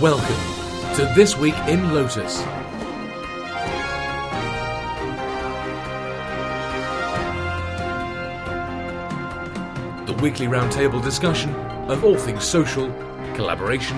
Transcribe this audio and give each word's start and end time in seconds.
Welcome 0.00 0.96
to 0.96 1.12
This 1.14 1.36
Week 1.36 1.54
in 1.68 1.94
Lotus. 1.94 2.38
The 10.08 10.18
weekly 10.20 10.48
roundtable 10.48 11.00
discussion 11.00 11.54
of 11.88 12.04
all 12.04 12.16
things 12.16 12.42
social, 12.42 12.88
collaboration, 13.34 13.96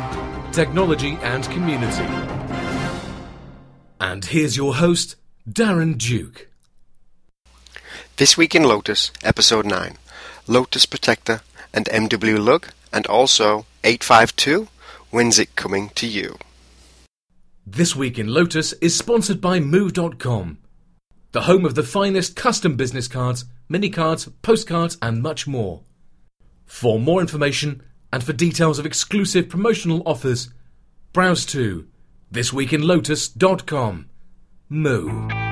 technology, 0.53 1.17
and 1.23 1.45
community. 1.45 2.05
And 3.99 4.23
here's 4.23 4.55
your 4.55 4.75
host, 4.75 5.17
Darren 5.51 5.97
Duke. 5.97 6.49
This 8.19 8.37
Week 8.37 8.55
in 8.55 8.65
Lotus, 8.65 9.13
Episode 9.25 9.65
9 9.65 9.97
Lotus 10.47 10.85
Protector 10.85 11.41
and 11.73 11.87
MW 11.87 12.45
Lug, 12.45 12.69
and 12.93 13.07
also 13.07 13.65
852 13.83 14.69
When's 15.17 15.39
It 15.39 15.57
Coming 15.57 15.89
to 15.95 16.07
You? 16.07 16.37
This 17.67 17.97
Week 17.97 18.19
in 18.19 18.27
Lotus 18.27 18.75
is 18.83 18.99
sponsored 18.99 19.41
by 19.41 19.61
Moo.com, 19.61 20.59
the 21.33 21.41
home 21.41 21.65
of 21.65 21.75
the 21.75 21.83
finest 21.83 22.37
custom 22.37 22.77
business 22.77 23.09
cards, 23.09 23.47
mini 23.67 23.89
cards, 23.89 24.29
postcards, 24.43 24.99
and 25.01 25.23
much 25.23 25.47
more. 25.47 25.81
For 26.67 27.01
more 27.01 27.23
information 27.23 27.83
and 28.13 28.23
for 28.23 28.35
details 28.35 28.79
of 28.79 28.85
exclusive 28.85 29.49
promotional 29.49 30.03
offers, 30.05 30.51
browse 31.15 31.47
to 31.47 31.89
thisweekinlotus.com. 32.31 34.11
Moo. 34.69 35.46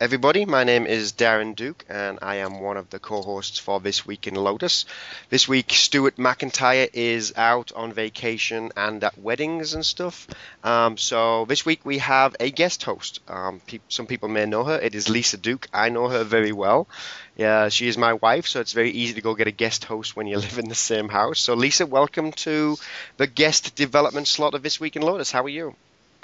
Everybody. 0.00 0.44
My 0.44 0.64
name 0.64 0.86
is 0.86 1.12
Darren 1.12 1.54
Duke, 1.56 1.84
and 1.88 2.18
I 2.22 2.36
am 2.36 2.60
one 2.60 2.76
of 2.76 2.90
the 2.90 2.98
co 2.98 3.22
hosts 3.22 3.58
for 3.58 3.80
This 3.80 4.06
Week 4.06 4.26
in 4.26 4.34
Lotus. 4.34 4.84
This 5.30 5.48
week, 5.48 5.72
Stuart 5.72 6.16
McIntyre 6.16 6.88
is 6.92 7.32
out 7.36 7.72
on 7.74 7.92
vacation 7.92 8.70
and 8.76 9.02
at 9.02 9.18
weddings 9.18 9.74
and 9.74 9.84
stuff. 9.84 10.28
Um, 10.62 10.96
so, 10.96 11.44
this 11.46 11.64
week 11.66 11.80
we 11.84 11.98
have 11.98 12.36
a 12.40 12.50
guest 12.50 12.82
host. 12.84 13.20
Um, 13.28 13.60
pe- 13.66 13.80
some 13.88 14.06
people 14.06 14.28
may 14.28 14.46
know 14.46 14.64
her. 14.64 14.78
It 14.78 14.94
is 14.94 15.08
Lisa 15.08 15.36
Duke. 15.36 15.66
I 15.72 15.88
know 15.88 16.08
her 16.08 16.24
very 16.24 16.52
well. 16.52 16.88
Yeah, 17.36 17.68
she 17.68 17.88
is 17.88 17.98
my 17.98 18.14
wife, 18.14 18.46
so 18.46 18.60
it's 18.60 18.72
very 18.72 18.90
easy 18.90 19.14
to 19.14 19.20
go 19.20 19.34
get 19.34 19.46
a 19.48 19.52
guest 19.52 19.84
host 19.84 20.16
when 20.16 20.26
you 20.26 20.38
live 20.46 20.58
in 20.58 20.68
the 20.68 20.74
same 20.74 21.08
house. 21.08 21.40
So, 21.40 21.54
Lisa, 21.54 21.86
welcome 21.86 22.32
to 22.44 22.76
the 23.16 23.26
guest 23.26 23.74
development 23.74 24.28
slot 24.28 24.54
of 24.54 24.62
This 24.62 24.80
Week 24.80 24.96
in 24.96 25.02
Lotus. 25.02 25.30
How 25.32 25.44
are 25.44 25.48
you? 25.48 25.74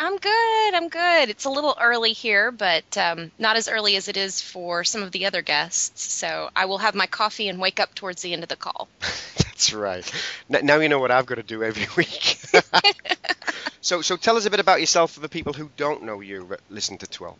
I'm 0.05 0.19
good. 0.19 0.74
I'm 0.74 0.88
good. 0.88 1.30
It's 1.30 1.44
a 1.47 1.50
little 1.50 1.77
early 1.80 2.12
here, 2.12 2.50
but 2.52 2.97
um, 2.98 3.30
not 3.38 3.56
as 3.56 3.69
early 3.69 3.97
as 3.97 4.08
it 4.08 4.16
is 4.16 4.41
for 4.41 4.84
some 4.84 5.02
of 5.02 5.12
the 5.12 5.27
other 5.27 5.41
guests. 5.42 6.12
So 6.12 6.50
I 6.55 6.66
will 6.66 6.78
have 6.78 6.94
my 6.94 7.06
coffee 7.06 7.48
and 7.48 7.58
wake 7.58 7.80
up 7.80 7.94
towards 7.94 8.20
the 8.22 8.33
end 8.33 8.42
of 8.42 8.48
the 8.48 8.56
call. 8.56 8.88
That's 9.38 9.72
right. 9.72 10.12
N- 10.52 10.66
Now 10.66 10.77
you 10.80 10.88
know 10.88 10.98
what 10.98 11.11
I've 11.11 11.27
got 11.27 11.36
to 11.36 11.42
do 11.42 11.62
every 11.64 11.86
week. 11.96 12.38
so, 13.80 14.02
so 14.02 14.16
tell 14.16 14.36
us 14.36 14.44
a 14.46 14.50
bit 14.50 14.61
about 14.61 14.80
yourself 14.80 15.12
for 15.12 15.20
the 15.20 15.28
people 15.28 15.55
who 15.55 15.70
don't 15.77 16.02
know 16.02 16.20
you. 16.20 16.44
but 16.48 16.61
Listen 16.68 16.98
to 16.98 17.06
Twill. 17.06 17.39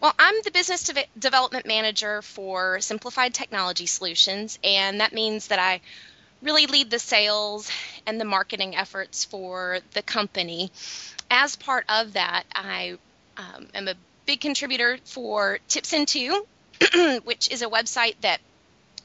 Well, 0.00 0.14
I'm 0.18 0.34
the 0.44 0.50
business 0.50 0.82
de- 0.84 1.06
development 1.18 1.64
manager 1.66 2.20
for 2.22 2.80
Simplified 2.80 3.32
Technology 3.32 3.86
Solutions, 3.86 4.58
and 4.64 5.00
that 5.00 5.12
means 5.12 5.46
that 5.48 5.60
I 5.60 5.80
really 6.42 6.66
lead 6.66 6.90
the 6.90 6.98
sales 6.98 7.70
and 8.04 8.20
the 8.20 8.24
marketing 8.24 8.74
efforts 8.74 9.24
for 9.24 9.78
the 9.94 10.02
company. 10.02 10.72
As 11.34 11.56
part 11.56 11.86
of 11.88 12.12
that, 12.12 12.44
I 12.54 12.98
um, 13.38 13.66
am 13.72 13.88
a 13.88 13.94
big 14.26 14.42
contributor 14.42 14.98
for 15.06 15.60
Tips 15.66 15.94
in 15.94 16.04
Two, 16.04 16.46
which 17.24 17.50
is 17.50 17.62
a 17.62 17.70
website 17.70 18.16
that 18.20 18.42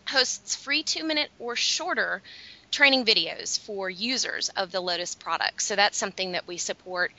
hosts 0.09 0.53
free 0.53 0.83
two 0.83 1.05
minute 1.05 1.29
or 1.39 1.55
shorter 1.55 2.21
training 2.69 3.05
videos 3.05 3.57
for 3.57 3.89
users 3.89 4.49
of 4.49 4.73
the 4.73 4.81
Lotus 4.81 5.15
products. 5.15 5.65
So 5.65 5.77
that's 5.77 5.97
something 5.97 6.33
that 6.33 6.45
we 6.47 6.57
support. 6.57 7.13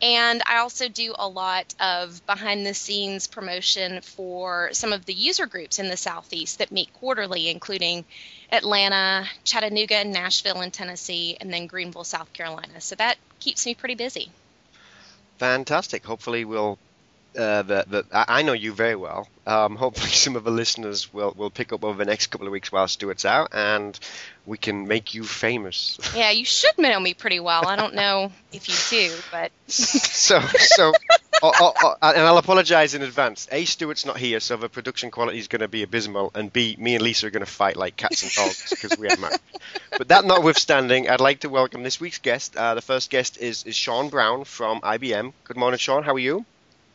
And 0.00 0.42
I 0.46 0.58
also 0.58 0.88
do 0.88 1.12
a 1.18 1.26
lot 1.26 1.74
of 1.80 2.24
behind 2.24 2.64
the 2.64 2.72
scenes 2.72 3.26
promotion 3.26 4.00
for 4.00 4.68
some 4.74 4.92
of 4.92 5.06
the 5.06 5.12
user 5.12 5.46
groups 5.46 5.80
in 5.80 5.88
the 5.88 5.96
Southeast 5.96 6.58
that 6.58 6.70
meet 6.70 6.92
quarterly, 6.94 7.48
including 7.48 8.04
Atlanta, 8.52 9.26
Chattanooga, 9.42 10.04
Nashville, 10.04 10.60
and 10.60 10.72
Tennessee, 10.72 11.36
and 11.40 11.52
then 11.52 11.66
Greenville, 11.66 12.04
South 12.04 12.32
Carolina. 12.32 12.80
So 12.80 12.94
that 12.94 13.18
keeps 13.40 13.66
me 13.66 13.74
pretty 13.74 13.96
busy. 13.96 14.30
Fantastic. 15.42 16.04
Hopefully, 16.04 16.44
we'll. 16.44 16.78
Uh, 17.36 17.62
the, 17.62 17.84
the, 17.88 18.06
I 18.12 18.42
know 18.42 18.52
you 18.52 18.72
very 18.72 18.94
well. 18.94 19.26
Um, 19.46 19.76
hopefully, 19.76 20.10
some 20.10 20.36
of 20.36 20.44
the 20.44 20.50
listeners 20.50 21.12
will, 21.12 21.32
will 21.36 21.50
pick 21.50 21.72
up 21.72 21.84
over 21.84 21.96
the 21.96 22.04
next 22.04 22.26
couple 22.28 22.46
of 22.46 22.52
weeks 22.52 22.70
while 22.70 22.86
Stuart's 22.88 23.24
out, 23.24 23.50
and 23.52 23.98
we 24.44 24.58
can 24.58 24.86
make 24.86 25.14
you 25.14 25.24
famous. 25.24 25.98
Yeah, 26.14 26.30
you 26.30 26.44
should 26.44 26.76
know 26.76 27.00
me 27.00 27.14
pretty 27.14 27.40
well. 27.40 27.66
I 27.66 27.74
don't 27.76 27.94
know 27.94 28.32
if 28.52 28.68
you 28.68 28.74
do, 28.90 29.16
but 29.30 29.50
so, 29.66 30.40
so, 30.40 30.92
oh, 31.42 31.52
oh, 31.58 31.72
oh, 31.82 31.94
and 32.02 32.20
I'll 32.20 32.36
apologise 32.36 32.92
in 32.92 33.02
advance. 33.02 33.48
A, 33.50 33.64
Stuart's 33.64 34.04
not 34.04 34.18
here, 34.18 34.40
so 34.40 34.58
the 34.58 34.68
production 34.68 35.10
quality 35.10 35.38
is 35.38 35.48
going 35.48 35.60
to 35.60 35.68
be 35.68 35.82
abysmal, 35.82 36.32
and 36.34 36.52
B, 36.52 36.76
me 36.78 36.94
and 36.96 37.02
Lisa 37.02 37.28
are 37.28 37.30
going 37.30 37.44
to 37.44 37.50
fight 37.50 37.76
like 37.76 37.96
cats 37.96 38.22
and 38.22 38.32
dogs 38.32 38.68
because 38.68 38.98
we 38.98 39.08
are 39.08 39.16
married. 39.16 39.40
But 39.96 40.08
that 40.08 40.26
notwithstanding, 40.26 41.08
I'd 41.08 41.20
like 41.20 41.40
to 41.40 41.48
welcome 41.48 41.82
this 41.82 41.98
week's 41.98 42.18
guest. 42.18 42.54
Uh, 42.56 42.74
the 42.74 42.82
first 42.82 43.08
guest 43.08 43.38
is, 43.38 43.64
is 43.64 43.74
Sean 43.74 44.10
Brown 44.10 44.44
from 44.44 44.82
IBM. 44.82 45.32
Good 45.44 45.56
morning, 45.56 45.78
Sean. 45.78 46.02
How 46.02 46.14
are 46.14 46.18
you? 46.18 46.44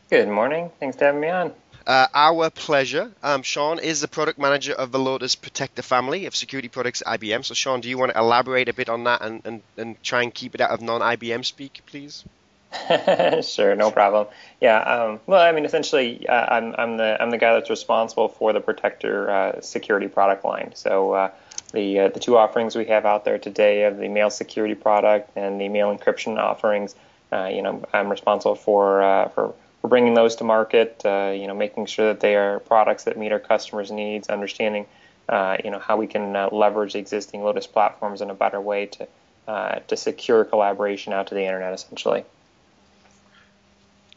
Good 0.10 0.30
morning. 0.30 0.72
Thanks 0.80 0.96
for 0.96 1.04
having 1.04 1.20
me 1.20 1.30
on. 1.30 1.52
Uh, 1.86 2.08
our 2.14 2.50
pleasure. 2.50 3.12
Um, 3.22 3.44
Sean 3.44 3.80
is 3.80 4.00
the 4.00 4.08
product 4.08 4.40
manager 4.40 4.74
of 4.74 4.94
the 4.94 5.00
Lotus 5.00 5.36
Protector 5.36 5.82
family 5.82 6.26
of 6.26 6.36
security 6.36 6.70
products 6.70 7.04
at 7.06 7.20
IBM. 7.20 7.44
So, 7.44 7.54
Sean, 7.54 7.82
do 7.82 7.90
you 7.90 7.98
want 7.98 8.14
to 8.14 8.18
elaborate 8.18 8.70
a 8.70 8.74
bit 8.74 8.88
on 8.88 9.04
that 9.04 9.22
and, 9.22 9.42
and, 9.44 9.62
and 9.76 10.02
try 10.04 10.24
and 10.24 10.34
keep 10.34 10.56
it 10.56 10.62
out 10.62 10.72
of 10.72 10.82
non 10.82 11.02
IBM 11.02 11.44
speak, 11.44 11.82
please? 11.86 12.24
sure, 13.46 13.76
no 13.76 13.92
problem. 13.92 14.28
Yeah. 14.62 14.80
Um, 14.80 15.20
well, 15.28 15.42
I 15.42 15.52
mean, 15.52 15.66
essentially, 15.66 16.28
uh, 16.28 16.56
I'm, 16.56 16.74
I'm 16.78 16.98
the 16.98 17.22
I'm 17.22 17.30
the 17.30 17.38
guy 17.38 17.54
that's 17.54 17.70
responsible 17.70 18.30
for 18.30 18.54
the 18.54 18.62
Protector 18.62 19.30
uh, 19.30 19.62
security 19.62 20.08
product 20.08 20.46
line. 20.46 20.72
So 20.74 21.14
uh, 21.14 21.32
the 21.74 22.00
uh, 22.00 22.08
the 22.10 22.20
two 22.20 22.38
offerings 22.38 22.78
we 22.78 22.86
have 22.86 23.06
out 23.06 23.26
there 23.26 23.38
today 23.38 23.84
of 23.84 23.98
the 23.98 24.08
mail 24.08 24.30
security 24.30 24.76
product 24.76 25.32
and 25.36 25.60
the 25.60 25.68
mail 25.68 25.96
encryption 25.96 26.38
offerings. 26.38 26.96
Uh, 27.32 27.50
you 27.52 27.62
know, 27.62 27.84
I'm 27.94 28.10
responsible 28.10 28.56
for 28.56 29.02
uh, 29.02 29.30
for 29.30 29.54
for 29.88 29.90
bringing 29.90 30.14
those 30.14 30.36
to 30.36 30.44
market. 30.44 31.02
Uh, 31.06 31.34
you 31.34 31.48
know, 31.48 31.54
making 31.54 31.86
sure 31.86 32.08
that 32.08 32.20
they 32.20 32.36
are 32.36 32.60
products 32.60 33.06
that 33.06 33.18
meet 33.18 33.32
our 33.32 33.40
customers' 33.40 33.92
needs, 33.92 34.28
understanding. 34.28 34.86
Uh, 35.30 35.58
you 35.64 35.72
know 35.72 35.80
how 35.80 35.98
we 35.98 36.08
can 36.08 36.36
uh, 36.36 36.50
leverage 36.52 36.96
existing 36.96 37.44
Lotus 37.44 37.68
platforms 37.68 38.22
in 38.22 38.30
a 38.30 38.34
better 38.34 38.60
way 38.60 38.86
to 38.86 39.08
uh, 39.48 39.80
to 39.88 39.96
secure 39.96 40.44
collaboration 40.44 41.14
out 41.14 41.28
to 41.28 41.36
the 41.36 41.42
internet, 41.42 41.74
essentially. 41.74 42.24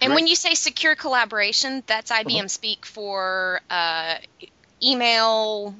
And 0.00 0.10
Great. 0.10 0.14
when 0.14 0.26
you 0.26 0.34
say 0.34 0.54
secure 0.54 0.96
collaboration, 0.96 1.82
that's 1.86 2.10
IBM 2.10 2.48
speak 2.48 2.86
for 2.86 3.60
uh, 3.68 4.16
email, 4.82 5.74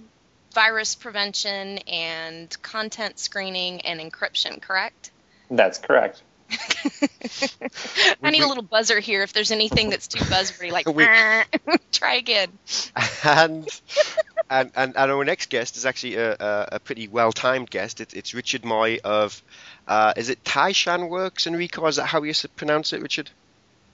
virus 0.52 0.94
prevention, 0.94 1.78
and 1.88 2.62
content 2.62 3.18
screening 3.18 3.80
and 3.80 3.98
encryption, 3.98 4.60
correct? 4.60 5.10
That's 5.50 5.78
correct. 5.78 6.22
I 8.22 8.31
need 8.31 8.43
a 8.43 8.49
little 8.49 8.62
buzzer 8.62 9.00
here 9.00 9.22
if 9.22 9.33
there's 9.33 9.50
anything 9.50 9.91
that's 9.91 10.09
too 10.09 10.21
buzzwordy, 10.25 10.72
like 10.72 10.87
We- 10.87 11.05
try 11.93 12.15
again. 12.15 12.50
and, 13.25 13.69
and 14.50 14.71
and 14.75 14.97
and 14.97 15.11
our 15.12 15.25
next 15.25 15.50
guest 15.50 15.77
is 15.77 15.87
actually 15.87 16.16
a, 16.16 16.33
a, 16.33 16.69
a 16.72 16.81
pretty 16.81 17.09
well 17.09 17.33
timed 17.33 17.71
guest. 17.71 18.00
It's, 18.00 18.15
it's 18.15 18.34
Richard 18.34 18.65
Moy 18.65 18.99
of 19.05 19.41
uh, 19.87 20.12
is 20.17 20.29
it 20.31 20.43
Taishan 20.44 21.08
Works 21.08 21.47
in 21.47 21.55
Rico? 21.56 21.87
Is 21.87 21.97
that 21.97 22.06
how 22.06 22.23
you 22.23 22.31
s- 22.31 22.47
pronounce 22.56 22.93
it, 22.93 23.03
Richard? 23.03 23.31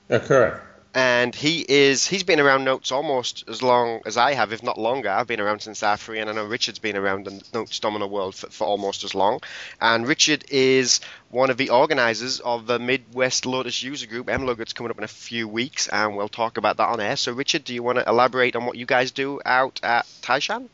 Yeah, 0.09 0.19
correct. 0.19 0.63
And 0.97 1.35
he 1.35 1.61
is 1.61 2.07
he's 2.07 2.23
been 2.23 2.41
around 2.41 2.65
Notes 2.65 2.91
almost 2.91 3.45
as 3.51 3.63
long 3.63 4.01
as 4.07 4.17
I 4.17 4.33
have, 4.33 4.55
if 4.55 4.63
not 4.63 4.79
longer. 4.79 5.11
I've 5.11 5.27
been 5.27 5.43
around 5.43 5.61
since 5.61 5.83
AFRI, 5.83 6.23
and 6.23 6.31
I 6.31 6.33
know 6.33 6.47
Richard's 6.47 6.79
been 6.79 6.97
around 6.97 7.27
the 7.27 7.43
Notes 7.53 7.79
Domino 7.81 8.07
world 8.07 8.35
for, 8.35 8.47
for 8.47 8.67
almost 8.67 9.05
as 9.05 9.15
long. 9.15 9.41
And 9.79 10.09
Richard 10.09 10.47
is 10.49 11.01
one 11.29 11.51
of 11.51 11.59
the 11.59 11.69
organizers 11.69 12.41
of 12.41 12.67
the 12.67 12.79
Midwest 12.79 13.45
Lotus 13.45 13.83
User 13.83 14.07
Group, 14.07 14.29
MLOG, 14.29 14.57
that's 14.57 14.73
coming 14.73 14.91
up 14.91 14.97
in 14.97 15.05
a 15.05 15.09
few 15.09 15.47
weeks, 15.47 15.87
and 15.87 16.17
we'll 16.17 16.31
talk 16.31 16.57
about 16.57 16.79
that 16.79 16.89
on 16.89 16.99
air. 16.99 17.17
So, 17.17 17.33
Richard, 17.33 17.65
do 17.65 17.75
you 17.75 17.83
want 17.83 17.99
to 17.99 18.09
elaborate 18.09 18.57
on 18.57 18.65
what 18.65 18.79
you 18.79 18.87
guys 18.87 19.11
do 19.11 19.39
out 19.45 19.79
at 19.83 20.07
Taishan? 20.23 20.67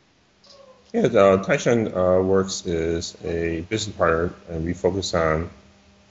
Yeah, 0.93 1.07
uh, 1.07 1.43
Taishan 1.43 1.89
uh, 1.89 2.23
Works 2.23 2.65
is 2.65 3.17
a 3.25 3.63
business 3.63 3.97
partner, 3.97 4.33
and 4.49 4.65
we 4.65 4.73
focus 4.73 5.15
on 5.15 5.51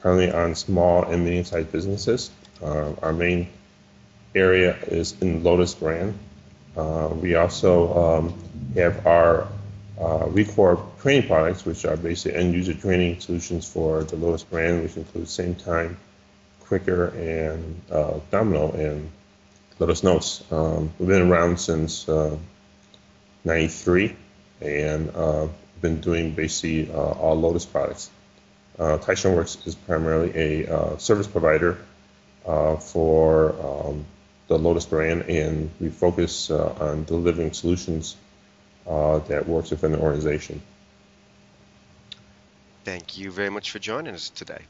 currently 0.01 0.33
on 0.33 0.55
small 0.55 1.05
and 1.05 1.23
medium-sized 1.23 1.71
businesses. 1.71 2.29
Uh, 2.61 2.91
our 3.01 3.13
main 3.13 3.47
area 4.35 4.77
is 4.87 5.19
in 5.21 5.43
Lotus 5.43 5.75
brand. 5.75 6.17
Uh, 6.75 7.09
we 7.13 7.35
also 7.35 8.17
um, 8.17 8.33
have 8.75 9.05
our 9.05 9.47
uh, 9.99 10.27
training 10.99 11.27
products, 11.27 11.65
which 11.65 11.85
are 11.85 11.97
basically 11.97 12.37
end 12.37 12.53
user 12.53 12.73
training 12.73 13.19
solutions 13.19 13.71
for 13.71 14.03
the 14.03 14.15
Lotus 14.15 14.43
brand, 14.43 14.83
which 14.83 14.97
includes 14.97 15.31
Same 15.31 15.55
Time, 15.55 15.97
Quickr, 16.63 17.13
and 17.13 17.81
uh, 17.91 18.19
Domino, 18.31 18.71
and 18.71 19.11
Lotus 19.79 20.03
Notes. 20.03 20.43
Um, 20.51 20.91
we've 20.97 21.09
been 21.09 21.29
around 21.29 21.59
since 21.59 22.07
'93, 23.43 24.09
uh, 24.09 24.65
and 24.65 25.09
uh, 25.15 25.47
been 25.81 25.99
doing 25.99 26.33
basically 26.33 26.91
uh, 26.91 26.95
all 26.95 27.39
Lotus 27.39 27.65
products. 27.65 28.09
Uh, 28.79 28.97
Taishan 28.97 29.35
Works 29.35 29.57
is 29.65 29.75
primarily 29.75 30.31
a 30.35 30.73
uh, 30.73 30.97
service 30.97 31.27
provider 31.27 31.77
for 32.43 33.53
um, 33.61 34.05
the 34.51 34.57
Lotus 34.57 34.85
brand, 34.85 35.23
and 35.29 35.69
we 35.79 35.89
focus 35.89 36.51
uh, 36.51 36.75
on 36.79 37.05
delivering 37.05 37.53
solutions 37.53 38.17
uh, 38.85 39.19
that 39.19 39.47
works 39.47 39.71
within 39.71 39.93
the 39.93 39.99
organization. 39.99 40.61
Thank 42.83 43.17
you 43.17 43.31
very 43.31 43.49
much 43.49 43.71
for 43.71 43.79
joining 43.79 44.13
us 44.13 44.29
today. 44.29 44.61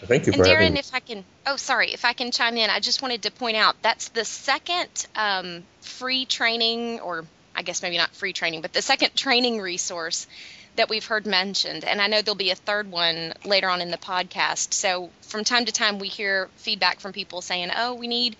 Thank 0.00 0.26
you 0.26 0.32
and 0.32 0.40
for 0.40 0.48
Darren, 0.48 0.56
having 0.56 0.76
if 0.76 0.94
I 0.94 1.00
can, 1.00 1.24
oh, 1.46 1.56
sorry, 1.56 1.92
if 1.92 2.04
I 2.04 2.14
can 2.14 2.30
chime 2.30 2.56
in, 2.56 2.70
I 2.70 2.80
just 2.80 3.02
wanted 3.02 3.22
to 3.22 3.30
point 3.30 3.56
out 3.56 3.76
that's 3.82 4.08
the 4.08 4.24
second 4.24 5.06
um, 5.14 5.64
free 5.82 6.24
training, 6.24 7.00
or 7.00 7.24
I 7.54 7.62
guess 7.62 7.82
maybe 7.82 7.98
not 7.98 8.10
free 8.14 8.32
training, 8.32 8.62
but 8.62 8.72
the 8.72 8.82
second 8.82 9.14
training 9.14 9.60
resource 9.60 10.26
that 10.76 10.88
we've 10.88 11.04
heard 11.04 11.26
mentioned. 11.26 11.84
And 11.84 12.00
I 12.00 12.06
know 12.06 12.22
there'll 12.22 12.36
be 12.36 12.50
a 12.50 12.56
third 12.56 12.90
one 12.90 13.34
later 13.44 13.68
on 13.68 13.82
in 13.82 13.90
the 13.90 13.98
podcast. 13.98 14.72
So 14.72 15.10
from 15.22 15.44
time 15.44 15.66
to 15.66 15.72
time, 15.72 15.98
we 15.98 16.08
hear 16.08 16.48
feedback 16.56 17.00
from 17.00 17.12
people 17.12 17.42
saying, 17.42 17.70
oh, 17.76 17.94
we 17.94 18.08
need 18.08 18.36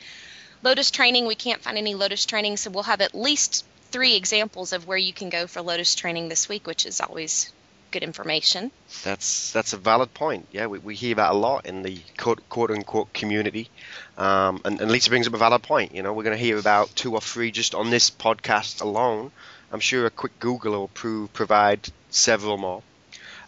Lotus 0.65 0.91
training. 0.91 1.27
We 1.27 1.35
can't 1.35 1.63
find 1.63 1.77
any 1.77 1.95
Lotus 1.95 2.25
training. 2.25 2.57
So 2.57 2.71
we'll 2.71 2.85
have 2.85 3.03
at 3.03 3.15
least 3.15 3.67
three 3.91 4.17
examples 4.17 4.73
of 4.73 4.87
where 4.87 4.99
you 4.99 5.13
can 5.13 5.29
go 5.29 5.47
for 5.47 5.61
Lotus 5.61 5.95
training 5.95 6.31
this 6.31 6.49
week, 6.49 6.67
which 6.67 6.87
is 6.87 7.01
always 7.01 7.53
good 7.91 8.03
information. 8.03 8.73
That's 9.05 9.53
that's 9.53 9.75
a 9.75 9.77
valid 9.77 10.15
point. 10.15 10.49
Yeah, 10.51 10.67
we, 10.67 10.79
we 10.79 10.95
hear 10.95 11.15
that 11.17 11.31
a 11.31 11.35
lot 11.35 11.67
in 11.67 11.83
the 11.83 12.01
quote, 12.17 12.49
quote 12.49 12.71
unquote 12.71 13.13
community. 13.13 13.69
Um, 14.17 14.63
and, 14.65 14.81
and 14.81 14.91
Lisa 14.91 15.11
brings 15.11 15.29
up 15.29 15.35
a 15.35 15.39
valid 15.39 15.63
point. 15.63 15.95
You 15.95 16.03
know, 16.03 16.13
we're 16.15 16.25
going 16.25 16.37
to 16.37 16.43
hear 16.43 16.59
about 16.59 16.97
two 16.97 17.13
or 17.15 17.21
three 17.21 17.51
just 17.51 17.75
on 17.75 17.91
this 17.91 18.11
podcast 18.11 18.81
alone. 18.81 19.33
I'm 19.71 19.81
sure 19.81 20.07
a 20.07 20.11
quick 20.11 20.39
Google 20.41 20.73
will 20.73 21.29
provide 21.29 21.89
several 22.11 22.57
more. 22.57 22.83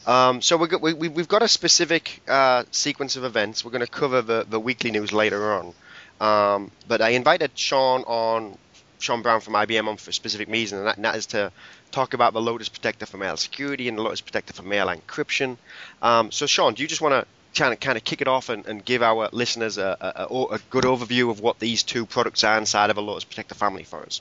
Um, 0.06 0.42
so 0.42 0.56
we 0.56 0.92
we, 0.92 1.08
we've 1.08 1.28
got 1.28 1.42
a 1.42 1.48
specific 1.48 2.20
uh, 2.28 2.64
sequence 2.70 3.16
of 3.16 3.24
events. 3.24 3.64
We're 3.64 3.72
going 3.72 3.86
to 3.86 3.90
cover 3.90 4.22
the, 4.22 4.46
the 4.48 4.60
weekly 4.60 4.90
news 4.90 5.12
later 5.12 5.54
on. 5.54 5.74
Um, 6.20 6.70
but 6.88 7.00
I 7.02 7.10
invited 7.10 7.50
Sean 7.54 8.02
on, 8.02 8.56
Sean 8.98 9.22
Brown 9.22 9.40
from 9.40 9.54
IBM 9.54 9.88
on 9.88 9.96
for 9.96 10.10
a 10.10 10.12
specific 10.12 10.48
reason, 10.48 10.78
and 10.78 10.86
that, 10.86 10.96
and 10.96 11.04
that 11.04 11.16
is 11.16 11.26
to 11.26 11.52
talk 11.90 12.14
about 12.14 12.32
the 12.32 12.40
Lotus 12.40 12.68
Protector 12.68 13.06
for 13.06 13.16
mail 13.18 13.36
security 13.36 13.88
and 13.88 13.98
the 13.98 14.02
Lotus 14.02 14.20
Protector 14.20 14.52
for 14.52 14.62
mail 14.62 14.86
encryption. 14.86 15.56
Um, 16.02 16.30
so 16.30 16.46
Sean, 16.46 16.74
do 16.74 16.82
you 16.82 16.88
just 16.88 17.00
want 17.00 17.12
to 17.12 17.26
kind 17.56 17.72
of 17.72 17.80
kind 17.80 17.96
of 17.96 18.04
kick 18.04 18.20
it 18.20 18.28
off 18.28 18.48
and, 18.48 18.66
and 18.66 18.84
give 18.84 19.02
our 19.02 19.28
listeners 19.32 19.78
a, 19.78 19.96
a, 20.00 20.24
a, 20.26 20.58
good 20.70 20.84
overview 20.84 21.30
of 21.30 21.40
what 21.40 21.58
these 21.58 21.82
two 21.82 22.04
products 22.04 22.44
are 22.44 22.58
inside 22.58 22.90
of 22.90 22.98
a 22.98 23.00
Lotus 23.00 23.24
Protector 23.24 23.54
family 23.54 23.82
for 23.82 24.02
us? 24.02 24.20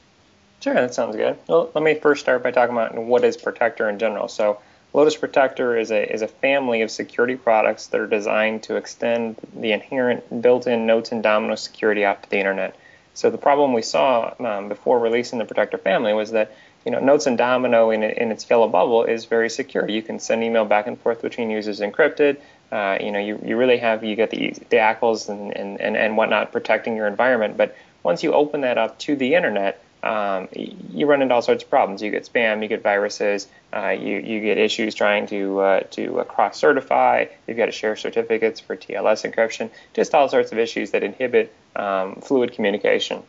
Sure, 0.62 0.74
that 0.74 0.94
sounds 0.94 1.16
good. 1.16 1.38
Well, 1.48 1.70
let 1.76 1.84
me 1.84 1.96
first 1.96 2.22
start 2.22 2.42
by 2.42 2.52
talking 2.52 2.76
about 2.76 2.96
what 2.96 3.24
is 3.24 3.38
Protector 3.38 3.90
in 3.90 4.00
general. 4.00 4.28
So, 4.28 4.60
Lotus 4.96 5.18
Protector 5.18 5.78
is 5.78 5.92
a 5.92 6.10
is 6.10 6.22
a 6.22 6.28
family 6.30 6.82
of 6.82 6.90
security 6.90 7.36
products 7.36 7.88
that 7.88 8.00
are 8.00 8.08
designed 8.08 8.64
to 8.64 8.78
extend 8.78 9.36
the 9.54 9.74
inherent 9.74 10.42
built-in 10.42 10.86
Notes 10.86 11.12
and 11.12 11.22
Domino 11.22 11.56
security 11.56 12.04
to 12.04 12.30
the 12.30 12.38
internet. 12.38 12.78
So 13.14 13.30
the 13.30 13.38
problem 13.38 13.74
we 13.74 13.82
saw 13.82 14.34
um, 14.40 14.70
before 14.70 15.00
releasing 15.00 15.38
the 15.38 15.44
Protector 15.44 15.78
family 15.78 16.14
was 16.14 16.32
that 16.32 16.56
you 16.86 16.94
know 16.94 17.02
Notes 17.02 17.28
and 17.28 17.38
Domino 17.38 17.90
in, 17.90 18.04
in 18.04 18.32
its 18.32 18.50
yellow 18.50 18.70
bubble 18.70 19.04
is 19.04 19.26
very 19.26 19.50
secure. 19.50 19.86
You 19.90 20.02
can 20.02 20.18
send 20.18 20.46
email 20.46 20.64
back 20.64 20.88
and 20.88 20.98
forth 20.98 21.22
between 21.22 21.50
users 21.50 21.82
encrypted. 21.82 22.38
Uh, 22.72 22.98
you 23.02 23.12
know 23.12 23.20
you, 23.20 23.38
you 23.44 23.58
really 23.58 23.80
have 23.80 24.02
you 24.06 24.16
get 24.16 24.30
the 24.30 24.52
the 24.70 24.78
ACLs 24.78 25.28
and, 25.28 25.52
and, 25.58 25.82
and, 25.82 25.98
and 25.98 26.16
whatnot 26.16 26.54
protecting 26.54 26.96
your 26.96 27.08
environment. 27.08 27.58
But 27.58 27.76
once 28.04 28.24
you 28.24 28.32
open 28.32 28.62
that 28.62 28.78
up 28.78 28.98
to 29.00 29.18
the 29.18 29.36
internet, 29.36 29.84
um, 30.06 30.48
you 30.54 31.07
run 31.07 31.24
into 31.24 31.34
all 31.34 31.42
sorts 31.42 31.63
of 31.63 31.69
problems. 31.69 32.02
You 32.02 32.12
get 32.12 32.31
spam, 32.31 32.62
you 32.62 32.68
get 32.68 32.84
viruses, 32.84 33.48
uh, 33.74 33.90
you 33.90 34.18
you 34.18 34.40
get 34.40 34.60
issues 34.60 34.94
trying 34.94 35.25
to 35.28 35.60
uh, 35.60 35.80
to 35.92 36.19
uh, 36.19 36.24
cross 36.24 36.60
certify. 36.60 37.25
You've 37.48 37.57
got 37.57 37.66
to 37.66 37.72
share 37.72 37.96
certificates 37.96 38.60
for 38.60 38.78
TLS 38.78 39.30
encryption. 39.30 39.72
Just 39.94 40.13
all 40.13 40.30
sorts 40.30 40.52
of 40.52 40.60
issues 40.60 40.92
that 40.92 41.04
inhibit 41.04 41.52
um, 41.75 42.16
fluid 42.22 42.54
communication. 42.54 43.24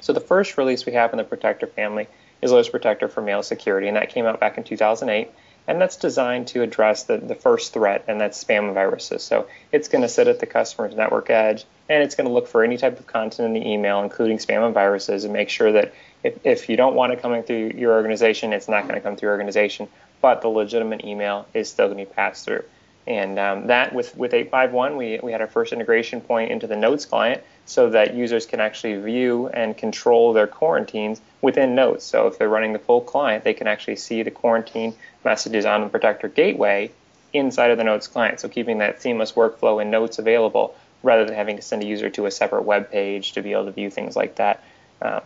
So 0.00 0.12
the 0.12 0.20
first 0.20 0.58
release 0.58 0.84
we 0.84 0.92
have 0.94 1.12
in 1.12 1.18
the 1.18 1.24
Protector 1.24 1.68
family 1.68 2.08
is 2.42 2.50
Lotus 2.50 2.68
Protector 2.68 3.06
for 3.06 3.22
Mail 3.22 3.44
Security, 3.44 3.86
and 3.86 3.96
that 3.96 4.10
came 4.10 4.26
out 4.26 4.40
back 4.40 4.58
in 4.58 4.64
2008 4.64 5.30
and 5.66 5.80
that's 5.80 5.96
designed 5.96 6.48
to 6.48 6.62
address 6.62 7.04
the, 7.04 7.18
the 7.18 7.34
first 7.34 7.72
threat, 7.72 8.04
and 8.08 8.20
that's 8.20 8.42
spam 8.42 8.64
and 8.64 8.74
viruses. 8.74 9.22
So 9.22 9.46
it's 9.70 9.88
going 9.88 10.02
to 10.02 10.08
sit 10.08 10.26
at 10.26 10.40
the 10.40 10.46
customer's 10.46 10.94
network 10.94 11.30
edge, 11.30 11.64
and 11.88 12.02
it's 12.02 12.14
going 12.14 12.26
to 12.26 12.32
look 12.32 12.48
for 12.48 12.64
any 12.64 12.76
type 12.76 12.98
of 12.98 13.06
content 13.06 13.46
in 13.46 13.62
the 13.62 13.68
email, 13.68 14.02
including 14.02 14.38
spam 14.38 14.64
and 14.64 14.74
viruses, 14.74 15.24
and 15.24 15.32
make 15.32 15.48
sure 15.48 15.72
that 15.72 15.94
if, 16.24 16.44
if 16.44 16.68
you 16.68 16.76
don't 16.76 16.94
want 16.94 17.12
it 17.12 17.22
coming 17.22 17.42
through 17.42 17.72
your 17.76 17.92
organization, 17.92 18.52
it's 18.52 18.68
not 18.68 18.82
going 18.82 18.94
to 18.94 19.00
come 19.00 19.16
through 19.16 19.28
your 19.28 19.34
organization, 19.34 19.88
but 20.20 20.42
the 20.42 20.48
legitimate 20.48 21.04
email 21.04 21.46
is 21.54 21.68
still 21.68 21.86
going 21.86 21.98
to 21.98 22.04
be 22.04 22.14
passed 22.14 22.44
through. 22.44 22.64
And 23.06 23.38
um, 23.38 23.66
that 23.66 23.92
with, 23.92 24.16
with 24.16 24.32
851, 24.32 24.96
we, 24.96 25.18
we 25.22 25.32
had 25.32 25.40
our 25.40 25.48
first 25.48 25.72
integration 25.72 26.20
point 26.20 26.52
into 26.52 26.66
the 26.66 26.76
Notes 26.76 27.04
client 27.04 27.42
so 27.66 27.90
that 27.90 28.14
users 28.14 28.46
can 28.46 28.60
actually 28.60 28.96
view 28.96 29.48
and 29.48 29.76
control 29.76 30.32
their 30.32 30.46
quarantines 30.46 31.20
within 31.40 31.74
Notes. 31.74 32.04
So 32.04 32.26
if 32.26 32.38
they're 32.38 32.48
running 32.48 32.72
the 32.72 32.78
full 32.78 33.00
client, 33.00 33.44
they 33.44 33.54
can 33.54 33.66
actually 33.66 33.96
see 33.96 34.22
the 34.22 34.30
quarantine 34.30 34.94
messages 35.24 35.64
on 35.64 35.82
the 35.82 35.88
Protector 35.88 36.28
gateway 36.28 36.90
inside 37.32 37.70
of 37.70 37.78
the 37.78 37.84
Notes 37.84 38.06
client. 38.06 38.40
So 38.40 38.48
keeping 38.48 38.78
that 38.78 39.00
seamless 39.00 39.32
workflow 39.32 39.80
in 39.80 39.90
Notes 39.90 40.18
available 40.18 40.74
rather 41.02 41.24
than 41.24 41.34
having 41.34 41.56
to 41.56 41.62
send 41.62 41.82
a 41.82 41.86
user 41.86 42.10
to 42.10 42.26
a 42.26 42.30
separate 42.30 42.62
web 42.62 42.90
page 42.90 43.32
to 43.32 43.42
be 43.42 43.52
able 43.52 43.66
to 43.66 43.72
view 43.72 43.90
things 43.90 44.16
like 44.16 44.36
that. 44.36 44.62
Uh, 45.00 45.20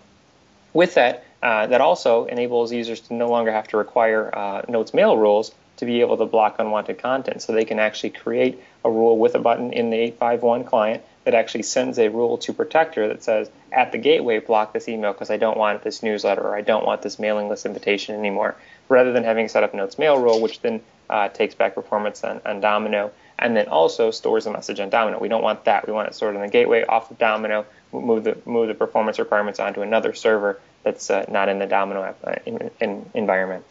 with 0.72 0.94
that, 0.94 1.24
uh, 1.42 1.66
that 1.66 1.80
also 1.80 2.26
enables 2.26 2.72
users 2.72 3.00
to 3.00 3.14
no 3.14 3.28
longer 3.28 3.52
have 3.52 3.68
to 3.68 3.76
require 3.76 4.34
uh, 4.36 4.62
Notes 4.68 4.94
mail 4.94 5.16
rules 5.16 5.52
to 5.78 5.84
be 5.84 6.00
able 6.00 6.16
to 6.16 6.24
block 6.24 6.56
unwanted 6.58 6.98
content. 6.98 7.42
So 7.42 7.52
they 7.52 7.64
can 7.64 7.78
actually 7.78 8.10
create 8.10 8.62
a 8.84 8.90
rule 8.90 9.18
with 9.18 9.34
a 9.34 9.38
button 9.38 9.72
in 9.72 9.90
the 9.90 9.96
851 9.96 10.64
client 10.64 11.02
that 11.26 11.34
actually 11.34 11.64
sends 11.64 11.98
a 11.98 12.08
rule 12.08 12.38
to 12.38 12.52
Protector 12.52 13.08
that 13.08 13.20
says, 13.20 13.50
at 13.72 13.90
the 13.90 13.98
gateway, 13.98 14.38
block 14.38 14.72
this 14.72 14.88
email 14.88 15.12
because 15.12 15.28
I 15.28 15.36
don't 15.36 15.58
want 15.58 15.82
this 15.82 16.00
newsletter 16.00 16.40
or 16.40 16.56
I 16.56 16.60
don't 16.60 16.86
want 16.86 17.02
this 17.02 17.18
mailing 17.18 17.48
list 17.48 17.66
invitation 17.66 18.14
anymore, 18.14 18.54
rather 18.88 19.12
than 19.12 19.24
having 19.24 19.48
set 19.48 19.64
up 19.64 19.74
Notes 19.74 19.98
mail 19.98 20.18
rule, 20.18 20.40
which 20.40 20.60
then 20.60 20.80
uh, 21.10 21.28
takes 21.28 21.56
back 21.56 21.74
performance 21.74 22.22
on, 22.22 22.40
on 22.46 22.60
Domino 22.60 23.10
and 23.40 23.56
then 23.56 23.66
also 23.66 24.12
stores 24.12 24.46
a 24.46 24.52
message 24.52 24.78
on 24.78 24.88
Domino. 24.88 25.18
We 25.18 25.26
don't 25.26 25.42
want 25.42 25.64
that. 25.64 25.88
We 25.88 25.92
want 25.92 26.08
it 26.08 26.14
stored 26.14 26.36
in 26.36 26.40
the 26.40 26.48
gateway 26.48 26.84
off 26.84 27.10
of 27.10 27.18
Domino, 27.18 27.66
move 27.92 28.22
the 28.22 28.38
move 28.46 28.68
the 28.68 28.74
performance 28.74 29.18
requirements 29.18 29.58
onto 29.58 29.82
another 29.82 30.14
server 30.14 30.60
that's 30.84 31.10
uh, 31.10 31.24
not 31.28 31.48
in 31.48 31.58
the 31.58 31.66
Domino 31.66 32.04
app, 32.04 32.18
uh, 32.24 32.36
in, 32.46 32.70
in 32.80 33.10
environment. 33.14 33.64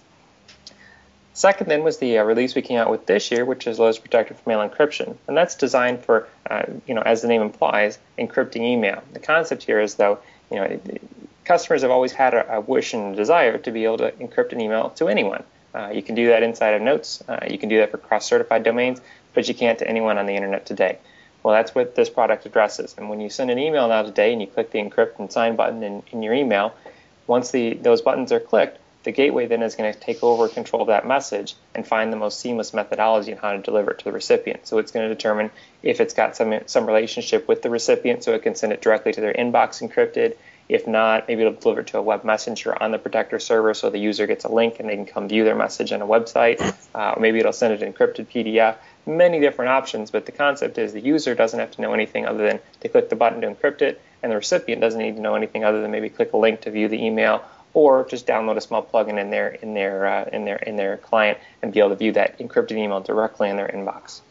Second, 1.35 1.69
then, 1.69 1.83
was 1.83 1.97
the 1.97 2.17
uh, 2.17 2.23
release 2.23 2.55
we 2.55 2.61
came 2.61 2.79
out 2.79 2.89
with 2.89 3.07
this 3.07 3.29
year, 3.29 3.43
which 3.43 3.67
is 3.67 3.77
Lotus 3.77 3.99
Protector 3.99 4.33
for 4.35 4.49
Mail 4.49 4.67
Encryption, 4.67 5.17
and 5.27 5.35
that's 5.35 5.55
designed 5.55 6.01
for, 6.05 6.29
uh, 6.49 6.63
you 6.87 6.93
know, 6.93 7.01
as 7.01 7.21
the 7.21 7.27
name 7.27 7.41
implies, 7.41 7.99
encrypting 8.17 8.61
email. 8.61 9.03
The 9.11 9.19
concept 9.19 9.63
here 9.63 9.81
is, 9.81 9.95
though, 9.95 10.19
you 10.49 10.55
know, 10.55 10.79
customers 11.43 11.81
have 11.81 11.91
always 11.91 12.13
had 12.13 12.33
a, 12.33 12.55
a 12.55 12.61
wish 12.61 12.93
and 12.93 13.13
a 13.13 13.17
desire 13.17 13.57
to 13.57 13.71
be 13.71 13.83
able 13.83 13.97
to 13.97 14.11
encrypt 14.13 14.53
an 14.53 14.61
email 14.61 14.91
to 14.91 15.09
anyone. 15.09 15.43
Uh, 15.73 15.89
you 15.93 16.01
can 16.01 16.15
do 16.15 16.27
that 16.27 16.41
inside 16.41 16.73
of 16.73 16.81
Notes. 16.81 17.21
Uh, 17.27 17.39
you 17.51 17.57
can 17.57 17.67
do 17.67 17.79
that 17.79 17.91
for 17.91 17.97
cross-certified 17.97 18.63
domains, 18.63 19.01
but 19.33 19.45
you 19.49 19.53
can't 19.53 19.77
to 19.79 19.87
anyone 19.89 20.17
on 20.17 20.27
the 20.27 20.35
internet 20.35 20.65
today. 20.65 20.99
Well, 21.43 21.53
that's 21.53 21.75
what 21.75 21.95
this 21.95 22.09
product 22.09 22.45
addresses. 22.45 22.95
And 22.97 23.09
when 23.09 23.19
you 23.19 23.29
send 23.29 23.51
an 23.51 23.59
email 23.59 23.89
now 23.89 24.03
today 24.03 24.31
and 24.31 24.39
you 24.39 24.47
click 24.47 24.71
the 24.71 24.79
encrypt 24.79 25.19
and 25.19 25.29
sign 25.29 25.57
button 25.57 25.83
in, 25.83 26.01
in 26.13 26.23
your 26.23 26.33
email, 26.33 26.73
once 27.27 27.51
the 27.51 27.73
those 27.73 28.01
buttons 28.01 28.31
are 28.31 28.39
clicked, 28.39 28.79
the 29.05 29.11
gateway 29.11 29.45
then 29.45 29.61
is 29.61 29.75
going 29.75 29.93
to 29.93 29.97
take 29.97 30.21
over 30.23 30.49
control 30.49 30.81
of 30.81 30.87
that 30.87 31.07
message 31.07 31.55
and 31.75 31.87
find 31.87 32.11
the 32.11 32.17
most 32.17 32.39
seamless 32.39 32.73
methodology 32.73 33.31
on 33.31 33.37
how 33.37 33.51
to 33.53 33.59
deliver 33.59 33.91
it 33.91 33.99
to 33.99 34.05
the 34.05 34.11
recipient. 34.11 34.67
So 34.67 34.79
it's 34.79 34.91
going 34.91 35.07
to 35.07 35.13
determine 35.13 35.51
if 35.83 36.01
it's 36.01 36.13
got 36.13 36.35
some 36.35 36.59
some 36.65 36.85
relationship 36.85 37.47
with 37.47 37.61
the 37.61 37.69
recipient, 37.69 38.23
so 38.23 38.33
it 38.33 38.41
can 38.41 38.55
send 38.55 38.73
it 38.73 38.81
directly 38.81 39.13
to 39.13 39.21
their 39.21 39.33
inbox 39.33 39.81
encrypted. 39.81 40.35
If 40.67 40.87
not, 40.87 41.27
maybe 41.27 41.41
it'll 41.41 41.53
deliver 41.53 41.81
it 41.81 41.87
to 41.87 41.99
a 41.99 42.01
web 42.01 42.23
messenger 42.23 42.81
on 42.81 42.89
the 42.91 42.97
Protector 42.97 43.37
server, 43.37 43.75
so 43.75 43.91
the 43.91 43.99
user 43.99 44.25
gets 44.25 44.45
a 44.45 44.49
link 44.51 44.79
and 44.79 44.89
they 44.89 44.95
can 44.95 45.05
come 45.05 45.27
view 45.27 45.43
their 45.43 45.55
message 45.55 45.91
on 45.91 46.01
a 46.01 46.07
website. 46.07 46.59
Uh, 46.95 47.13
maybe 47.19 47.37
it'll 47.37 47.53
send 47.53 47.79
it 47.79 47.81
encrypted 47.81 48.25
PDF. 48.27 48.77
Many 49.05 49.39
different 49.39 49.69
options, 49.69 50.09
but 50.09 50.25
the 50.25 50.31
concept 50.31 50.79
is 50.79 50.91
the 50.91 50.99
user 50.99 51.35
doesn't 51.35 51.59
have 51.59 51.69
to 51.71 51.81
know 51.81 51.93
anything 51.93 52.25
other 52.25 52.47
than 52.47 52.59
to 52.79 52.89
click 52.89 53.09
the 53.09 53.15
button 53.15 53.41
to 53.41 53.47
encrypt 53.53 53.83
it, 53.83 54.01
and 54.23 54.31
the 54.31 54.35
recipient 54.35 54.81
doesn't 54.81 54.99
need 54.99 55.17
to 55.17 55.21
know 55.21 55.35
anything 55.35 55.63
other 55.63 55.83
than 55.83 55.91
maybe 55.91 56.09
click 56.09 56.33
a 56.33 56.37
link 56.37 56.61
to 56.61 56.71
view 56.71 56.87
the 56.87 57.05
email 57.05 57.43
or 57.75 58.05
just 58.05 58.25
download 58.25 58.55
a 58.55 58.61
small 58.61 58.83
plugin 58.83 59.19
in 59.19 59.29
their 59.29 59.49
in 59.49 59.75
their 59.75 60.07
uh, 60.07 60.29
in 60.31 60.45
their 60.45 60.55
in 60.55 60.77
their 60.77 60.97
client 60.97 61.37
and 61.61 61.71
be 61.71 61.79
able 61.79 61.89
to 61.89 61.95
view 61.95 62.13
that 62.13 62.39
encrypted 62.39 62.71
email 62.71 63.01
directly 63.01 63.49
in 63.49 63.57
their 63.57 63.67
inbox. 63.67 64.21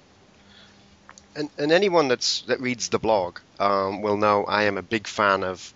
And, 1.36 1.50
and 1.58 1.70
anyone 1.70 2.08
that's 2.08 2.40
that 2.42 2.60
reads 2.60 2.88
the 2.88 2.98
blog 2.98 3.38
um, 3.60 4.02
will 4.02 4.16
know 4.16 4.44
I 4.44 4.64
am 4.64 4.78
a 4.78 4.82
big 4.82 5.06
fan 5.06 5.44
of 5.44 5.72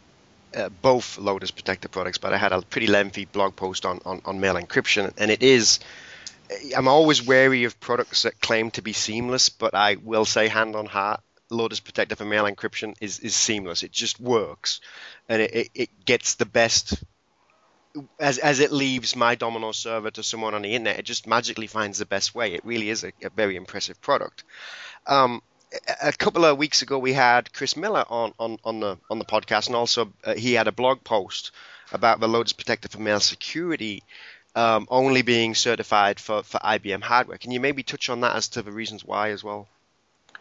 uh, 0.57 0.71
both 0.83 1.19
Lotus 1.19 1.51
Protector 1.51 1.89
products, 1.89 2.19
but 2.19 2.33
I 2.33 2.39
had 2.39 2.53
a 2.53 2.63
pretty 2.63 2.87
lengthy 2.87 3.27
blog 3.27 3.55
post 3.55 3.85
on, 3.85 4.01
on, 4.07 4.23
on 4.25 4.41
mail 4.41 4.55
encryption, 4.55 5.13
and 5.19 5.31
it 5.31 5.43
is. 5.43 5.79
I'm 6.75 6.89
always 6.89 7.23
wary 7.23 7.65
of 7.65 7.79
products 7.79 8.23
that 8.23 8.41
claim 8.41 8.71
to 8.71 8.81
be 8.81 8.95
seamless, 8.95 9.51
but 9.51 9.75
I 9.75 9.97
will 10.03 10.25
say, 10.25 10.49
hand 10.49 10.75
on 10.75 10.87
heart, 10.87 11.21
Lotus 11.51 11.81
Protector 11.81 12.17
for 12.17 12.25
mail 12.25 12.45
encryption 12.45 12.95
is, 13.03 13.19
is 13.19 13.35
seamless. 13.35 13.83
It 13.83 13.93
just 13.93 14.19
works, 14.19 14.81
and 15.29 15.43
it, 15.43 15.55
it, 15.55 15.69
it 15.75 16.05
gets 16.07 16.37
the 16.37 16.47
best 16.47 17.05
as 18.19 18.39
as 18.39 18.61
it 18.61 18.73
leaves 18.73 19.17
my 19.17 19.35
Domino 19.35 19.73
server 19.73 20.11
to 20.13 20.23
someone 20.23 20.55
on 20.55 20.63
the 20.63 20.75
internet. 20.75 20.99
It 20.99 21.05
just 21.05 21.27
magically 21.27 21.67
finds 21.67 21.99
the 21.99 22.07
best 22.07 22.35
way. 22.35 22.55
It 22.55 22.65
really 22.65 22.91
is 22.91 23.05
a, 23.05 23.13
a 23.23 23.31
very 23.31 23.57
impressive 23.57 24.01
product. 24.01 24.45
Um, 25.07 25.43
a 26.03 26.13
couple 26.13 26.45
of 26.45 26.57
weeks 26.57 26.83
ago, 26.83 26.99
we 26.99 27.13
had 27.13 27.53
Chris 27.53 27.77
Miller 27.77 28.05
on, 28.09 28.33
on, 28.39 28.59
on 28.65 28.81
the 28.81 28.99
on 29.11 29.19
the 29.19 29.25
podcast, 29.25 29.67
and 29.67 29.77
also 29.77 30.13
uh, 30.25 30.35
he 30.35 30.55
had 30.55 30.69
a 30.69 30.73
blog 30.73 31.05
post 31.05 31.53
about 31.93 32.21
the 32.21 32.29
Lotus 32.29 32.53
Protector 32.53 32.89
for 32.89 33.01
mail 33.01 33.21
security 33.21 34.03
um, 34.55 34.87
only 34.91 35.23
being 35.23 35.55
certified 35.55 36.19
for, 36.19 36.43
for 36.43 36.59
IBM 36.59 37.03
hardware. 37.03 37.39
Can 37.39 37.53
you 37.53 37.61
maybe 37.61 37.83
touch 37.83 38.09
on 38.09 38.23
that 38.23 38.35
as 38.35 38.49
to 38.49 38.63
the 38.63 38.73
reasons 38.73 39.05
why 39.05 39.31
as 39.31 39.45
well? 39.45 39.69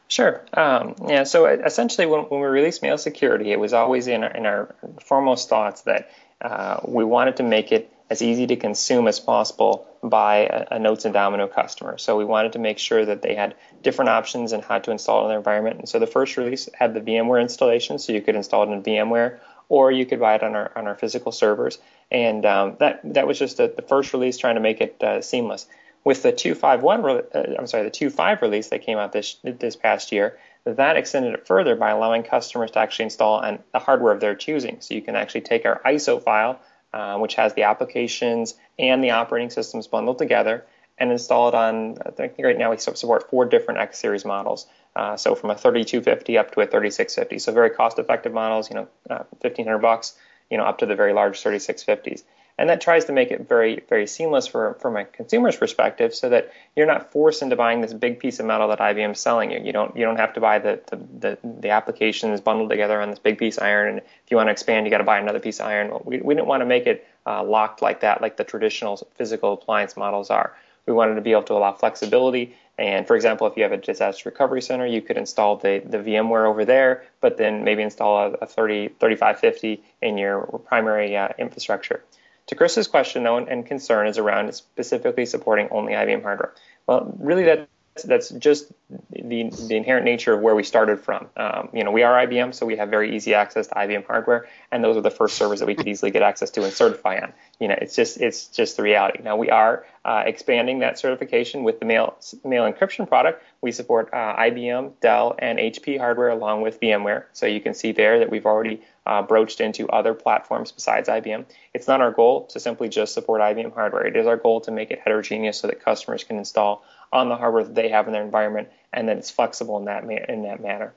Sure. 0.08 0.44
Um, 0.54 0.96
yeah. 1.08 1.24
So 1.24 1.46
essentially, 1.46 2.08
when, 2.08 2.22
when 2.22 2.40
we 2.42 2.48
released 2.48 2.82
mail 2.82 2.98
security, 2.98 3.52
it 3.52 3.60
was 3.60 3.74
always 3.74 4.08
in 4.08 4.24
our, 4.24 4.32
in 4.32 4.46
our 4.46 4.76
foremost 5.04 5.50
thoughts 5.50 5.82
that 5.82 6.10
uh, 6.42 6.80
we 6.86 7.04
wanted 7.04 7.38
to 7.38 7.44
make 7.44 7.72
it 7.72 7.92
as 8.10 8.22
easy 8.22 8.48
to 8.48 8.56
consume 8.56 9.08
as 9.08 9.20
possible 9.20 9.88
by 10.02 10.38
a, 10.38 10.76
a, 10.76 10.80
Notes 10.80 11.06
and 11.06 11.14
Domino 11.14 11.48
customer. 11.48 11.98
So 11.98 12.18
we 12.18 12.26
wanted 12.26 12.54
to 12.54 12.60
make 12.60 12.78
sure 12.78 13.06
that 13.06 13.22
they 13.22 13.36
had 13.36 13.56
different 13.84 14.10
options 14.10 14.54
and 14.54 14.64
how 14.64 14.80
to 14.80 14.92
install 14.92 15.22
it 15.22 15.24
in 15.24 15.30
their 15.30 15.38
environment. 15.38 15.80
And 15.80 15.90
so 15.90 16.00
the 16.00 16.08
first 16.08 16.38
release 16.38 16.70
had 16.74 16.94
the 16.94 17.02
VMware 17.02 17.42
installation, 17.42 18.00
so 18.00 18.14
you 18.14 18.22
could 18.22 18.36
install 18.36 18.64
it 18.64 18.74
in 18.74 18.84
VMware, 18.84 19.40
or 19.68 19.92
you 19.92 20.06
could 20.06 20.20
buy 20.20 20.36
it 20.36 20.44
on 20.44 20.56
our 20.56 20.72
on 20.78 20.88
our 20.88 20.96
physical 20.96 21.32
servers. 21.32 21.80
And 22.10 22.46
um, 22.46 22.78
that 22.80 23.02
that 23.14 23.28
was 23.28 23.40
just 23.40 23.60
a, 23.60 23.68
the 23.68 23.82
first 23.82 24.14
release, 24.14 24.38
trying 24.38 24.56
to 24.56 24.62
make 24.62 24.80
it 24.80 25.04
uh, 25.04 25.22
seamless. 25.22 25.68
With 26.04 26.24
the 26.24 26.32
2.5.1, 26.32 27.36
uh, 27.36 27.60
I'm 27.60 27.68
sorry, 27.68 27.84
the 27.84 27.92
2.5 27.92 28.42
release 28.42 28.70
that 28.70 28.84
came 28.84 28.98
out 28.98 29.12
this 29.12 29.38
this 29.44 29.76
past 29.76 30.14
year, 30.14 30.40
that 30.76 30.98
extended 30.98 31.34
it 31.34 31.48
further 31.48 31.76
by 31.76 31.92
allowing 31.92 32.24
customers 32.24 32.72
to 32.72 32.80
actually 32.80 33.04
install 33.04 33.40
on 33.40 33.60
the 33.72 33.80
hardware 33.80 34.12
of 34.12 34.20
their 34.20 34.36
choosing. 34.36 34.78
So 34.82 34.94
you 34.94 35.02
can 35.02 35.16
actually 35.16 35.42
take 35.42 35.66
our 35.66 35.82
ISO 35.86 36.22
file, 36.22 36.60
uh, 36.94 37.18
which 37.18 37.36
has 37.36 37.54
the 37.54 37.64
applications 37.64 38.56
and 38.78 39.04
the 39.04 39.12
operating 39.12 39.50
systems 39.50 39.88
bundled 39.88 40.18
together, 40.18 40.66
and 40.98 41.12
install 41.12 41.50
it 41.50 41.56
on. 41.56 41.98
I 42.06 42.12
think 42.12 42.34
right 42.40 42.58
now 42.58 42.72
we 42.72 42.78
support 42.78 43.30
four 43.30 43.46
different 43.46 43.80
X 43.80 44.00
series 44.00 44.26
models. 44.26 44.68
Uh, 44.96 45.16
so 45.16 45.36
from 45.36 45.52
a 45.52 45.56
3250 45.56 46.38
up 46.38 46.52
to 46.52 46.62
a 46.62 46.66
3650. 46.66 47.40
So 47.40 47.54
very 47.54 47.70
cost-effective 47.70 48.34
models. 48.34 48.70
You 48.70 48.78
know, 48.78 48.88
uh, 49.10 49.24
1500 49.40 49.78
bucks. 49.78 50.16
You 50.50 50.58
know, 50.58 50.64
up 50.64 50.78
to 50.80 50.86
the 50.86 50.96
very 50.96 51.14
large 51.14 51.44
3650s 51.44 52.24
and 52.58 52.70
that 52.70 52.82
tries 52.82 53.06
to 53.06 53.12
make 53.12 53.32
it 53.32 53.48
very 53.48 53.84
very 53.88 54.08
seamless 54.08 54.48
for 54.48 54.76
from 54.76 54.98
a 54.98 55.06
consumer's 55.06 55.56
perspective 55.56 56.14
so 56.14 56.30
that 56.30 56.52
you're 56.76 56.88
not 56.88 57.12
forced 57.12 57.42
into 57.42 57.56
buying 57.56 57.82
this 57.82 57.94
big 57.94 58.20
piece 58.20 58.40
of 58.40 58.46
metal 58.46 58.68
that 58.68 58.80
IBM 58.80 59.12
is 59.12 59.20
selling 59.20 59.52
you. 59.52 59.60
You 59.60 59.72
don't 59.72 59.96
you 59.96 60.04
don't 60.04 60.18
have 60.18 60.34
to 60.34 60.40
buy 60.40 60.60
the 60.60 60.82
the, 60.88 60.98
the, 61.20 61.38
the 61.62 61.70
applications 61.70 62.42
bundled 62.42 62.70
together 62.70 63.02
on 63.02 63.10
this 63.10 63.20
big 63.20 63.38
piece 63.38 63.58
of 63.58 63.64
iron. 63.64 63.90
And 63.90 63.98
if 64.00 64.32
you 64.32 64.38
want 64.38 64.48
to 64.48 64.52
expand 64.52 64.86
you 64.86 64.90
got 64.90 65.00
to 65.00 65.04
buy 65.04 65.20
another 65.20 65.40
piece 65.40 65.60
of 65.60 65.68
iron. 65.68 65.92
We, 66.04 66.20
we 66.20 66.34
didn't 66.34 66.48
want 66.48 66.62
to 66.62 66.66
make 66.66 66.88
it 66.88 67.08
uh, 67.26 67.44
locked 67.44 67.82
like 67.82 68.02
that 68.02 68.22
like 68.22 68.38
the 68.38 68.44
traditional 68.44 68.98
physical 69.16 69.54
appliance 69.54 69.96
models 69.96 70.30
are. 70.30 70.56
We 70.86 70.94
wanted 70.94 71.16
to 71.16 71.22
be 71.22 71.34
able 71.34 71.44
to 71.44 71.54
allow 71.54 71.74
flexibility. 71.74 72.56
And 72.80 73.08
for 73.08 73.16
example, 73.16 73.48
if 73.48 73.58
you 73.58 73.64
have 73.64 73.72
a 73.72 73.78
disaster 73.78 74.30
recovery 74.30 74.62
center, 74.62 74.86
you 74.86 75.02
could 75.02 75.18
install 75.18 75.58
the, 75.58 75.82
the 75.84 75.98
VMware 75.98 76.48
over 76.48 76.64
there, 76.64 77.04
but 77.22 77.38
then 77.38 77.64
maybe 77.64 77.82
install 77.82 78.18
a, 78.18 78.32
a 78.34 78.46
30, 78.46 78.90
3550 79.00 79.84
in 80.02 80.18
your 80.18 80.46
primary 80.66 81.18
uh, 81.18 81.30
infrastructure. 81.40 82.04
To 82.48 82.56
Chris's 82.56 82.88
question, 82.88 83.24
though, 83.24 83.38
and 83.38 83.66
concern 83.66 84.08
is 84.08 84.18
around 84.18 84.54
specifically 84.54 85.26
supporting 85.26 85.68
only 85.70 85.94
IBM 85.94 86.24
hardware. 86.24 86.54
Well, 86.88 87.14
really, 87.20 87.44
that 87.44 87.68
that's 88.04 88.30
just 88.30 88.72
the, 89.12 89.50
the 89.68 89.76
inherent 89.76 90.06
nature 90.06 90.34
of 90.34 90.42
where 90.42 90.56
we 90.56 90.64
started 90.64 91.00
from. 91.00 91.28
Um, 91.36 91.70
you 91.74 91.84
know, 91.84 91.92
we 91.92 92.04
are 92.04 92.26
IBM, 92.26 92.54
so 92.54 92.66
we 92.66 92.78
have 92.78 92.90
very 92.90 93.16
easy 93.16 93.34
access 93.34 93.68
to 93.68 93.76
IBM 93.76 94.06
hardware, 94.06 94.48
and 94.72 94.84
those 94.84 94.98
are 94.98 95.02
the 95.02 95.12
first 95.12 95.36
servers 95.38 95.60
that 95.60 95.66
we 95.66 95.76
could 95.76 95.88
easily 95.88 96.12
get 96.12 96.22
access 96.22 96.50
to 96.52 96.64
and 96.64 96.74
certify 96.74 97.20
on. 97.20 97.34
You 97.60 97.68
know, 97.68 97.76
it's 97.82 97.96
just 97.96 98.20
it's 98.22 98.48
just 98.48 98.78
the 98.78 98.84
reality. 98.84 99.24
Now 99.24 99.36
we 99.36 99.50
are 99.50 99.86
uh, 100.06 100.24
expanding 100.26 100.80
that 100.80 101.00
certification 101.00 101.64
with 101.64 101.80
the 101.80 101.86
mail 101.86 102.18
mail 102.44 102.72
encryption 102.72 103.08
product. 103.08 103.44
We 103.62 103.72
support 103.72 104.10
uh, 104.14 104.36
IBM, 104.38 104.94
Dell, 105.02 105.36
and 105.40 105.60
HP 105.60 105.98
hardware 105.98 106.30
along 106.30 106.62
with 106.62 106.80
VMware. 106.80 107.26
So 107.34 107.46
you 107.46 107.60
can 107.60 107.74
see 107.74 107.92
there 107.92 108.20
that 108.20 108.30
we've 108.30 108.46
already 108.46 108.82
uh, 109.08 109.22
broached 109.22 109.62
into 109.62 109.88
other 109.88 110.14
platforms 110.14 110.72
besides 110.72 111.08
IBM. 111.08 111.46
It's 111.74 111.88
not 111.88 112.02
our 112.02 112.12
goal 112.12 112.48
to 112.48 112.60
simply 112.60 112.90
just 112.90 113.14
support 113.14 113.42
IBM 113.42 113.74
hardware. 113.74 114.06
It 114.06 114.18
is 114.18 114.28
our 114.28 114.36
goal 114.36 114.62
to 114.62 114.72
make 114.72 114.92
it 114.92 115.00
heterogeneous 115.00 115.60
so 115.60 115.68
that 115.68 115.84
customers 115.84 116.26
can 116.26 116.38
install 116.38 116.84
on 117.14 117.30
the 117.30 117.38
hardware 117.38 117.64
that 117.64 117.74
they 117.74 117.90
have 117.90 118.08
in 118.08 118.14
their 118.14 118.24
environment, 118.24 118.68
and 118.92 119.08
that 119.08 119.18
it's 119.18 119.32
flexible 119.32 119.78
in 119.78 119.86
that 119.86 120.06
ma- 120.06 120.26
in 120.28 120.44
that 120.44 120.62
manner. 120.62 120.94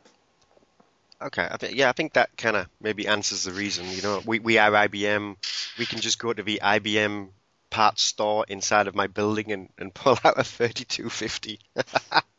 Okay, 1.23 1.43
I 1.43 1.67
yeah, 1.67 1.89
I 1.89 1.93
think 1.93 2.15
that 2.15 2.37
kind 2.37 2.57
of 2.57 2.67
maybe 2.81 3.07
answers 3.07 3.45
the 3.45 3.53
reason. 3.53 3.89
You 3.91 4.03
know, 4.03 4.23
we 4.27 4.41
we 4.41 4.59
are 4.59 4.71
IBM. 4.71 5.37
We 5.79 5.87
can 5.87 6.01
just 6.01 6.19
go 6.19 6.33
to 6.33 6.43
the 6.43 6.61
IBM 6.65 7.29
parts 7.71 8.03
store 8.03 8.45
inside 8.49 8.89
of 8.89 8.97
my 8.97 9.07
building 9.07 9.53
and, 9.53 9.69
and 9.79 9.95
pull 9.95 10.19
out 10.25 10.39
a 10.39 10.43
3250. 10.43 11.61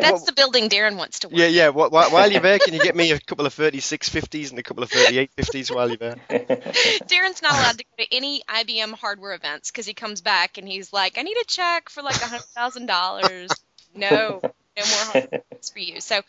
That's 0.00 0.24
the 0.24 0.32
building 0.32 0.68
Darren 0.68 0.96
wants 0.96 1.20
to 1.20 1.28
work. 1.28 1.36
Yeah, 1.36 1.46
yeah. 1.46 1.68
While, 1.68 2.30
you're 2.30 2.40
there, 2.40 2.58
can 2.58 2.74
you 2.74 2.80
get 2.80 2.96
me 2.96 3.10
a 3.12 3.20
couple 3.26 3.46
of 3.46 3.54
3650s 3.54 4.50
and 4.50 4.58
a 4.58 4.62
couple 4.62 4.82
of 4.82 4.90
3850s 4.90 5.74
while 5.74 5.88
you're 5.88 5.96
there? 5.96 6.16
Darren's 6.30 7.42
not 7.42 7.52
allowed 7.52 7.78
to 7.78 7.84
go 7.84 8.04
to 8.04 8.14
any 8.14 8.42
IBM 8.48 8.94
hardware 8.94 9.34
events 9.34 9.70
because 9.70 9.86
he 9.86 9.94
comes 9.94 10.20
back 10.20 10.58
and 10.58 10.66
he's 10.66 10.92
like, 10.92 11.18
I 11.18 11.22
need 11.22 11.36
a 11.36 11.44
check 11.44 11.88
for 11.88 12.02
like 12.02 12.16
$100,000. 12.16 13.48
no, 13.94 14.10
no 14.10 14.40
more 14.40 14.84
hardware 14.84 15.42
for 15.72 15.78
you. 15.78 16.00
So 16.00 16.20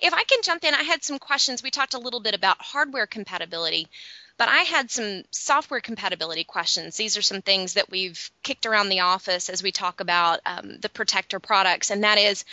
if 0.00 0.14
I 0.14 0.24
can 0.24 0.40
jump 0.42 0.64
in, 0.64 0.74
I 0.74 0.82
had 0.82 1.02
some 1.02 1.18
questions. 1.18 1.62
We 1.62 1.70
talked 1.70 1.94
a 1.94 1.98
little 1.98 2.20
bit 2.20 2.34
about 2.34 2.60
hardware 2.60 3.06
compatibility. 3.06 3.88
But 4.40 4.48
I 4.48 4.62
had 4.62 4.90
some 4.90 5.24
software 5.30 5.82
compatibility 5.82 6.44
questions. 6.44 6.96
These 6.96 7.18
are 7.18 7.22
some 7.22 7.42
things 7.42 7.74
that 7.74 7.90
we've 7.90 8.30
kicked 8.42 8.64
around 8.64 8.88
the 8.88 9.00
office 9.00 9.50
as 9.50 9.62
we 9.62 9.70
talk 9.70 10.00
about 10.00 10.40
um, 10.46 10.78
the 10.80 10.88
Protector 10.88 11.38
products, 11.38 11.90
and 11.90 12.04
that 12.04 12.16
is 12.16 12.46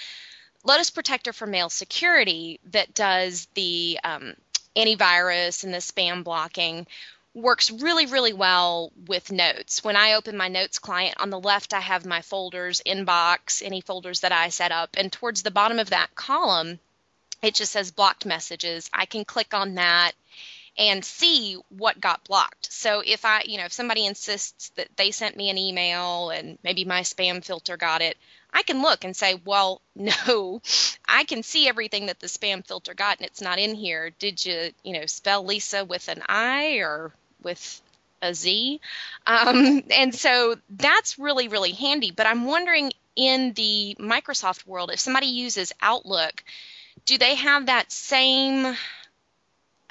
Lotus 0.65 0.89
Protector 0.89 1.32
for 1.32 1.48
Mail 1.48 1.70
Security 1.70 2.60
that 2.72 2.94
does 2.94 3.48
the 3.53 4.01
um, 4.03 4.34
antivirus 4.75 5.63
and 5.63 5.74
the 5.74 5.77
spam 5.77 6.25
blocking 6.25 6.88
works 7.34 7.72
really, 7.72 8.06
really 8.06 8.34
well 8.34 8.91
with 9.08 9.32
notes. 9.32 9.82
When 9.82 9.96
I 9.96 10.15
open 10.15 10.36
my 10.36 10.50
notes 10.50 10.79
client, 10.79 11.15
on 11.22 11.29
the 11.29 11.39
left 11.39 11.74
I 11.74 11.79
have 11.79 12.06
my 12.06 12.22
folders, 12.22 12.82
inbox, 12.86 13.63
any 13.63 13.79
folders 13.79 14.20
that 14.20 14.34
I 14.34 14.50
set 14.50 14.74
up, 14.74 14.89
and 14.98 15.10
towards 15.10 15.41
the 15.41 15.51
bottom 15.51 15.79
of 15.79 15.91
that 15.91 16.13
column, 16.15 16.79
it 17.41 17.56
just 17.56 17.72
says 17.72 17.91
blocked 17.91 18.25
messages. 18.25 18.89
I 18.91 19.06
can 19.06 19.24
click 19.24 19.53
on 19.53 19.75
that 19.75 20.12
and 20.77 21.03
see 21.03 21.57
what 21.69 22.00
got 22.00 22.24
blocked. 22.24 22.72
So 22.72 23.01
if 23.05 23.25
I, 23.25 23.41
you 23.46 23.57
know, 23.57 23.65
if 23.65 23.74
somebody 23.74 24.05
insists 24.05 24.69
that 24.75 24.89
they 24.96 25.12
sent 25.12 25.36
me 25.36 25.50
an 25.50 25.57
email 25.57 26.29
and 26.29 26.60
maybe 26.63 26.86
my 26.86 27.01
spam 27.01 27.43
filter 27.43 27.77
got 27.77 28.01
it, 28.01 28.15
I 28.53 28.62
can 28.62 28.81
look 28.81 29.03
and 29.03 29.15
say, 29.15 29.41
well, 29.43 29.81
no, 29.96 30.62
I 31.07 31.24
can 31.24 31.41
see 31.41 31.67
everything 31.67 32.07
that 32.07 32.19
the 32.19 32.27
spam 32.27 32.65
filter 32.65 32.93
got 32.93 33.17
and 33.17 33.25
it's 33.25 33.41
not 33.41 33.60
in 33.60 33.74
here. 33.74 34.12
Did 34.19 34.46
you, 34.46 34.72
you 34.84 34.93
know, 34.93 35.05
spell 35.07 35.43
Lisa 35.43 35.84
with 35.84 36.07
an 36.10 36.22
I 36.27 36.75
or 36.75 37.12
with 37.41 37.81
a 38.22 38.34
Z? 38.36 38.79
Um, 39.25 39.84
and 39.91 40.13
so 40.13 40.55
that's 40.69 41.17
really, 41.17 41.48
really 41.48 41.72
handy. 41.72 42.12
But 42.12 42.27
I'm 42.27 42.46
wondering 42.46 42.91
in 43.15 43.53
the 43.53 43.96
Microsoft 44.00 44.67
world, 44.67 44.91
if 44.93 45.00
somebody 45.00 45.27
uses 45.27 45.74
Outlook, 45.81 46.43
do 47.05 47.17
they 47.17 47.34
have 47.36 47.65
that 47.65 47.91
same 47.91 48.75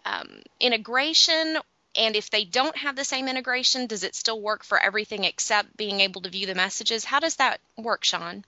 um, 0.06 0.28
integration? 0.60 1.58
And 1.98 2.14
if 2.14 2.30
they 2.30 2.44
don't 2.44 2.76
have 2.76 2.94
the 2.94 3.04
same 3.04 3.28
integration, 3.28 3.86
does 3.86 4.04
it 4.04 4.14
still 4.14 4.40
work 4.40 4.64
for 4.64 4.78
everything 4.78 5.24
except 5.24 5.76
being 5.76 6.00
able 6.00 6.20
to 6.22 6.30
view 6.30 6.46
the 6.46 6.54
messages? 6.54 7.04
How 7.04 7.20
does 7.20 7.36
that 7.36 7.60
work, 7.76 8.04
Sean? 8.04 8.44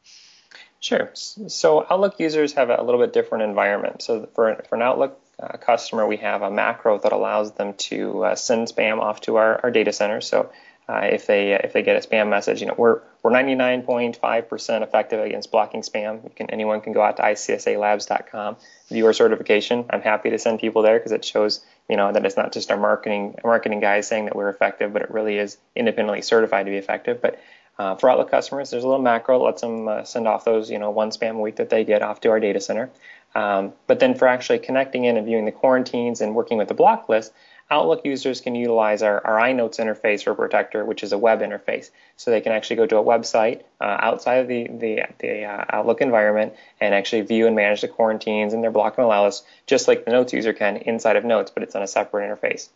Sure. 0.80 1.10
So 1.14 1.86
Outlook 1.90 2.20
users 2.20 2.52
have 2.52 2.70
a 2.70 2.82
little 2.82 3.00
bit 3.00 3.12
different 3.12 3.44
environment. 3.44 4.02
So 4.02 4.28
for, 4.34 4.62
for 4.68 4.76
an 4.76 4.82
Outlook 4.82 5.20
uh, 5.40 5.56
customer, 5.56 6.06
we 6.06 6.18
have 6.18 6.42
a 6.42 6.50
macro 6.50 6.98
that 6.98 7.12
allows 7.12 7.52
them 7.52 7.74
to 7.74 8.24
uh, 8.24 8.34
send 8.34 8.68
spam 8.68 9.00
off 9.00 9.22
to 9.22 9.36
our, 9.36 9.60
our 9.62 9.70
data 9.70 9.92
center. 9.92 10.20
So 10.20 10.52
uh, 10.88 11.00
if 11.02 11.26
they 11.26 11.52
if 11.52 11.74
they 11.74 11.82
get 11.82 11.96
a 11.96 12.08
spam 12.08 12.30
message, 12.30 12.60
you 12.60 12.66
know 12.66 12.74
we're 12.76 13.00
we're 13.22 13.30
99.5% 13.30 14.82
effective 14.82 15.20
against 15.20 15.50
blocking 15.50 15.82
spam. 15.82 16.24
You 16.24 16.30
can 16.34 16.50
anyone 16.50 16.80
can 16.80 16.94
go 16.94 17.02
out 17.02 17.18
to 17.18 17.22
icsalabs.com, 17.22 18.56
view 18.88 19.06
our 19.06 19.12
certification. 19.12 19.84
I'm 19.90 20.00
happy 20.00 20.30
to 20.30 20.38
send 20.38 20.60
people 20.60 20.80
there 20.82 20.98
because 20.98 21.12
it 21.12 21.24
shows 21.24 21.60
you 21.90 21.96
know 21.96 22.10
that 22.10 22.24
it's 22.24 22.38
not 22.38 22.52
just 22.52 22.70
our 22.70 22.78
marketing 22.78 23.34
marketing 23.44 23.80
guys 23.80 24.08
saying 24.08 24.24
that 24.26 24.36
we're 24.36 24.48
effective, 24.48 24.94
but 24.94 25.02
it 25.02 25.10
really 25.10 25.36
is 25.36 25.58
independently 25.76 26.22
certified 26.22 26.64
to 26.64 26.70
be 26.70 26.78
effective. 26.78 27.20
But 27.20 27.38
uh, 27.78 27.96
for 27.96 28.08
Outlook 28.08 28.30
customers, 28.30 28.70
there's 28.70 28.84
a 28.84 28.88
little 28.88 29.02
macro 29.02 29.38
that 29.38 29.44
lets 29.44 29.60
them 29.60 29.88
uh, 29.88 30.04
send 30.04 30.26
off 30.26 30.46
those 30.46 30.70
you 30.70 30.78
know 30.78 30.90
one 30.90 31.10
spam 31.10 31.36
a 31.36 31.40
week 31.40 31.56
that 31.56 31.68
they 31.68 31.84
get 31.84 32.00
off 32.00 32.22
to 32.22 32.30
our 32.30 32.40
data 32.40 32.62
center. 32.62 32.88
Um, 33.34 33.74
but 33.86 34.00
then 34.00 34.14
for 34.14 34.26
actually 34.26 34.60
connecting 34.60 35.04
in 35.04 35.18
and 35.18 35.26
viewing 35.26 35.44
the 35.44 35.52
quarantines 35.52 36.22
and 36.22 36.34
working 36.34 36.56
with 36.56 36.68
the 36.68 36.74
block 36.74 37.10
list, 37.10 37.32
Outlook 37.70 38.00
users 38.04 38.40
can 38.40 38.54
utilize 38.54 39.02
our, 39.02 39.24
our 39.26 39.38
iNotes 39.40 39.78
interface 39.78 40.24
for 40.24 40.34
Protector, 40.34 40.84
which 40.86 41.02
is 41.02 41.12
a 41.12 41.18
web 41.18 41.40
interface. 41.40 41.90
So 42.16 42.30
they 42.30 42.40
can 42.40 42.52
actually 42.52 42.76
go 42.76 42.86
to 42.86 42.96
a 42.96 43.04
website 43.04 43.62
uh, 43.80 43.96
outside 44.00 44.36
of 44.36 44.48
the, 44.48 44.68
the, 44.68 45.02
the 45.18 45.44
uh, 45.44 45.64
Outlook 45.68 46.00
environment 46.00 46.54
and 46.80 46.94
actually 46.94 47.22
view 47.22 47.46
and 47.46 47.54
manage 47.54 47.82
the 47.82 47.88
quarantines 47.88 48.54
and 48.54 48.62
their 48.62 48.70
block 48.70 48.96
and 48.96 49.04
allow 49.04 49.26
us, 49.26 49.42
just 49.66 49.86
like 49.86 50.06
the 50.06 50.12
Notes 50.12 50.32
user 50.32 50.54
can 50.54 50.78
inside 50.78 51.16
of 51.16 51.24
Notes, 51.24 51.50
but 51.52 51.62
it's 51.62 51.76
on 51.76 51.82
a 51.82 51.86
separate 51.86 52.26
interface. 52.26 52.70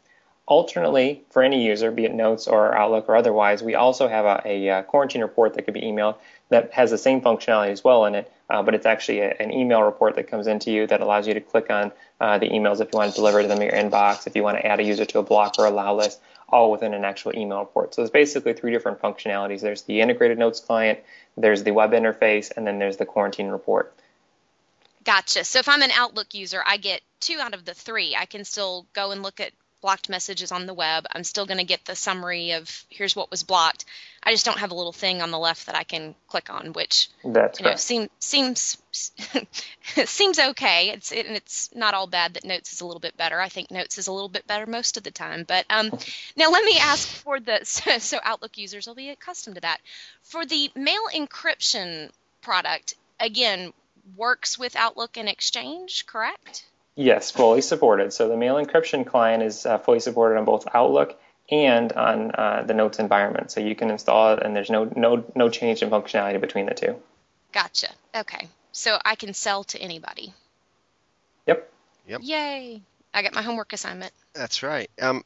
Alternately, 0.47 1.23
for 1.31 1.43
any 1.43 1.65
user, 1.65 1.91
be 1.91 2.05
it 2.05 2.13
Notes 2.13 2.47
or 2.47 2.77
Outlook 2.77 3.09
or 3.09 3.17
otherwise, 3.17 3.63
we 3.63 3.75
also 3.75 4.09
have 4.09 4.27
a, 4.27 4.43
a, 4.45 4.69
a 4.69 4.83
quarantine 4.83 5.23
report 5.23 5.55
that 5.55 5.63
could 5.63 5.75
be 5.75 5.83
emailed 5.83 6.17
that 6.51 6.73
has 6.73 6.91
the 6.91 6.99
same 6.99 7.23
functionality 7.23 7.71
as 7.71 7.83
well 7.83 8.05
in 8.05 8.15
it, 8.15 8.31
uh, 8.52 8.62
but 8.62 8.75
it's 8.75 8.85
actually 8.85 9.21
a, 9.21 9.35
an 9.40 9.50
email 9.50 9.82
report 9.82 10.14
that 10.16 10.28
comes 10.28 10.47
into 10.47 10.71
you 10.71 10.87
that 10.87 11.00
allows 11.00 11.26
you 11.26 11.32
to 11.32 11.40
click 11.40 11.71
on 11.71 11.90
uh, 12.21 12.37
the 12.37 12.50
emails 12.50 12.80
if 12.80 12.92
you 12.92 12.99
want 12.99 13.11
to 13.11 13.16
deliver 13.16 13.42
them 13.42 13.62
in 13.62 13.62
your 13.62 13.73
inbox, 13.73 14.26
if 14.26 14.37
you 14.37 14.42
want 14.42 14.59
to 14.59 14.66
add 14.66 14.78
a 14.78 14.82
user 14.82 15.06
to 15.06 15.18
a 15.18 15.23
block 15.23 15.54
or 15.59 15.64
allow 15.64 15.94
list, 15.94 16.21
all 16.50 16.71
within 16.71 16.92
an 16.92 17.02
actual 17.02 17.35
email 17.35 17.61
report. 17.61 17.94
So 17.94 18.02
there's 18.02 18.11
basically 18.11 18.52
three 18.52 18.71
different 18.71 19.00
functionalities. 19.00 19.62
There's 19.62 19.82
the 19.82 20.02
integrated 20.02 20.38
notes 20.38 20.61
client, 20.61 20.99
there's 21.35 21.62
the 21.62 21.71
web 21.71 21.92
interface, 21.92 22.52
and 22.54 22.66
then 22.66 22.78
there's 22.78 22.99
the 22.99 23.06
quarantine 23.06 23.49
report. 23.49 23.94
Gotcha. 25.02 25.44
So 25.44 25.59
if 25.59 25.68
I'm 25.68 25.80
an 25.80 25.90
Outlook 25.90 26.35
user, 26.35 26.62
I 26.64 26.76
get 26.76 27.00
two 27.21 27.38
out 27.40 27.54
of 27.54 27.64
the 27.64 27.73
three. 27.73 28.14
I 28.14 28.26
can 28.26 28.44
still 28.44 28.87
go 28.92 29.12
and 29.12 29.23
look 29.23 29.40
at 29.40 29.52
blocked 29.83 30.09
messages 30.09 30.53
on 30.53 30.67
the 30.67 30.73
web. 30.73 31.07
I'm 31.12 31.25
still 31.25 31.45
going 31.45 31.59
to 31.59 31.65
get 31.65 31.85
the 31.85 31.95
summary 31.95 32.53
of 32.53 32.85
here's 32.89 33.15
what 33.15 33.31
was 33.31 33.43
blocked. 33.43 33.85
I 34.23 34.31
just 34.31 34.47
don't 34.47 34.61
have 34.61 34.71
a 34.71 34.75
little 34.75 34.93
thing 34.93 35.21
on 35.21 35.33
the 35.33 35.39
left 35.39 35.67
that 35.67 35.75
I 35.75 35.83
can 35.83 36.15
click 36.29 36.49
on, 36.49 36.73
which 36.73 37.11
That's 37.25 37.59
you 37.59 37.67
know 37.67 37.75
seem, 37.75 38.09
seems 38.21 38.79
seems 40.05 40.39
okay. 40.39 40.91
It's 40.91 41.11
it, 41.12 41.27
and 41.27 41.37
it's 41.37 41.75
not 41.75 41.93
all 41.93 42.07
bad 42.07 42.35
that 42.35 42.45
Notes 42.45 42.73
is 42.73 42.81
a 42.81 42.87
little 42.87 43.01
bit 43.01 43.17
better. 43.17 43.41
I 43.41 43.49
think 43.49 43.71
Notes 43.71 43.99
is 43.99 44.07
a 44.07 44.12
little 44.12 44.29
bit 44.29 44.47
better 44.47 44.65
most 44.65 44.97
of 44.97 45.03
the 45.03 45.11
time. 45.11 45.45
But 45.47 45.67
um, 45.69 45.91
now 46.37 46.51
let 46.51 46.65
me 46.65 46.79
ask 46.79 47.09
for 47.09 47.41
the 47.41 47.61
so, 47.65 47.99
so 47.99 48.19
Outlook 48.23 48.57
users 48.57 48.87
will 48.87 48.95
be 48.95 49.11
accustomed 49.11 49.57
to 49.57 49.62
that. 49.62 49.81
For 50.23 50.47
the 50.47 50.71
mail 50.77 51.09
encryption 51.15 52.11
product, 52.41 52.95
again, 53.19 53.73
works 54.17 54.59
with 54.59 54.77
Outlook 54.77 55.17
and 55.17 55.29
Exchange, 55.29 56.07
correct? 56.07 56.65
Yes, 56.95 57.31
fully 57.31 57.63
supported. 57.63 58.13
So 58.13 58.29
the 58.29 58.37
mail 58.37 58.57
encryption 58.57 59.07
client 59.07 59.43
is 59.43 59.65
uh, 59.65 59.79
fully 59.79 60.01
supported 60.01 60.39
on 60.39 60.45
both 60.45 60.67
Outlook 60.75 61.19
and 61.51 61.93
on 61.93 62.33
uh, 62.33 62.65
the 62.67 62.75
Notes 62.75 62.99
environment. 62.99 63.51
So 63.51 63.61
you 63.61 63.75
can 63.75 63.91
install 63.91 64.35
it, 64.35 64.43
and 64.43 64.55
there's 64.55 64.71
no 64.71 64.91
no 64.95 65.25
no 65.35 65.49
change 65.49 65.83
in 65.83 65.91
functionality 65.91 66.41
between 66.41 66.67
the 66.67 66.75
two. 66.75 66.97
Gotcha. 67.53 67.89
Okay. 68.15 68.49
So 68.73 68.99
I 69.05 69.15
can 69.15 69.35
sell 69.35 69.65
to 69.65 69.79
anybody. 69.79 70.33
Yep. 71.47 71.71
Yep. 72.09 72.21
Yay. 72.25 72.83
I 73.15 73.23
got 73.23 73.35
my 73.35 73.43
homework 73.43 73.73
assignment. 73.73 74.13
That's 74.33 74.63
right. 74.63 74.91
Um, 75.01 75.23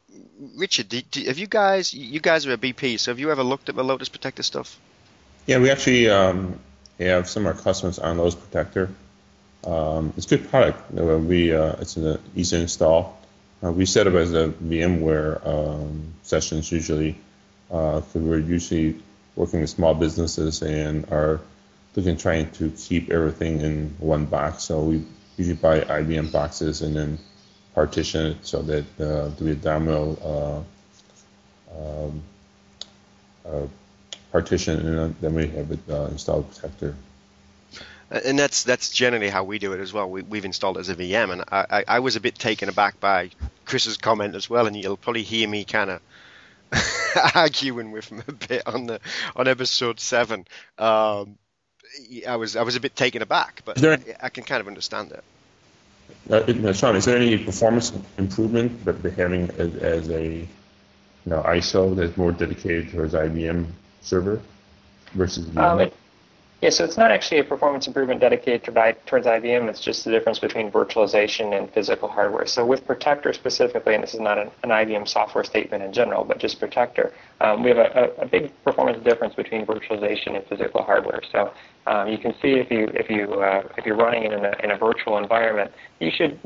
Richard, 0.57 0.89
do, 0.89 1.01
do, 1.03 1.25
have 1.25 1.39
you 1.39 1.47
guys? 1.47 1.95
You 1.95 2.19
guys 2.21 2.47
are 2.47 2.53
a 2.53 2.59
BP, 2.59 2.99
so 2.99 3.13
have 3.13 3.21
you 3.21 3.31
ever 3.31 3.45
looked 3.45 3.69
at 3.69 3.77
the 3.77 3.85
Lotus 3.85 4.09
Protector 4.09 4.43
stuff? 4.43 4.79
Yeah, 5.47 5.59
we 5.59 5.71
actually 5.71 6.11
um, 6.11 6.59
have 6.99 7.29
some 7.29 7.47
of 7.47 7.57
our 7.57 7.63
customers 7.63 8.01
on 8.01 8.19
Lotus 8.19 8.35
Protector. 8.35 8.91
Um, 9.65 10.13
it's 10.17 10.27
a 10.27 10.37
good 10.37 10.49
product. 10.49 10.91
We 10.93 11.55
uh, 11.55 11.77
it's 11.81 11.97
an 11.97 12.19
easy 12.35 12.61
install. 12.61 13.19
Uh, 13.63 13.73
we 13.73 13.87
set 13.87 14.07
up 14.07 14.15
as 14.15 14.33
a 14.35 14.49
VMware 14.49 15.47
um, 15.47 16.15
sessions 16.23 16.71
usually 16.71 17.17
because 17.69 18.15
we're 18.15 18.39
usually 18.39 19.01
working 19.35 19.61
with 19.61 19.71
small 19.71 19.95
businesses 19.95 20.63
and 20.63 21.11
are 21.11 21.41
looking 21.97 22.17
trying 22.17 22.51
to 22.53 22.71
keep 22.71 23.11
everything 23.11 23.61
in 23.61 23.95
one 23.99 24.27
box. 24.27 24.65
So 24.65 24.81
we 24.83 25.05
usually 25.37 25.57
buy 25.57 25.81
IBM 25.81 26.31
boxes 26.31 26.83
and 26.83 26.95
then 26.95 27.19
partition 27.75 28.33
it 28.33 28.37
so 28.43 28.63
that 28.63 29.01
uh, 29.01 29.29
do 29.29 29.49
a 29.49 29.55
domino 29.55 30.65
uh, 31.75 32.07
um, 32.07 32.23
uh, 33.47 33.67
partition 34.33 34.99
and 34.99 35.15
then 35.21 35.35
we 35.35 35.47
have 35.49 35.71
it 35.71 35.81
uh, 35.89 36.07
installed 36.07 36.51
protector. 36.51 36.95
And 38.11 38.39
that's 38.39 38.63
that's 38.63 38.91
generally 38.91 39.29
how 39.29 39.43
we 39.45 39.59
do 39.59 39.73
it 39.73 39.81
as 39.81 39.93
well. 39.93 40.09
We, 40.09 40.23
we've 40.23 40.45
installed 40.45 40.77
it 40.77 40.81
as 40.81 40.89
a 40.91 40.95
VM, 40.95 41.33
and 41.33 41.43
I, 41.51 41.67
I, 41.71 41.85
I 41.89 41.99
was 42.01 42.15
a 42.15 42.21
bit 42.21 42.37
taken 42.37 42.69
aback 42.69 43.01
by 43.01 43.31
Chris's 43.65 43.97
comment 43.97 44.35
as 44.37 44.49
well, 44.49 44.67
and 44.67 44.77
you'll 44.77 44.97
probably 44.97 45.23
hear 45.25 45.49
me 45.49 45.65
kind 45.65 45.91
of 45.91 46.01
arguing 47.35 47.91
with 47.93 48.07
him 48.11 48.23
a 48.29 48.33
bit 48.33 48.63
on 48.67 48.87
the 48.87 49.01
on 49.35 49.49
episode 49.49 49.99
seven. 49.99 50.47
Um, 50.79 51.37
I 52.29 52.37
was 52.37 52.55
I 52.55 52.63
was 52.63 52.77
a 52.77 52.81
bit 52.81 52.95
taken 52.95 53.23
aback, 53.23 53.63
but 53.65 53.77
there- 53.77 53.99
I 54.21 54.29
can 54.29 54.45
kind 54.45 54.61
of 54.61 54.69
understand 54.69 55.13
it. 55.13 55.25
Uh, 56.31 56.45
it- 56.47 56.77
Sean, 56.77 56.95
is 56.95 57.05
there 57.07 57.17
any 57.17 57.39
performance 57.39 57.93
improvement 58.19 58.85
that 58.85 59.03
they're 59.03 59.11
having 59.11 59.51
as, 59.59 59.75
as 59.77 60.11
a 60.11 60.23
you 60.29 60.49
know, 61.25 61.43
ISO 61.43 61.97
that's 61.97 62.17
more 62.17 62.31
dedicated 62.31 62.93
towards 62.93 63.15
IBM 63.15 63.67
server 64.03 64.41
versus 65.13 65.47
VMware? 65.47 65.93
Yeah, 66.63 66.71
so 66.71 66.85
it's 66.85 66.97
not 66.97 67.11
actually 67.11 67.41
a 67.41 67.45
performance 67.45 67.87
improvement 67.87 68.21
dedicated 68.21 68.65
to, 68.65 68.97
towards 69.05 69.27
IBM. 69.27 69.69
It's 69.69 69.81
just 69.81 70.07
the 70.07 70.11
difference 70.11 70.39
between 70.39 70.71
virtualization 70.71 71.57
and 71.57 71.71
physical 71.71 72.09
hardware. 72.09 72.47
So 72.47 72.65
with 72.65 72.87
Protector 72.87 73.35
specifically, 73.35 73.95
and 73.95 74.03
this 74.03 74.15
is 74.15 74.21
not 74.21 74.39
an, 74.39 74.51
an 74.63 74.71
IBM 74.71 75.07
software 75.07 75.45
statement 75.45 75.83
in 75.83 75.93
general, 75.93 76.25
but 76.25 76.39
just 76.39 76.59
Protector, 76.59 77.13
um, 77.43 77.63
we 77.63 77.69
have 77.69 77.77
a, 77.77 78.15
a, 78.19 78.23
a 78.23 78.27
big 78.27 78.53
performance 78.65 79.05
difference 79.05 79.35
between 79.35 79.67
virtualization 79.67 80.35
and 80.35 80.47
physical 80.47 80.83
hardware. 80.83 81.21
So 81.31 81.53
um, 81.87 82.09
you 82.09 82.17
can 82.17 82.33
see 82.41 82.55
if 82.55 82.71
you 82.71 82.89
if 82.95 83.11
you 83.11 83.35
uh, 83.35 83.69
if 83.77 83.85
you're 83.85 83.97
running 83.97 84.25
it 84.25 84.33
in 84.33 84.47
a, 84.47 84.55
in 84.65 84.71
a 84.71 84.79
virtual 84.79 85.19
environment, 85.19 85.71
you 86.01 86.11
should 86.11 86.41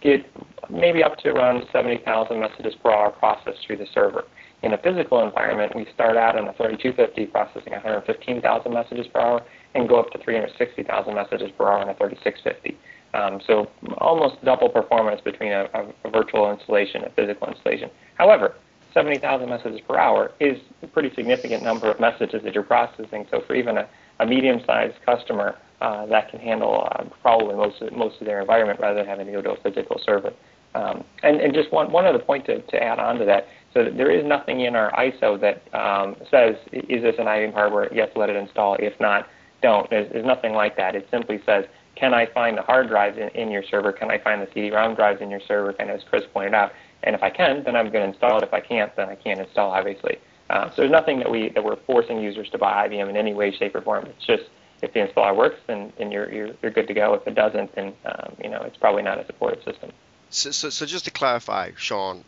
get 0.00 0.26
maybe 0.68 1.04
up 1.04 1.16
to 1.18 1.28
around 1.28 1.64
70,000 1.70 2.40
messages 2.40 2.74
per 2.82 2.90
hour 2.90 3.10
processed 3.10 3.64
through 3.66 3.76
the 3.76 3.86
server. 3.94 4.24
In 4.64 4.72
a 4.72 4.78
physical 4.78 5.22
environment, 5.22 5.76
we 5.76 5.86
start 5.92 6.16
out 6.16 6.38
in 6.38 6.48
a 6.48 6.52
3250 6.54 7.26
processing 7.26 7.74
115,000 7.74 8.72
messages 8.72 9.06
per 9.08 9.20
hour 9.20 9.42
and 9.74 9.86
go 9.86 10.00
up 10.00 10.10
to 10.12 10.18
360,000 10.18 11.14
messages 11.14 11.50
per 11.58 11.70
hour 11.70 11.82
in 11.82 11.90
a 11.90 11.94
3650. 11.94 12.78
Um, 13.12 13.40
so 13.46 13.68
almost 13.98 14.42
double 14.42 14.70
performance 14.70 15.20
between 15.20 15.52
a, 15.52 15.68
a, 15.74 16.10
virtual 16.10 16.50
installation 16.50 17.02
and 17.02 17.12
a 17.12 17.14
physical 17.14 17.46
installation. 17.46 17.90
However, 18.14 18.54
70,000 18.94 19.50
messages 19.50 19.82
per 19.86 19.98
hour 19.98 20.32
is 20.40 20.56
a 20.82 20.86
pretty 20.86 21.14
significant 21.14 21.62
number 21.62 21.90
of 21.90 22.00
messages 22.00 22.42
that 22.42 22.54
you're 22.54 22.64
processing. 22.64 23.26
So 23.30 23.42
for 23.46 23.54
even 23.54 23.76
a, 23.76 23.86
a 24.20 24.24
medium-sized 24.24 24.94
customer, 25.04 25.58
uh, 25.82 26.06
that 26.06 26.30
can 26.30 26.40
handle 26.40 26.88
uh, 26.90 27.04
probably 27.20 27.54
most 27.54 27.82
of, 27.82 27.92
most 27.92 28.18
of 28.18 28.26
their 28.26 28.40
environment 28.40 28.80
rather 28.80 29.00
than 29.00 29.06
having 29.06 29.26
to 29.26 29.32
go 29.32 29.42
to 29.42 29.50
a 29.50 29.56
physical 29.60 30.00
server. 30.02 30.32
Um, 30.74 31.04
and, 31.22 31.40
and 31.40 31.54
just 31.54 31.72
one, 31.72 31.92
one 31.92 32.04
other 32.04 32.18
point 32.18 32.46
to, 32.46 32.60
to 32.60 32.82
add 32.82 32.98
on 32.98 33.18
to 33.18 33.24
that. 33.24 33.46
So 33.72 33.84
there 33.84 34.10
is 34.10 34.24
nothing 34.24 34.60
in 34.60 34.74
our 34.74 34.92
ISO 34.92 35.40
that 35.40 35.62
um, 35.78 36.16
says, 36.30 36.56
is 36.72 37.02
this 37.02 37.14
an 37.18 37.26
IBM 37.26 37.52
hardware? 37.52 37.92
Yes, 37.92 38.08
let 38.16 38.30
it 38.30 38.36
install. 38.36 38.76
If 38.78 38.98
not, 39.00 39.26
don't. 39.62 39.88
There's, 39.90 40.10
there's 40.12 40.26
nothing 40.26 40.52
like 40.52 40.76
that. 40.76 40.94
It 40.94 41.08
simply 41.10 41.40
says, 41.46 41.64
can 41.96 42.12
I 42.12 42.26
find 42.26 42.58
the 42.58 42.62
hard 42.62 42.88
drives 42.88 43.18
in, 43.18 43.28
in 43.40 43.50
your 43.50 43.62
server? 43.70 43.92
Can 43.92 44.10
I 44.10 44.18
find 44.18 44.42
the 44.42 44.48
CD-ROM 44.52 44.94
drives 44.94 45.22
in 45.22 45.30
your 45.30 45.40
server? 45.46 45.70
And 45.78 45.90
as 45.90 46.00
Chris 46.08 46.22
pointed 46.32 46.54
out, 46.54 46.72
and 47.04 47.14
if 47.14 47.22
I 47.22 47.30
can, 47.30 47.62
then 47.64 47.76
I'm 47.76 47.90
going 47.90 48.04
to 48.04 48.12
install 48.12 48.38
it. 48.38 48.44
If 48.44 48.52
I 48.52 48.60
can't, 48.60 48.94
then 48.96 49.08
I 49.08 49.14
can't 49.14 49.40
install, 49.40 49.70
obviously. 49.70 50.18
Uh, 50.50 50.68
so 50.70 50.74
there's 50.78 50.90
nothing 50.90 51.18
that 51.18 51.30
we 51.30 51.50
that 51.54 51.64
we're 51.64 51.78
forcing 51.86 52.20
users 52.20 52.48
to 52.50 52.58
buy 52.58 52.86
IBM 52.88 53.08
in 53.08 53.16
any 53.16 53.32
way, 53.32 53.54
shape, 53.56 53.74
or 53.74 53.80
form. 53.80 54.06
It's 54.06 54.26
just 54.26 54.42
if 54.82 54.92
the 54.92 55.00
installer 55.00 55.34
works, 55.34 55.56
then, 55.66 55.92
then 55.98 56.10
you're, 56.10 56.30
you're 56.32 56.50
you're 56.62 56.70
good 56.70 56.86
to 56.88 56.94
go. 56.94 57.14
If 57.14 57.26
it 57.26 57.34
doesn't, 57.34 57.74
then 57.74 57.94
um, 58.04 58.36
you 58.42 58.50
know 58.50 58.60
it's 58.62 58.76
probably 58.76 59.02
not 59.02 59.18
a 59.18 59.26
supported 59.26 59.64
system. 59.64 59.90
So, 60.34 60.50
so, 60.50 60.68
so 60.68 60.84
just 60.84 61.04
to 61.04 61.12
clarify, 61.12 61.70
Sean, 61.76 62.24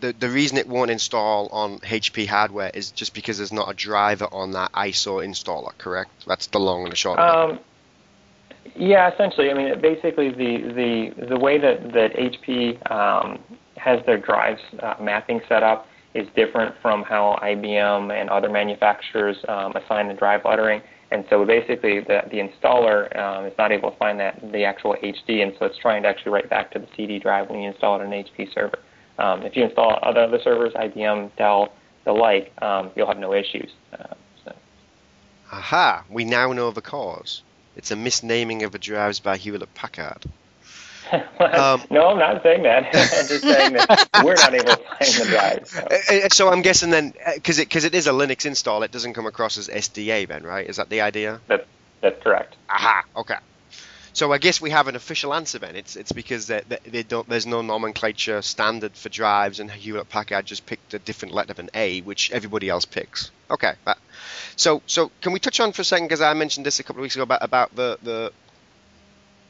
the, 0.00 0.12
the 0.12 0.28
reason 0.28 0.58
it 0.58 0.68
won't 0.68 0.90
install 0.90 1.48
on 1.48 1.78
HP 1.78 2.26
hardware 2.26 2.70
is 2.74 2.90
just 2.90 3.14
because 3.14 3.38
there's 3.38 3.52
not 3.52 3.70
a 3.70 3.74
driver 3.74 4.28
on 4.30 4.52
that 4.52 4.72
ISO 4.72 5.26
installer, 5.26 5.76
correct? 5.78 6.10
That's 6.26 6.48
the 6.48 6.60
long 6.60 6.82
and 6.82 6.92
the 6.92 6.96
short 6.96 7.18
of 7.18 7.50
it. 7.50 7.52
Um, 7.52 7.60
yeah, 8.76 9.10
essentially. 9.10 9.50
I 9.50 9.54
mean, 9.54 9.80
basically, 9.80 10.28
the 10.28 10.72
the 10.74 11.26
the 11.28 11.38
way 11.38 11.56
that 11.56 11.92
that 11.94 12.12
HP 12.12 12.90
um, 12.90 13.38
has 13.78 14.04
their 14.04 14.18
drives 14.18 14.60
uh, 14.80 14.94
mapping 15.00 15.40
set 15.48 15.62
up 15.62 15.88
is 16.12 16.28
different 16.36 16.74
from 16.82 17.04
how 17.04 17.38
IBM 17.42 18.12
and 18.12 18.28
other 18.28 18.50
manufacturers 18.50 19.36
um, 19.48 19.74
assign 19.76 20.08
the 20.08 20.14
drive 20.14 20.42
lettering. 20.44 20.82
And 21.10 21.24
so 21.30 21.44
basically, 21.44 22.00
the 22.00 22.22
the 22.30 22.38
installer 22.38 23.16
um, 23.16 23.46
is 23.46 23.56
not 23.56 23.70
able 23.70 23.92
to 23.92 23.96
find 23.96 24.18
that 24.18 24.40
the 24.52 24.64
actual 24.64 24.96
HD, 25.02 25.42
and 25.42 25.54
so 25.58 25.66
it's 25.66 25.78
trying 25.78 26.02
to 26.02 26.08
actually 26.08 26.32
write 26.32 26.50
back 26.50 26.72
to 26.72 26.78
the 26.80 26.88
CD 26.96 27.18
drive 27.18 27.48
when 27.48 27.60
you 27.60 27.68
install 27.68 28.00
it 28.00 28.04
on 28.04 28.12
an 28.12 28.24
HP 28.24 28.52
server. 28.52 28.78
Um, 29.18 29.42
if 29.42 29.56
you 29.56 29.64
install 29.64 29.98
other 30.02 30.22
other 30.22 30.40
servers, 30.42 30.72
IBM, 30.74 31.30
Dell, 31.36 31.72
the 32.04 32.12
like, 32.12 32.52
um, 32.60 32.90
you'll 32.96 33.06
have 33.06 33.18
no 33.18 33.32
issues. 33.32 33.70
Uh, 33.92 34.14
so. 34.44 34.52
Aha, 35.52 36.04
we 36.10 36.24
now 36.24 36.52
know 36.52 36.70
the 36.72 36.82
cause. 36.82 37.42
It's 37.76 37.90
a 37.90 37.96
misnaming 37.96 38.64
of 38.64 38.72
the 38.72 38.78
drives 38.78 39.20
by 39.20 39.36
Hewlett 39.36 39.74
Packard. 39.74 40.24
Um, 41.38 41.82
no, 41.90 42.08
I'm 42.08 42.18
not 42.18 42.42
saying 42.42 42.62
that. 42.64 42.86
I'm 42.86 43.26
just 43.28 43.42
saying 43.42 43.74
that 43.74 44.08
we're 44.24 44.34
not 44.34 44.54
able 44.54 44.64
to 44.64 44.76
find 44.98 45.12
the 45.12 45.26
drive. 45.28 45.68
So. 45.68 45.80
Uh, 45.80 46.26
uh, 46.26 46.28
So 46.30 46.48
I'm 46.48 46.62
guessing 46.62 46.90
then, 46.90 47.14
because 47.34 47.58
it, 47.58 47.70
cause 47.70 47.84
it 47.84 47.94
is 47.94 48.06
a 48.06 48.10
Linux 48.10 48.46
install, 48.46 48.82
it 48.82 48.90
doesn't 48.90 49.14
come 49.14 49.26
across 49.26 49.56
as 49.58 49.68
SDA 49.68 50.26
then, 50.26 50.42
right? 50.42 50.68
Is 50.68 50.76
that 50.76 50.88
the 50.88 51.02
idea? 51.02 51.40
That, 51.46 51.66
that's 52.00 52.20
correct. 52.22 52.56
Aha, 52.68 53.04
okay. 53.16 53.36
So 54.12 54.32
I 54.32 54.38
guess 54.38 54.62
we 54.62 54.70
have 54.70 54.88
an 54.88 54.96
official 54.96 55.34
answer 55.34 55.58
then. 55.58 55.76
It's 55.76 55.94
it's 55.94 56.10
because 56.10 56.46
they, 56.46 56.62
they, 56.66 56.78
they 56.86 57.02
don't, 57.02 57.28
there's 57.28 57.46
no 57.46 57.60
nomenclature 57.60 58.40
standard 58.40 58.96
for 58.96 59.10
drives, 59.10 59.60
and 59.60 59.70
Hewlett 59.70 60.08
Packard 60.08 60.46
just 60.46 60.64
picked 60.64 60.94
a 60.94 60.98
different 60.98 61.34
letter 61.34 61.52
than 61.52 61.68
A, 61.74 62.00
which 62.00 62.30
everybody 62.32 62.70
else 62.70 62.86
picks. 62.86 63.30
Okay. 63.50 63.74
So 64.56 64.80
so 64.86 65.10
can 65.20 65.32
we 65.32 65.38
touch 65.38 65.60
on 65.60 65.72
for 65.72 65.82
a 65.82 65.84
second 65.84 66.06
because 66.06 66.22
I 66.22 66.32
mentioned 66.32 66.64
this 66.64 66.80
a 66.80 66.82
couple 66.82 67.00
of 67.00 67.02
weeks 67.02 67.14
ago 67.14 67.24
about 67.24 67.44
about 67.44 67.76
the 67.76 67.98
the 68.02 68.32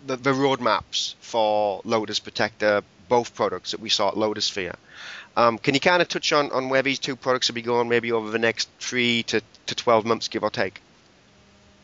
the, 0.07 0.17
the 0.17 0.33
roadmaps 0.33 1.15
for 1.21 1.81
Lotus 1.85 2.19
Protector, 2.19 2.83
both 3.09 3.35
products 3.35 3.71
that 3.71 3.81
we 3.81 3.89
saw 3.89 4.09
at 4.09 4.15
Lotusphere. 4.15 4.75
Um, 5.37 5.59
can 5.59 5.75
you 5.75 5.81
kind 5.81 6.01
of 6.01 6.09
touch 6.09 6.33
on, 6.33 6.51
on 6.51 6.71
where 6.71 6.83
these 6.83 6.99
two 6.99 7.15
products 7.15 7.49
will 7.49 7.55
be 7.55 7.63
going 7.63 7.89
maybe 7.89 8.11
over 8.13 8.31
the 8.31 8.39
next 8.39 8.69
three 8.81 9.23
to, 9.25 9.43
to 9.67 9.75
12 9.75 10.07
months, 10.07 10.29
give 10.29 10.43
or 10.43 10.51
take? 10.51 10.81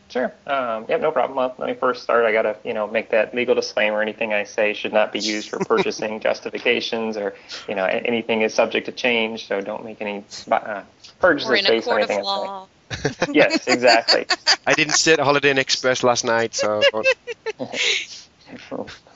Sure. 0.09 0.31
Um, 0.45 0.85
yep, 0.89 1.01
no 1.01 1.11
problem. 1.11 1.37
Well, 1.37 1.55
let 1.57 1.69
me 1.69 1.73
first 1.73 2.03
start. 2.03 2.25
I 2.25 2.31
got 2.31 2.43
to, 2.43 2.55
you 2.63 2.73
know, 2.73 2.87
make 2.87 3.09
that 3.09 3.33
legal 3.33 3.55
disclaimer. 3.55 3.99
Anything 4.01 4.31
I 4.31 4.43
say 4.43 4.73
should 4.73 4.93
not 4.93 5.11
be 5.11 5.19
used 5.19 5.49
for 5.49 5.57
purchasing 5.65 6.19
justifications, 6.19 7.17
or, 7.17 7.33
you 7.67 7.73
know, 7.73 7.85
anything 7.85 8.41
is 8.41 8.53
subject 8.53 8.85
to 8.85 8.91
change. 8.91 9.47
So 9.47 9.59
don't 9.61 9.83
make 9.83 10.01
any 10.01 10.23
uh, 10.51 10.83
purchases 11.19 11.67
based 11.67 11.87
on 11.87 11.97
anything 11.97 12.19
I 12.19 12.65
say. 12.65 12.69
yes, 13.31 13.67
exactly. 13.67 14.25
I 14.65 14.73
didn't 14.73 14.93
sit 14.93 15.19
at 15.19 15.25
Holiday 15.25 15.51
Inn 15.51 15.57
Express 15.57 16.03
last 16.03 16.25
night, 16.25 16.55
so. 16.55 16.81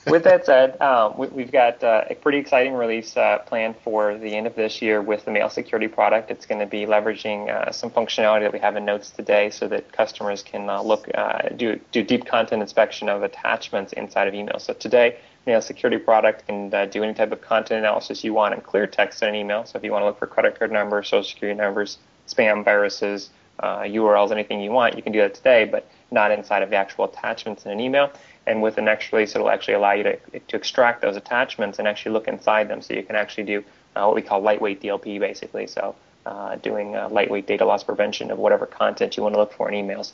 with 0.06 0.24
that 0.24 0.46
said, 0.46 0.80
um, 0.80 1.16
we, 1.16 1.42
have 1.42 1.52
got 1.52 1.84
uh, 1.84 2.04
a 2.10 2.14
pretty 2.14 2.38
exciting 2.38 2.74
release 2.74 3.16
uh, 3.16 3.38
planned 3.46 3.76
for 3.84 4.16
the 4.18 4.34
end 4.34 4.46
of 4.46 4.54
this 4.54 4.82
year 4.82 5.00
with 5.02 5.24
the 5.24 5.30
mail 5.30 5.48
security 5.48 5.88
product. 5.88 6.30
It's 6.30 6.46
going 6.46 6.60
to 6.60 6.66
be 6.66 6.86
leveraging 6.86 7.48
uh, 7.48 7.70
some 7.72 7.90
functionality 7.90 8.40
that 8.40 8.52
we 8.52 8.58
have 8.58 8.76
in 8.76 8.84
Notes 8.84 9.10
today, 9.10 9.50
so 9.50 9.68
that 9.68 9.92
customers 9.92 10.42
can 10.42 10.68
uh, 10.68 10.82
look 10.82 11.08
uh, 11.14 11.50
do 11.56 11.78
do 11.92 12.02
deep 12.02 12.26
content 12.26 12.62
inspection 12.62 13.08
of 13.08 13.22
attachments 13.22 13.92
inside 13.92 14.28
of 14.28 14.34
email. 14.34 14.58
So 14.58 14.72
today, 14.72 15.18
mail 15.46 15.60
security 15.60 15.98
product 15.98 16.46
can 16.46 16.72
uh, 16.72 16.86
do 16.86 17.02
any 17.02 17.14
type 17.14 17.32
of 17.32 17.40
content 17.40 17.80
analysis 17.80 18.24
you 18.24 18.34
want 18.34 18.54
in 18.54 18.60
clear 18.60 18.86
text 18.86 19.22
in 19.22 19.28
an 19.28 19.34
email. 19.34 19.64
So 19.64 19.78
if 19.78 19.84
you 19.84 19.92
want 19.92 20.02
to 20.02 20.06
look 20.06 20.18
for 20.18 20.26
credit 20.26 20.58
card 20.58 20.72
numbers, 20.72 21.08
social 21.08 21.24
security 21.24 21.58
numbers, 21.58 21.98
spam 22.28 22.64
viruses, 22.64 23.30
URLs, 23.62 24.30
anything 24.30 24.60
you 24.60 24.70
want, 24.70 24.96
you 24.96 25.02
can 25.02 25.12
do 25.12 25.20
that 25.20 25.34
today, 25.34 25.64
but 25.64 25.90
not 26.10 26.30
inside 26.30 26.62
of 26.62 26.70
the 26.70 26.76
actual 26.76 27.04
attachments 27.04 27.64
in 27.64 27.72
an 27.72 27.80
email. 27.80 28.10
And 28.46 28.62
with 28.62 28.76
the 28.76 28.82
next 28.82 29.12
release, 29.12 29.34
it'll 29.34 29.50
actually 29.50 29.74
allow 29.74 29.92
you 29.92 30.04
to, 30.04 30.18
to 30.40 30.56
extract 30.56 31.02
those 31.02 31.16
attachments 31.16 31.78
and 31.78 31.86
actually 31.86 32.12
look 32.12 32.28
inside 32.28 32.68
them. 32.68 32.80
So 32.80 32.94
you 32.94 33.02
can 33.02 33.16
actually 33.16 33.44
do 33.44 33.64
uh, 33.94 34.04
what 34.06 34.14
we 34.14 34.22
call 34.22 34.40
lightweight 34.40 34.80
DLP, 34.80 35.20
basically. 35.20 35.66
So 35.66 35.94
uh, 36.24 36.56
doing 36.56 36.96
uh, 36.96 37.08
lightweight 37.10 37.46
data 37.46 37.64
loss 37.64 37.84
prevention 37.84 38.30
of 38.30 38.38
whatever 38.38 38.66
content 38.66 39.16
you 39.16 39.22
want 39.22 39.34
to 39.34 39.38
look 39.38 39.52
for 39.52 39.70
in 39.70 39.86
emails. 39.86 40.12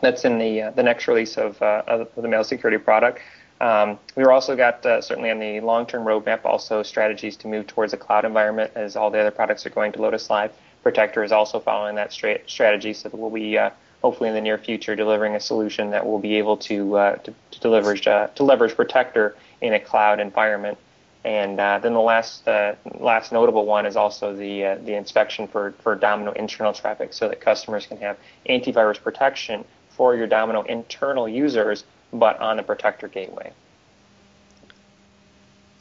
That's 0.00 0.24
in 0.24 0.38
the 0.38 0.62
uh, 0.62 0.70
the 0.72 0.82
next 0.82 1.08
release 1.08 1.36
of, 1.36 1.60
uh, 1.62 1.82
of 1.86 2.08
the 2.16 2.28
mail 2.28 2.44
security 2.44 2.78
product. 2.78 3.20
Um, 3.60 3.98
we've 4.14 4.28
also 4.28 4.54
got 4.54 4.86
uh, 4.86 5.00
certainly 5.00 5.30
on 5.30 5.40
the 5.40 5.60
long-term 5.60 6.04
roadmap 6.04 6.44
also 6.44 6.84
strategies 6.84 7.36
to 7.38 7.48
move 7.48 7.66
towards 7.66 7.92
a 7.92 7.96
cloud 7.96 8.24
environment 8.24 8.70
as 8.76 8.94
all 8.94 9.10
the 9.10 9.18
other 9.18 9.32
products 9.32 9.66
are 9.66 9.70
going 9.70 9.90
to 9.92 9.98
LotusLive. 9.98 10.52
Protector 10.82 11.22
is 11.22 11.32
also 11.32 11.60
following 11.60 11.96
that 11.96 12.12
strategy, 12.12 12.92
so 12.92 13.10
we'll 13.12 13.30
be 13.30 13.58
hopefully 14.02 14.28
in 14.28 14.34
the 14.34 14.40
near 14.40 14.58
future 14.58 14.94
delivering 14.94 15.34
a 15.34 15.40
solution 15.40 15.90
that 15.90 16.06
will 16.06 16.18
be 16.18 16.36
able 16.36 16.56
to 16.56 16.96
uh, 16.96 17.16
to, 17.16 17.34
to, 17.50 17.68
leverage 17.68 18.06
uh, 18.06 18.28
to 18.28 18.44
leverage 18.44 18.74
Protector 18.74 19.36
in 19.60 19.74
a 19.74 19.80
cloud 19.80 20.20
environment. 20.20 20.78
And 21.24 21.58
uh, 21.58 21.80
then 21.80 21.94
the 21.94 22.00
last 22.00 22.46
uh, 22.46 22.76
last 23.00 23.32
notable 23.32 23.66
one 23.66 23.86
is 23.86 23.96
also 23.96 24.34
the 24.34 24.64
uh, 24.64 24.74
the 24.76 24.94
inspection 24.94 25.48
for 25.48 25.72
for 25.82 25.94
Domino 25.96 26.32
internal 26.32 26.72
traffic, 26.72 27.12
so 27.12 27.28
that 27.28 27.40
customers 27.40 27.86
can 27.86 27.98
have 27.98 28.16
antivirus 28.48 29.02
protection 29.02 29.64
for 29.90 30.14
your 30.14 30.28
Domino 30.28 30.62
internal 30.62 31.28
users, 31.28 31.84
but 32.12 32.38
on 32.38 32.56
the 32.56 32.62
Protector 32.62 33.08
gateway. 33.08 33.52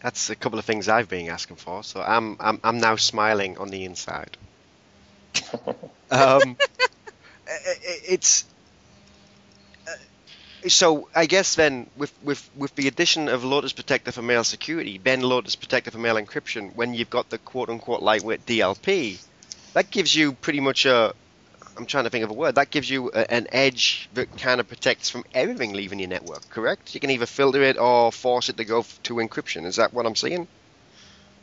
That's 0.01 0.29
a 0.29 0.35
couple 0.35 0.59
of 0.59 0.65
things 0.65 0.89
I've 0.89 1.09
been 1.09 1.29
asking 1.29 1.57
for, 1.57 1.83
so 1.83 2.01
I'm 2.01 2.35
I'm, 2.39 2.59
I'm 2.63 2.79
now 2.79 2.95
smiling 2.95 3.59
on 3.59 3.69
the 3.69 3.85
inside. 3.85 4.37
Um, 6.11 6.57
it's 7.47 8.45
uh, 9.87 9.91
so 10.67 11.07
I 11.15 11.25
guess 11.25 11.55
then 11.55 11.89
with, 11.97 12.13
with, 12.23 12.49
with 12.55 12.75
the 12.75 12.87
addition 12.87 13.29
of 13.29 13.43
Lotus 13.43 13.73
Protector 13.73 14.11
for 14.11 14.21
mail 14.21 14.43
security, 14.43 14.99
then 15.01 15.21
Lotus 15.21 15.55
Protector 15.55 15.91
for 15.91 15.97
mail 15.97 16.15
encryption, 16.15 16.75
when 16.75 16.93
you've 16.93 17.09
got 17.09 17.29
the 17.29 17.37
quote 17.37 17.69
unquote 17.69 18.01
lightweight 18.01 18.45
DLP, 18.45 19.23
that 19.73 19.91
gives 19.91 20.15
you 20.15 20.33
pretty 20.33 20.59
much 20.59 20.85
a 20.85 21.13
I'm 21.77 21.85
trying 21.85 22.05
to 22.05 22.09
think 22.09 22.23
of 22.23 22.31
a 22.31 22.33
word 22.33 22.55
that 22.55 22.71
gives 22.71 22.89
you 22.89 23.11
a, 23.13 23.31
an 23.31 23.47
edge 23.51 24.09
that 24.15 24.35
kind 24.37 24.59
of 24.59 24.67
protects 24.67 25.09
from 25.09 25.23
everything 25.33 25.73
leaving 25.73 25.99
your 25.99 26.09
network. 26.09 26.49
Correct? 26.49 26.95
You 26.95 26.99
can 26.99 27.11
either 27.11 27.27
filter 27.27 27.61
it 27.61 27.77
or 27.77 28.11
force 28.11 28.49
it 28.49 28.57
to 28.57 28.65
go 28.65 28.83
to 29.03 29.13
encryption. 29.15 29.65
Is 29.65 29.75
that 29.75 29.93
what 29.93 30.05
I'm 30.05 30.15
saying? 30.15 30.47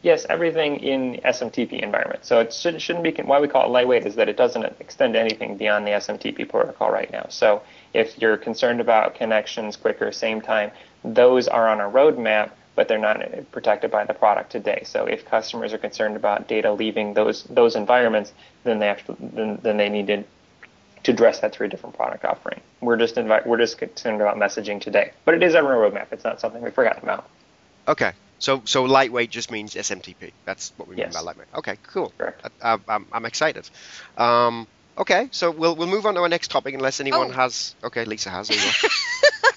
Yes, 0.04 0.26
everything 0.28 0.80
in 0.80 1.18
SMTP 1.24 1.80
environment. 1.80 2.26
So 2.26 2.40
it 2.40 2.52
should, 2.52 2.80
shouldn't 2.82 3.04
be, 3.04 3.22
why 3.22 3.40
we 3.40 3.48
call 3.48 3.64
it 3.64 3.70
lightweight 3.70 4.04
is 4.04 4.16
that 4.16 4.28
it 4.28 4.36
doesn't 4.36 4.62
extend 4.78 5.16
anything 5.16 5.56
beyond 5.56 5.86
the 5.86 5.92
SMTP 5.92 6.46
protocol 6.46 6.90
right 6.90 7.10
now. 7.10 7.24
So 7.30 7.62
if 7.94 8.18
you're 8.18 8.36
concerned 8.36 8.82
about 8.82 9.14
connections 9.14 9.78
Quickr, 9.78 10.12
same 10.12 10.42
time, 10.42 10.72
those 11.04 11.48
are 11.48 11.70
on 11.70 11.80
a 11.80 11.84
roadmap, 11.84 12.50
but 12.74 12.86
they're 12.86 12.98
not 12.98 13.50
protected 13.50 13.90
by 13.90 14.04
the 14.04 14.12
product 14.12 14.52
today. 14.52 14.82
So 14.84 15.06
if 15.06 15.24
customers 15.24 15.72
are 15.72 15.78
concerned 15.78 16.16
about 16.16 16.48
data 16.48 16.70
leaving 16.70 17.14
those 17.14 17.44
those 17.44 17.74
environments, 17.74 18.34
then 18.64 18.80
they 18.80 18.88
actually 18.88 19.16
then, 19.20 19.58
then 19.62 19.78
they 19.78 19.88
need 19.88 20.08
to 20.08 20.22
to 21.04 21.12
address 21.12 21.40
that 21.40 21.54
through 21.54 21.68
a 21.68 21.70
different 21.70 21.96
product 21.96 22.26
offering. 22.26 22.60
We're 22.82 22.98
just 22.98 23.16
we're 23.16 23.58
just 23.58 23.78
concerned 23.78 24.20
about 24.20 24.36
messaging 24.36 24.82
today, 24.82 25.12
but 25.24 25.34
it 25.34 25.42
is 25.42 25.54
on 25.54 25.64
our 25.64 25.76
roadmap. 25.76 26.08
It's 26.12 26.24
not 26.24 26.40
something 26.40 26.60
we've 26.60 26.74
forgotten 26.74 27.04
about. 27.04 27.26
Okay, 27.88 28.12
so 28.44 28.60
so 28.66 28.84
lightweight 28.84 29.30
just 29.30 29.50
means 29.50 29.74
SMTP. 29.74 30.32
That's 30.44 30.72
what 30.76 30.86
we 30.86 30.96
yes. 30.96 31.06
mean 31.06 31.12
by 31.14 31.20
lightweight. 31.20 31.48
Okay, 31.54 31.76
cool. 31.84 32.12
Correct. 32.18 32.46
I, 32.62 32.78
am 32.88 33.06
I'm 33.10 33.24
excited. 33.24 33.68
Um, 34.18 34.66
okay, 34.98 35.28
so 35.30 35.50
we'll 35.50 35.74
we'll 35.74 35.88
move 35.88 36.04
on 36.04 36.14
to 36.14 36.20
our 36.20 36.28
next 36.28 36.50
topic 36.50 36.74
unless 36.74 37.00
anyone 37.00 37.28
oh. 37.28 37.32
has. 37.32 37.74
Okay, 37.82 38.04
Lisa 38.04 38.28
has. 38.28 38.50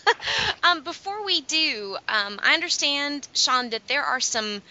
um, 0.63 0.83
before 0.83 1.25
we 1.25 1.41
do, 1.41 1.97
um, 2.07 2.39
I 2.41 2.53
understand, 2.53 3.27
Sean, 3.33 3.71
that 3.71 3.85
there 3.89 4.03
are 4.03 4.21
some 4.21 4.61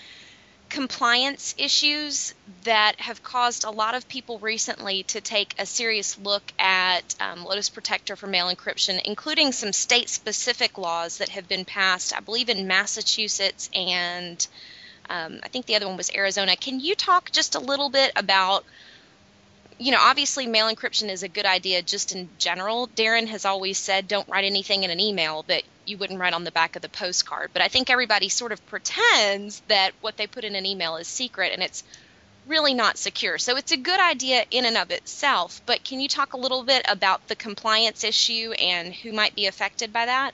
compliance 0.68 1.54
issues 1.58 2.34
that 2.64 3.00
have 3.00 3.22
caused 3.22 3.64
a 3.64 3.70
lot 3.70 3.94
of 3.94 4.08
people 4.08 4.38
recently 4.38 5.04
to 5.04 5.20
take 5.20 5.54
a 5.58 5.66
serious 5.66 6.18
look 6.18 6.42
at 6.58 7.14
um, 7.20 7.44
Lotus 7.44 7.68
Protector 7.68 8.16
for 8.16 8.26
mail 8.26 8.52
encryption, 8.52 9.00
including 9.04 9.52
some 9.52 9.72
state 9.72 10.08
specific 10.08 10.76
laws 10.78 11.18
that 11.18 11.30
have 11.30 11.48
been 11.48 11.64
passed, 11.64 12.16
I 12.16 12.20
believe, 12.20 12.48
in 12.48 12.66
Massachusetts 12.66 13.70
and 13.74 14.46
um, 15.08 15.38
I 15.42 15.48
think 15.48 15.66
the 15.66 15.76
other 15.76 15.86
one 15.86 15.96
was 15.96 16.10
Arizona. 16.12 16.56
Can 16.56 16.80
you 16.80 16.96
talk 16.96 17.30
just 17.30 17.54
a 17.54 17.60
little 17.60 17.90
bit 17.90 18.12
about 18.16 18.64
you 19.78 19.92
know, 19.92 19.98
obviously 20.00 20.46
mail 20.46 20.72
encryption 20.72 21.10
is 21.10 21.22
a 21.22 21.28
good 21.28 21.44
idea 21.44 21.82
just 21.82 22.14
in 22.14 22.30
general. 22.38 22.88
Darren 22.88 23.26
has 23.28 23.44
always 23.44 23.76
said 23.78 24.08
don't 24.08 24.28
write 24.28 24.44
anything 24.44 24.84
in 24.84 24.90
an 24.90 25.00
email 25.00 25.44
that 25.48 25.64
you 25.86 25.98
wouldn't 25.98 26.18
write 26.18 26.34
on 26.34 26.44
the 26.44 26.52
back 26.52 26.76
of 26.76 26.82
the 26.82 26.88
postcard. 26.88 27.50
But 27.52 27.62
I 27.62 27.68
think 27.68 27.90
everybody 27.90 28.28
sort 28.28 28.52
of 28.52 28.64
pretends 28.66 29.62
that 29.68 29.92
what 30.00 30.16
they 30.16 30.26
put 30.26 30.44
in 30.44 30.54
an 30.54 30.66
email 30.66 30.96
is 30.96 31.08
secret 31.08 31.52
and 31.52 31.62
it's 31.62 31.84
really 32.46 32.74
not 32.74 32.96
secure. 32.96 33.38
So 33.38 33.56
it's 33.56 33.72
a 33.72 33.76
good 33.76 34.00
idea 34.00 34.44
in 34.50 34.64
and 34.64 34.76
of 34.76 34.90
itself. 34.90 35.60
But 35.66 35.84
can 35.84 36.00
you 36.00 36.08
talk 36.08 36.32
a 36.32 36.36
little 36.36 36.62
bit 36.62 36.84
about 36.88 37.26
the 37.28 37.36
compliance 37.36 38.04
issue 38.04 38.52
and 38.52 38.94
who 38.94 39.12
might 39.12 39.34
be 39.34 39.46
affected 39.46 39.92
by 39.92 40.06
that? 40.06 40.32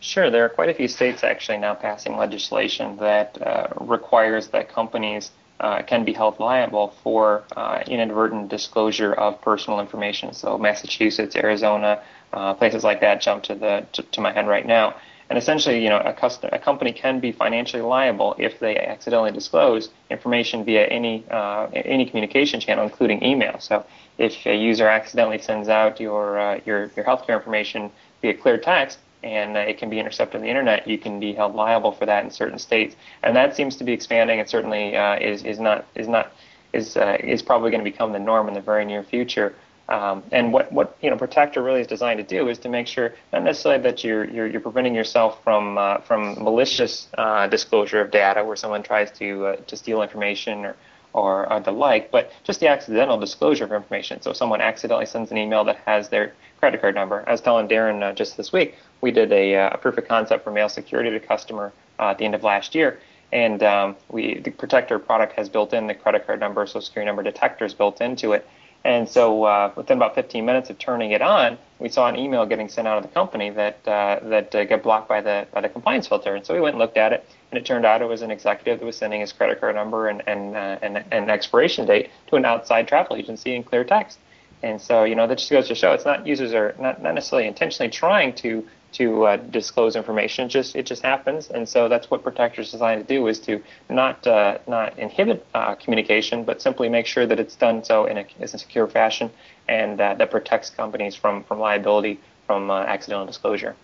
Sure. 0.00 0.30
There 0.30 0.44
are 0.44 0.48
quite 0.48 0.70
a 0.70 0.74
few 0.74 0.88
states 0.88 1.22
actually 1.22 1.58
now 1.58 1.74
passing 1.74 2.16
legislation 2.16 2.96
that 2.98 3.40
uh, 3.40 3.68
requires 3.80 4.48
that 4.48 4.70
companies 4.70 5.30
uh, 5.60 5.82
can 5.82 6.04
be 6.04 6.14
held 6.14 6.40
liable 6.40 6.94
for 7.02 7.44
uh, 7.54 7.82
inadvertent 7.86 8.48
disclosure 8.48 9.12
of 9.12 9.42
personal 9.42 9.78
information. 9.78 10.32
So 10.32 10.56
Massachusetts, 10.56 11.36
Arizona, 11.36 12.02
uh, 12.32 12.54
places 12.54 12.84
like 12.84 13.00
that 13.00 13.20
jump 13.20 13.42
to 13.44 13.54
the 13.54 13.86
to, 13.92 14.02
to, 14.02 14.20
my 14.20 14.32
head 14.32 14.46
right 14.46 14.66
now. 14.66 14.94
And 15.28 15.38
essentially, 15.38 15.82
you 15.82 15.88
know, 15.88 15.98
a, 15.98 16.12
custom, 16.12 16.50
a 16.52 16.58
company 16.58 16.92
can 16.92 17.20
be 17.20 17.30
financially 17.30 17.82
liable 17.82 18.34
if 18.36 18.58
they 18.58 18.76
accidentally 18.76 19.30
disclose 19.30 19.90
information 20.10 20.64
via 20.64 20.86
any 20.86 21.24
uh, 21.30 21.68
any 21.72 22.04
communication 22.04 22.58
channel, 22.60 22.84
including 22.84 23.24
email. 23.24 23.60
So 23.60 23.84
if 24.18 24.44
a 24.46 24.56
user 24.56 24.88
accidentally 24.88 25.38
sends 25.38 25.68
out 25.68 26.00
your 26.00 26.38
uh, 26.38 26.60
your 26.66 26.90
your 26.96 27.04
healthcare 27.04 27.36
information 27.36 27.90
via 28.22 28.34
clear 28.34 28.58
text, 28.58 28.98
and 29.22 29.56
uh, 29.56 29.60
it 29.60 29.78
can 29.78 29.90
be 29.90 29.98
intercepted 29.98 30.36
on 30.36 30.42
the 30.42 30.48
internet, 30.48 30.86
you 30.86 30.98
can 30.98 31.20
be 31.20 31.32
held 31.32 31.54
liable 31.54 31.92
for 31.92 32.06
that 32.06 32.24
in 32.24 32.30
certain 32.30 32.58
states. 32.58 32.96
And 33.22 33.36
that 33.36 33.54
seems 33.54 33.76
to 33.76 33.84
be 33.84 33.92
expanding, 33.92 34.38
It 34.38 34.48
certainly 34.48 34.96
uh, 34.96 35.16
is 35.18 35.44
is 35.44 35.58
not 35.58 35.86
is 35.94 36.08
not 36.08 36.32
is 36.72 36.96
uh, 36.96 37.18
is 37.20 37.42
probably 37.42 37.70
going 37.70 37.84
to 37.84 37.90
become 37.90 38.12
the 38.12 38.18
norm 38.18 38.48
in 38.48 38.54
the 38.54 38.60
very 38.60 38.84
near 38.84 39.02
future. 39.02 39.54
Um, 39.90 40.22
and 40.30 40.52
what, 40.52 40.70
what 40.72 40.96
you 41.02 41.10
know 41.10 41.16
Protector 41.16 41.62
really 41.62 41.80
is 41.80 41.86
designed 41.86 42.18
to 42.18 42.24
do 42.24 42.48
is 42.48 42.58
to 42.60 42.68
make 42.68 42.86
sure 42.86 43.14
not 43.32 43.42
necessarily 43.42 43.82
that 43.82 44.04
you're 44.04 44.24
you're, 44.24 44.46
you're 44.46 44.60
preventing 44.60 44.94
yourself 44.94 45.42
from 45.42 45.76
uh, 45.78 45.98
from 45.98 46.42
malicious 46.42 47.08
uh, 47.18 47.48
disclosure 47.48 48.00
of 48.00 48.10
data, 48.10 48.44
where 48.44 48.56
someone 48.56 48.82
tries 48.82 49.10
to 49.12 49.46
uh, 49.46 49.56
to 49.56 49.76
steal 49.76 50.02
information 50.02 50.64
or 50.64 50.76
or 51.12 51.52
uh, 51.52 51.58
the 51.58 51.72
like, 51.72 52.10
but 52.12 52.30
just 52.44 52.60
the 52.60 52.68
accidental 52.68 53.18
disclosure 53.18 53.64
of 53.64 53.72
information. 53.72 54.22
So 54.22 54.30
if 54.30 54.36
someone 54.36 54.60
accidentally 54.60 55.06
sends 55.06 55.32
an 55.32 55.38
email 55.38 55.64
that 55.64 55.78
has 55.84 56.08
their 56.08 56.34
credit 56.60 56.80
card 56.80 56.94
number. 56.94 57.24
I 57.26 57.32
was 57.32 57.40
telling 57.40 57.66
Darren 57.68 58.02
uh, 58.02 58.12
just 58.12 58.36
this 58.36 58.52
week, 58.52 58.76
we 59.00 59.10
did 59.10 59.32
a, 59.32 59.56
uh, 59.56 59.70
a, 59.72 59.78
proof 59.78 59.96
of 59.98 60.06
concept 60.06 60.44
for 60.44 60.52
mail 60.52 60.68
security 60.68 61.10
to 61.10 61.18
customer 61.18 61.72
uh, 61.98 62.10
at 62.10 62.18
the 62.18 62.24
end 62.24 62.34
of 62.34 62.44
last 62.44 62.74
year. 62.74 63.00
And 63.32 63.62
um, 63.62 63.96
we, 64.08 64.40
the 64.40 64.50
Protector 64.50 64.98
product 64.98 65.32
has 65.34 65.48
built 65.48 65.72
in 65.72 65.86
the 65.86 65.94
credit 65.94 66.26
card 66.26 66.38
number, 66.40 66.64
social 66.66 66.82
security 66.82 67.06
number 67.06 67.22
detectors 67.22 67.74
built 67.74 68.00
into 68.00 68.32
it. 68.32 68.46
And 68.84 69.08
so 69.08 69.44
uh, 69.44 69.72
within 69.76 69.98
about 69.98 70.14
15 70.14 70.44
minutes 70.44 70.70
of 70.70 70.78
turning 70.78 71.10
it 71.10 71.20
on, 71.20 71.58
we 71.78 71.90
saw 71.90 72.08
an 72.08 72.16
email 72.16 72.46
getting 72.46 72.68
sent 72.68 72.88
out 72.88 72.96
of 72.96 73.02
the 73.02 73.10
company 73.10 73.50
that 73.50 73.86
uh, 73.86 74.20
that 74.24 74.54
uh, 74.54 74.64
got 74.64 74.82
blocked 74.82 75.08
by 75.08 75.20
the 75.20 75.46
by 75.52 75.60
the 75.60 75.68
compliance 75.68 76.06
filter. 76.06 76.34
And 76.34 76.44
so 76.44 76.54
we 76.54 76.60
went 76.60 76.74
and 76.74 76.78
looked 76.78 76.96
at 76.96 77.12
it, 77.12 77.26
and 77.50 77.58
it 77.58 77.66
turned 77.66 77.84
out 77.84 78.00
it 78.00 78.06
was 78.06 78.22
an 78.22 78.30
executive 78.30 78.78
that 78.78 78.86
was 78.86 78.96
sending 78.96 79.20
his 79.20 79.32
credit 79.32 79.60
card 79.60 79.74
number 79.74 80.08
and 80.08 80.22
and 80.26 80.56
uh, 80.56 80.78
and, 80.80 81.04
and 81.10 81.30
expiration 81.30 81.86
date 81.86 82.10
to 82.28 82.36
an 82.36 82.44
outside 82.46 82.88
travel 82.88 83.16
agency 83.16 83.54
in 83.54 83.64
clear 83.64 83.84
text. 83.84 84.18
And 84.62 84.80
so 84.80 85.04
you 85.04 85.14
know 85.14 85.26
that 85.26 85.38
just 85.38 85.50
goes 85.50 85.68
to 85.68 85.74
show 85.74 85.92
it's 85.92 86.06
not 86.06 86.26
users 86.26 86.54
are 86.54 86.74
not, 86.78 87.02
not 87.02 87.14
necessarily 87.14 87.48
intentionally 87.48 87.90
trying 87.90 88.34
to 88.36 88.66
to 88.92 89.24
uh, 89.26 89.36
disclose 89.36 89.96
information. 89.96 90.46
It 90.46 90.48
just 90.48 90.76
it 90.76 90.86
just 90.86 91.02
happens, 91.02 91.50
and 91.50 91.68
so 91.68 91.88
that's 91.88 92.10
what 92.10 92.22
Protector 92.22 92.60
is 92.62 92.70
designed 92.70 93.06
to 93.06 93.14
do: 93.14 93.26
is 93.26 93.38
to 93.40 93.62
not 93.88 94.26
uh, 94.26 94.58
not 94.66 94.98
inhibit 94.98 95.46
uh, 95.54 95.74
communication, 95.76 96.44
but 96.44 96.60
simply 96.60 96.88
make 96.88 97.06
sure 97.06 97.26
that 97.26 97.38
it's 97.38 97.56
done 97.56 97.84
so 97.84 98.06
in 98.06 98.18
a, 98.18 98.26
in 98.38 98.44
a 98.44 98.48
secure 98.48 98.86
fashion, 98.86 99.30
and 99.68 99.98
that 99.98 100.30
protects 100.30 100.70
companies 100.70 101.14
from 101.14 101.44
from 101.44 101.58
liability 101.58 102.18
from 102.46 102.70
uh, 102.70 102.80
accidental 102.80 103.26
disclosure. 103.26 103.76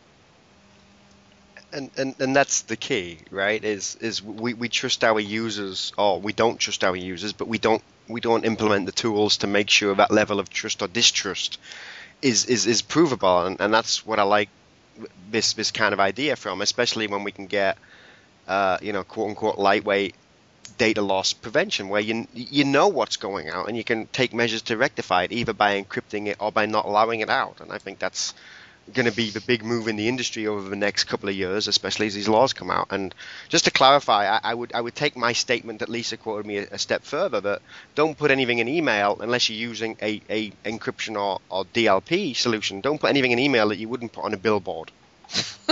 And, 1.73 1.91
and 1.97 2.15
and 2.19 2.35
that's 2.35 2.63
the 2.63 2.77
key, 2.77 3.19
right? 3.31 3.63
Is 3.63 3.97
is 4.01 4.23
we, 4.23 4.55
we 4.55 4.69
trust 4.69 5.05
our 5.05 5.21
users, 5.21 5.93
or 5.97 6.21
we 6.21 6.33
don't 6.33 6.59
trust 6.59 6.83
our 6.83 6.97
users, 6.97 7.33
but 7.33 7.49
we 7.49 7.59
don't 7.59 7.83
we 8.09 8.21
don't 8.21 8.45
implement 8.45 8.87
the 8.87 8.93
tools 8.93 9.37
to 9.39 9.47
make 9.47 9.71
sure 9.71 9.95
that 9.95 10.11
level 10.11 10.41
of 10.41 10.49
trust 10.49 10.83
or 10.83 10.89
distrust 10.89 11.59
is 12.23 12.47
is, 12.47 12.67
is 12.67 12.83
provable, 12.83 13.47
and, 13.47 13.61
and 13.61 13.75
that's 13.75 14.07
what 14.07 14.19
I 14.19 14.23
like 14.23 14.49
this 15.31 15.53
this 15.55 15.71
kind 15.71 15.93
of 15.93 16.01
idea 16.01 16.37
from, 16.37 16.61
especially 16.61 17.07
when 17.07 17.25
we 17.25 17.33
can 17.33 17.47
get 17.47 17.79
uh, 18.49 18.79
you 18.81 18.93
know 18.93 19.05
quote 19.05 19.31
unquote 19.31 19.59
lightweight 19.59 20.15
data 20.79 21.03
loss 21.03 21.33
prevention, 21.33 21.89
where 21.89 22.01
you 22.01 22.27
you 22.35 22.65
know 22.65 22.89
what's 22.89 23.17
going 23.17 23.49
out 23.49 23.69
and 23.69 23.77
you 23.77 23.85
can 23.85 24.07
take 24.09 24.35
measures 24.35 24.63
to 24.63 24.77
rectify 24.77 25.25
it, 25.25 25.33
either 25.33 25.53
by 25.53 25.83
encrypting 25.83 26.27
it 26.27 26.37
or 26.41 26.53
by 26.53 26.67
not 26.67 26.85
allowing 26.85 27.21
it 27.21 27.31
out. 27.31 27.61
And 27.61 27.73
I 27.73 27.79
think 27.79 27.99
that's 27.99 28.35
going 28.93 29.07
to 29.07 29.17
be 29.17 29.31
the 29.31 29.41
big 29.41 29.65
move 29.65 29.89
in 29.89 29.97
the 29.97 30.09
industry 30.09 30.47
over 30.47 30.69
the 30.69 30.77
next 30.77 31.05
couple 31.05 31.29
of 31.29 31.35
years, 31.35 31.67
especially 31.67 32.07
as 32.07 32.15
these 32.15 32.29
laws 32.29 32.53
come 32.53 32.71
out. 32.71 32.89
And 32.91 33.15
just 33.49 33.65
to 33.65 33.71
clarify, 33.71 34.29
I, 34.29 34.41
I 34.43 34.55
would 34.55 34.73
I 34.75 34.81
would 34.81 34.95
take 34.95 35.17
my 35.17 35.33
statement 35.33 35.81
that 35.81 35.89
Lisa 35.89 36.17
quoted 36.17 36.47
me 36.47 36.59
a, 36.59 36.69
a, 36.73 36.79
step 36.79 37.03
further 37.03 37.41
that 37.41 37.63
don't 37.95 38.17
put 38.17 38.31
anything 38.31 38.59
in 38.59 38.69
email 38.69 39.19
unless 39.21 39.49
you're 39.49 39.59
using 39.59 39.97
a, 40.01 40.23
a 40.31 40.51
encryption 40.65 41.21
or, 41.21 41.41
or 41.51 41.65
DLP 41.65 42.37
solution. 42.37 42.81
Don't 42.81 43.01
put 43.01 43.11
anything 43.11 43.33
in 43.33 43.39
email 43.39 43.69
that 43.69 43.79
you 43.79 43.89
wouldn't 43.89 44.13
put 44.13 44.25
on 44.25 44.35
a 44.35 44.39
billboard. 44.39 44.93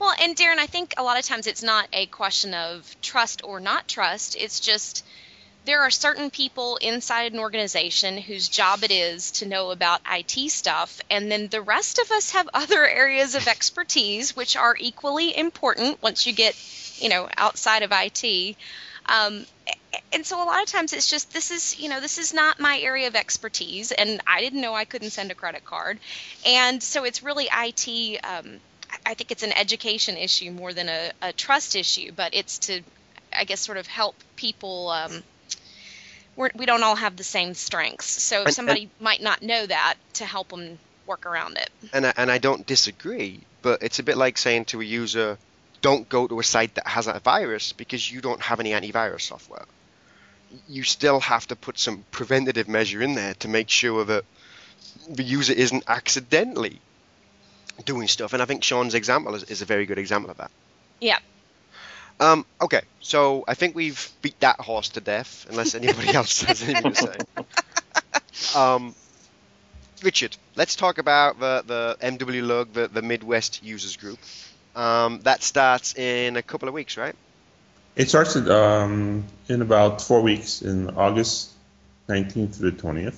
well, 0.00 0.12
and 0.20 0.36
Darren, 0.36 0.58
I 0.58 0.66
think 0.66 0.94
a 0.96 1.02
lot 1.02 1.18
of 1.18 1.24
times 1.24 1.46
it's 1.46 1.62
not 1.62 1.88
a 1.92 2.06
question 2.06 2.54
of 2.54 2.96
trust 3.00 3.42
or 3.44 3.60
not 3.60 3.86
trust. 3.86 4.36
It's 4.36 4.58
just 4.58 5.04
there 5.64 5.82
are 5.82 5.90
certain 5.90 6.30
people 6.30 6.76
inside 6.76 7.32
an 7.32 7.38
organization 7.38 8.18
whose 8.18 8.48
job 8.48 8.84
it 8.84 8.90
is 8.90 9.30
to 9.32 9.46
know 9.46 9.70
about 9.70 10.00
IT 10.10 10.50
stuff, 10.50 11.00
and 11.10 11.30
then 11.30 11.48
the 11.48 11.62
rest 11.62 11.98
of 11.98 12.10
us 12.10 12.30
have 12.30 12.48
other 12.54 12.86
areas 12.86 13.34
of 13.34 13.48
expertise 13.48 14.36
which 14.36 14.56
are 14.56 14.76
equally 14.78 15.36
important 15.36 16.02
once 16.02 16.26
you 16.26 16.32
get, 16.32 16.54
you 17.00 17.08
know, 17.08 17.28
outside 17.36 17.82
of 17.82 17.90
IT. 17.92 18.56
Um, 19.06 19.46
and 20.12 20.24
so 20.24 20.42
a 20.42 20.46
lot 20.46 20.62
of 20.62 20.68
times 20.68 20.92
it's 20.92 21.08
just 21.08 21.32
this 21.32 21.50
is 21.50 21.78
you 21.78 21.88
know 21.88 22.00
this 22.00 22.18
is 22.18 22.34
not 22.34 22.58
my 22.58 22.78
area 22.78 23.06
of 23.06 23.14
expertise, 23.14 23.92
and 23.92 24.20
I 24.26 24.40
didn't 24.40 24.60
know 24.60 24.74
I 24.74 24.84
couldn't 24.84 25.10
send 25.10 25.30
a 25.30 25.34
credit 25.34 25.64
card, 25.64 25.98
and 26.46 26.82
so 26.82 27.04
it's 27.04 27.22
really 27.22 27.48
IT. 27.52 28.18
Um, 28.24 28.60
I 29.06 29.14
think 29.14 29.30
it's 29.30 29.42
an 29.42 29.52
education 29.52 30.16
issue 30.16 30.50
more 30.50 30.72
than 30.72 30.88
a, 30.88 31.10
a, 31.20 31.32
trust 31.32 31.74
issue, 31.74 32.12
but 32.14 32.32
it's 32.32 32.58
to, 32.60 32.80
I 33.36 33.44
guess, 33.44 33.60
sort 33.60 33.76
of 33.76 33.86
help 33.86 34.14
people. 34.36 34.88
Um, 34.88 35.22
we're, 36.36 36.50
we 36.54 36.66
do 36.66 36.72
not 36.72 36.82
all 36.82 36.96
have 36.96 37.16
the 37.16 37.24
same 37.24 37.54
strengths. 37.54 38.22
So 38.22 38.44
and, 38.44 38.54
somebody 38.54 38.82
and, 38.82 38.90
might 39.00 39.22
not 39.22 39.42
know 39.42 39.66
that 39.66 39.94
to 40.14 40.24
help 40.24 40.48
them 40.48 40.78
work 41.06 41.26
around 41.26 41.56
it. 41.58 41.70
And 41.92 42.06
I, 42.06 42.12
and 42.16 42.30
I 42.30 42.38
don't 42.38 42.66
disagree, 42.66 43.40
but 43.62 43.82
it's 43.82 43.98
a 43.98 44.02
bit 44.02 44.16
like 44.16 44.38
saying 44.38 44.66
to 44.66 44.80
a 44.80 44.84
user, 44.84 45.38
don't 45.80 46.08
go 46.08 46.26
to 46.26 46.40
a 46.40 46.44
site 46.44 46.76
that 46.76 46.86
has 46.86 47.06
a 47.06 47.20
virus 47.20 47.72
because 47.72 48.10
you 48.10 48.20
don't 48.20 48.40
have 48.40 48.60
any 48.60 48.70
antivirus 48.70 49.22
software. 49.22 49.66
You 50.68 50.82
still 50.82 51.20
have 51.20 51.46
to 51.48 51.56
put 51.56 51.78
some 51.78 52.04
preventative 52.10 52.68
measure 52.68 53.02
in 53.02 53.14
there 53.14 53.34
to 53.34 53.48
make 53.48 53.68
sure 53.68 54.04
that 54.04 54.24
the 55.08 55.22
user 55.22 55.52
isn't 55.52 55.84
accidentally 55.88 56.80
doing 57.84 58.08
stuff. 58.08 58.32
And 58.32 58.42
I 58.42 58.46
think 58.46 58.62
Sean's 58.62 58.94
example 58.94 59.34
is, 59.34 59.44
is 59.44 59.62
a 59.62 59.64
very 59.64 59.84
good 59.84 59.98
example 59.98 60.30
of 60.30 60.38
that. 60.38 60.50
Yeah, 61.00 61.18
um, 62.20 62.46
okay, 62.60 62.82
so 63.00 63.44
I 63.48 63.54
think 63.54 63.74
we've 63.74 64.10
beat 64.22 64.38
that 64.40 64.60
horse 64.60 64.90
to 64.90 65.00
death, 65.00 65.46
unless 65.50 65.74
anybody 65.74 66.08
else 66.14 66.42
has 66.42 66.62
anything 66.62 66.92
to 66.92 66.96
say. 66.96 68.58
Um, 68.58 68.94
Richard, 70.02 70.36
let's 70.54 70.76
talk 70.76 70.98
about 70.98 71.40
the, 71.40 71.62
the 71.66 71.96
MW 72.00 72.46
Lug, 72.46 72.72
the, 72.72 72.88
the 72.88 73.02
Midwest 73.02 73.62
Users 73.64 73.96
Group. 73.96 74.18
Um, 74.76 75.20
that 75.20 75.42
starts 75.42 75.94
in 75.94 76.36
a 76.36 76.42
couple 76.42 76.68
of 76.68 76.74
weeks, 76.74 76.96
right? 76.96 77.14
It 77.96 78.08
starts 78.08 78.36
um, 78.36 79.24
in 79.48 79.62
about 79.62 80.02
four 80.02 80.20
weeks, 80.20 80.62
in 80.62 80.90
August 80.90 81.50
19th 82.08 82.56
through 82.56 82.72
the 82.72 82.82
20th. 82.82 83.16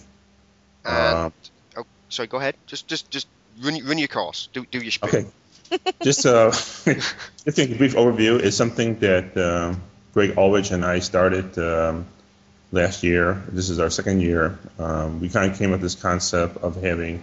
Uh, 0.85 1.31
oh, 1.77 1.87
sorry, 2.09 2.29
go 2.29 2.37
ahead. 2.37 2.55
Just 2.67 2.87
just 2.87 3.11
just 3.11 3.27
run, 3.61 3.83
run 3.85 3.99
your 3.99 4.07
course. 4.07 4.49
Do, 4.53 4.65
do 4.71 4.79
your 4.79 4.93
spiel. 4.93 5.09
Okay 5.09 5.27
just 6.02 6.22
just 7.44 7.59
a 7.59 7.74
brief 7.76 7.94
overview 7.94 8.40
is 8.40 8.57
something 8.57 8.98
that 9.00 9.37
uh, 9.37 9.74
Greg 10.12 10.35
Eldred 10.37 10.70
and 10.72 10.85
I 10.85 11.00
started 11.00 11.59
um, 11.59 12.07
last 12.72 13.02
year. 13.02 13.42
This 13.48 13.70
is 13.70 13.79
our 13.79 13.90
second 13.90 14.20
year. 14.20 14.59
Um, 14.79 15.20
we 15.20 15.29
kind 15.29 15.50
of 15.50 15.59
came 15.59 15.70
up 15.70 15.81
with 15.81 15.83
this 15.83 15.94
concept 15.94 16.59
of 16.59 16.83
having 16.83 17.22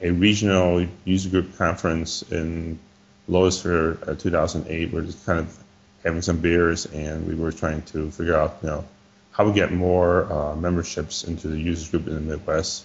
a 0.00 0.10
regional 0.10 0.86
user 1.04 1.30
group 1.30 1.56
conference 1.56 2.22
in 2.22 2.78
for 3.26 3.98
uh, 4.06 4.14
2008. 4.14 4.92
We're 4.92 5.02
just 5.02 5.24
kind 5.24 5.38
of 5.38 5.64
having 6.04 6.22
some 6.22 6.38
beers, 6.38 6.86
and 6.86 7.26
we 7.26 7.34
were 7.34 7.52
trying 7.52 7.82
to 7.82 8.10
figure 8.10 8.36
out, 8.36 8.58
you 8.62 8.68
know, 8.68 8.84
how 9.32 9.46
we 9.46 9.52
get 9.52 9.72
more 9.72 10.30
uh, 10.30 10.54
memberships 10.54 11.24
into 11.24 11.48
the 11.48 11.58
user 11.58 11.90
group 11.90 12.06
in 12.06 12.14
the 12.14 12.20
Midwest. 12.20 12.84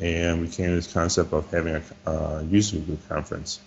And 0.00 0.40
we 0.40 0.48
came 0.48 0.68
to 0.68 0.76
this 0.76 0.90
concept 0.92 1.32
of 1.32 1.50
having 1.50 1.82
a 2.06 2.10
uh, 2.10 2.44
user 2.48 2.78
group 2.78 3.06
conference. 3.08 3.60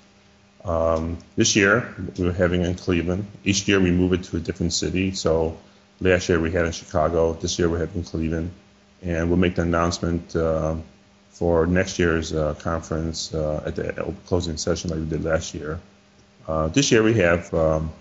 Um, 0.65 1.19
this 1.36 1.56
year, 1.56 1.93
we 2.17 2.28
are 2.28 2.32
having 2.32 2.63
in 2.63 2.73
Cleveland. 2.73 3.28
Each 3.43 3.67
year, 3.67 3.80
we 3.80 3.91
move 3.91 4.13
it 4.13 4.23
to 4.25 4.38
a 4.38 4.39
different 4.39 4.73
city. 4.73 5.12
So 5.12 5.58
last 6.01 6.28
year, 6.28 6.39
we 6.39 6.51
had 6.51 6.65
in 6.65 6.71
Chicago. 6.71 7.34
This 7.34 7.60
year, 7.60 7.69
we're 7.69 7.80
having 7.80 7.99
in 7.99 8.04
Cleveland. 8.04 8.51
And 9.04 9.30
we'll 9.30 9.38
make 9.38 9.56
the 9.56 9.62
announcement 9.62 10.36
uh, 10.36 10.75
for 11.30 11.67
next 11.67 11.99
year's 11.99 12.34
uh, 12.34 12.56
conference 12.56 13.32
uh, 13.32 13.62
at 13.63 13.75
the 13.75 14.13
closing 14.25 14.58
session 14.58 14.89
like 14.89 14.99
we 14.99 15.06
did 15.06 15.23
last 15.23 15.54
year. 15.54 15.80
Uh, 16.47 16.67
this 16.69 16.91
year, 16.91 17.04
we 17.04 17.13
have 17.13 17.54
um, 17.54 17.91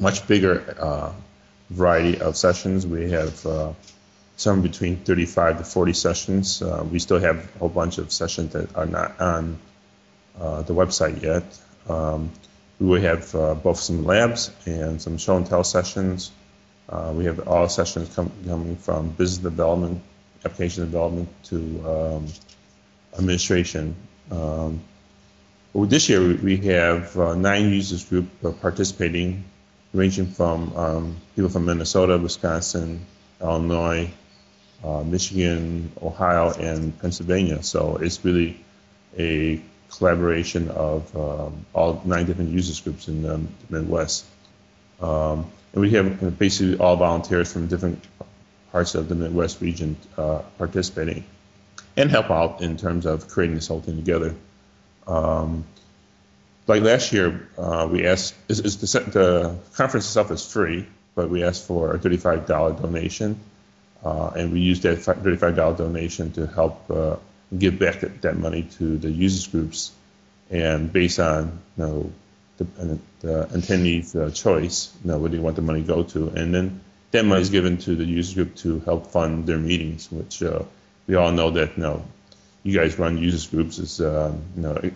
much 0.00 0.26
bigger 0.26 0.74
uh, 0.80 1.12
variety 1.70 2.20
of 2.20 2.36
sessions. 2.36 2.84
We 2.84 3.12
have 3.12 3.46
uh, 3.46 3.72
some 4.36 4.62
between 4.62 4.96
35 4.96 5.58
to 5.58 5.64
40 5.64 5.92
sessions. 5.92 6.60
we 6.90 6.98
still 6.98 7.20
have 7.20 7.36
a 7.36 7.58
whole 7.60 7.68
bunch 7.68 7.98
of 7.98 8.10
sessions 8.10 8.52
that 8.54 8.74
are 8.74 8.86
not 8.86 9.20
on 9.20 9.60
the 10.36 10.74
website 10.74 11.22
yet. 11.22 11.44
Um, 11.88 12.30
we 12.80 12.86
will 12.86 13.00
have 13.00 13.34
uh, 13.34 13.54
both 13.54 13.78
some 13.78 14.04
labs 14.04 14.50
and 14.66 15.00
some 15.00 15.18
show 15.18 15.36
and 15.36 15.46
tell 15.46 15.64
sessions. 15.64 16.32
Uh, 16.88 17.12
we 17.16 17.24
have 17.24 17.48
all 17.48 17.68
sessions 17.68 18.14
com- 18.14 18.32
coming 18.46 18.76
from 18.76 19.10
business 19.10 19.38
development, 19.38 20.02
application 20.44 20.84
development 20.84 21.28
to 21.44 21.56
um, 21.86 22.26
administration. 23.16 23.94
Um, 24.30 24.80
this 25.74 26.08
year 26.08 26.20
we 26.36 26.56
have 26.58 27.16
uh, 27.18 27.34
nine 27.34 27.70
users 27.70 28.04
group 28.04 28.26
uh, 28.44 28.52
participating, 28.52 29.44
ranging 29.92 30.26
from 30.26 30.76
um, 30.76 31.16
people 31.34 31.50
from 31.50 31.64
Minnesota, 31.64 32.18
Wisconsin, 32.18 33.04
Illinois, 33.40 34.10
uh, 34.84 35.02
Michigan, 35.02 35.90
Ohio, 36.02 36.52
and 36.52 36.98
Pennsylvania. 37.00 37.62
So 37.62 37.96
it's 37.96 38.24
really 38.24 38.60
a 39.18 39.60
collaboration 39.90 40.70
of 40.70 41.16
um, 41.16 41.66
all 41.72 42.02
nine 42.04 42.26
different 42.26 42.50
users 42.50 42.80
groups 42.80 43.08
in 43.08 43.22
the 43.22 43.40
Midwest. 43.70 44.24
Um, 45.00 45.50
and 45.72 45.80
we 45.80 45.90
have 45.90 46.38
basically 46.38 46.78
all 46.78 46.96
volunteers 46.96 47.52
from 47.52 47.66
different 47.66 48.04
parts 48.72 48.94
of 48.94 49.08
the 49.08 49.14
Midwest 49.14 49.60
region 49.60 49.96
uh, 50.16 50.42
participating 50.58 51.24
and 51.96 52.10
help 52.10 52.30
out 52.30 52.60
in 52.60 52.76
terms 52.76 53.06
of 53.06 53.28
creating 53.28 53.54
this 53.54 53.68
whole 53.68 53.80
thing 53.80 53.96
together. 53.96 54.34
Um, 55.06 55.64
like 56.66 56.82
last 56.82 57.12
year, 57.12 57.48
uh, 57.58 57.88
we 57.90 58.06
asked, 58.06 58.34
is, 58.48 58.60
is 58.60 58.78
the, 58.78 59.00
the, 59.10 59.56
conference 59.74 60.06
itself 60.06 60.30
is 60.30 60.50
free, 60.50 60.86
but 61.14 61.28
we 61.28 61.44
asked 61.44 61.66
for 61.66 61.94
a 61.94 61.98
$35 61.98 62.46
donation. 62.80 63.38
uh, 64.04 64.30
and 64.36 64.52
we 64.52 64.60
use 64.60 64.80
that 64.80 64.98
$35 64.98 65.76
donation 65.76 66.32
to 66.32 66.46
help 66.46 66.90
uh, 67.54 67.58
give 67.58 67.78
back 67.78 68.00
that, 68.00 68.22
that, 68.22 68.36
money 68.36 68.62
to 68.78 68.98
the 68.98 69.10
users 69.10 69.46
groups. 69.46 69.92
And 70.50 70.92
based 70.92 71.18
on 71.18 71.58
you 71.76 71.84
know, 71.84 72.12
the, 72.58 72.98
the 73.20 73.48
attendee's 73.52 74.14
uh, 74.14 74.30
choice, 74.30 74.92
you 75.02 75.10
know, 75.10 75.18
where 75.18 75.30
they 75.30 75.38
want 75.38 75.56
the 75.56 75.62
money 75.62 75.82
to 75.82 75.86
go 75.86 76.02
to, 76.02 76.28
and 76.28 76.54
then 76.54 76.80
that 77.10 77.24
money 77.24 77.42
is 77.42 77.50
given 77.50 77.78
to 77.78 77.94
the 77.94 78.04
users 78.04 78.34
group 78.34 78.54
to 78.56 78.80
help 78.80 79.06
fund 79.06 79.46
their 79.46 79.58
meetings, 79.58 80.10
which 80.10 80.42
uh, 80.42 80.62
we 81.06 81.14
all 81.14 81.32
know 81.32 81.50
that 81.50 81.76
you 81.76 81.82
know, 81.82 82.04
you 82.62 82.78
guys 82.78 82.98
run 82.98 83.18
users 83.18 83.46
groups 83.46 83.78
is 83.78 84.00
um, 84.00 84.42
you 84.56 84.62
know 84.62 84.90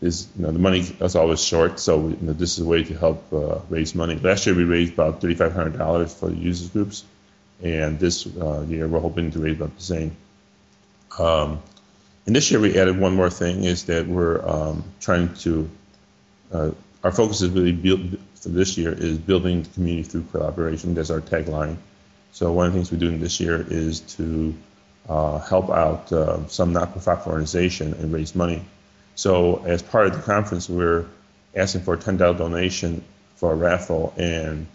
is 0.00 0.28
you 0.36 0.42
know 0.42 0.52
the 0.52 0.58
money 0.58 0.80
is 0.80 1.16
always 1.16 1.42
short, 1.42 1.80
so 1.80 2.08
you 2.08 2.18
know, 2.20 2.32
this 2.32 2.58
is 2.58 2.64
a 2.64 2.68
way 2.68 2.84
to 2.84 2.94
help 2.94 3.32
uh, 3.32 3.58
raise 3.70 3.94
money. 3.94 4.16
Last 4.16 4.46
year 4.46 4.54
we 4.54 4.64
raised 4.64 4.94
about 4.94 5.20
thirty 5.20 5.34
five 5.34 5.52
hundred 5.52 5.78
dollars 5.78 6.14
for 6.14 6.28
the 6.28 6.36
users 6.36 6.68
groups, 6.68 7.04
and 7.62 7.98
this 7.98 8.26
uh, 8.26 8.62
year 8.68 8.86
we're 8.86 9.00
hoping 9.00 9.30
to 9.32 9.38
raise 9.38 9.56
about 9.56 9.74
the 9.76 9.82
same. 9.82 10.16
Um, 11.18 11.62
and 12.26 12.34
this 12.34 12.50
year 12.50 12.60
we 12.60 12.78
added 12.78 12.98
one 12.98 13.14
more 13.14 13.30
thing 13.30 13.64
is 13.64 13.84
that 13.84 14.06
we're 14.06 14.46
um, 14.46 14.84
trying 15.00 15.34
to 15.34 15.68
uh, 16.52 16.70
our 17.02 17.12
focus 17.12 17.42
is 17.42 17.50
really 17.50 17.72
build, 17.72 18.18
for 18.34 18.48
this 18.48 18.78
year 18.78 18.92
is 18.92 19.18
building 19.18 19.62
the 19.62 19.68
community 19.70 20.08
through 20.08 20.24
collaboration. 20.32 20.94
That's 20.94 21.10
our 21.10 21.20
tagline. 21.20 21.76
So 22.32 22.50
one 22.52 22.66
of 22.66 22.72
the 22.72 22.78
things 22.78 22.90
we're 22.90 22.98
doing 22.98 23.20
this 23.20 23.40
year 23.40 23.64
is 23.68 24.00
to 24.16 24.54
uh, 25.08 25.38
help 25.38 25.70
out 25.70 26.10
uh, 26.12 26.48
some 26.48 26.72
not-for-profit 26.72 27.26
organization 27.26 27.92
and 27.94 28.12
raise 28.12 28.34
money. 28.34 28.64
So 29.16 29.62
as 29.64 29.82
part 29.82 30.06
of 30.06 30.14
the 30.14 30.22
conference, 30.22 30.68
we're 30.68 31.06
asking 31.54 31.82
for 31.82 31.94
a 31.94 31.98
$10 31.98 32.18
donation 32.38 33.04
for 33.36 33.52
a 33.52 33.54
raffle, 33.54 34.14
and 34.16 34.66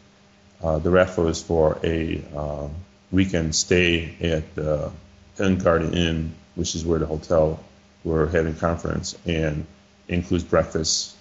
uh, 0.61 0.79
the 0.79 0.91
raffle 0.91 1.27
is 1.27 1.41
for 1.41 1.79
a 1.83 2.23
um, 2.35 2.75
weekend 3.11 3.55
stay 3.55 4.15
at 4.21 4.55
the 4.55 4.91
Inn 5.39 5.57
Garden 5.57 5.93
Inn, 5.95 6.35
which 6.59 6.75
is 6.75 6.85
where 6.85 6.99
the 6.99 7.05
hotel 7.05 7.57
we're 8.03 8.27
having 8.27 8.53
conference, 8.53 9.17
and 9.25 9.65
includes 10.09 10.43
breakfast 10.43 11.15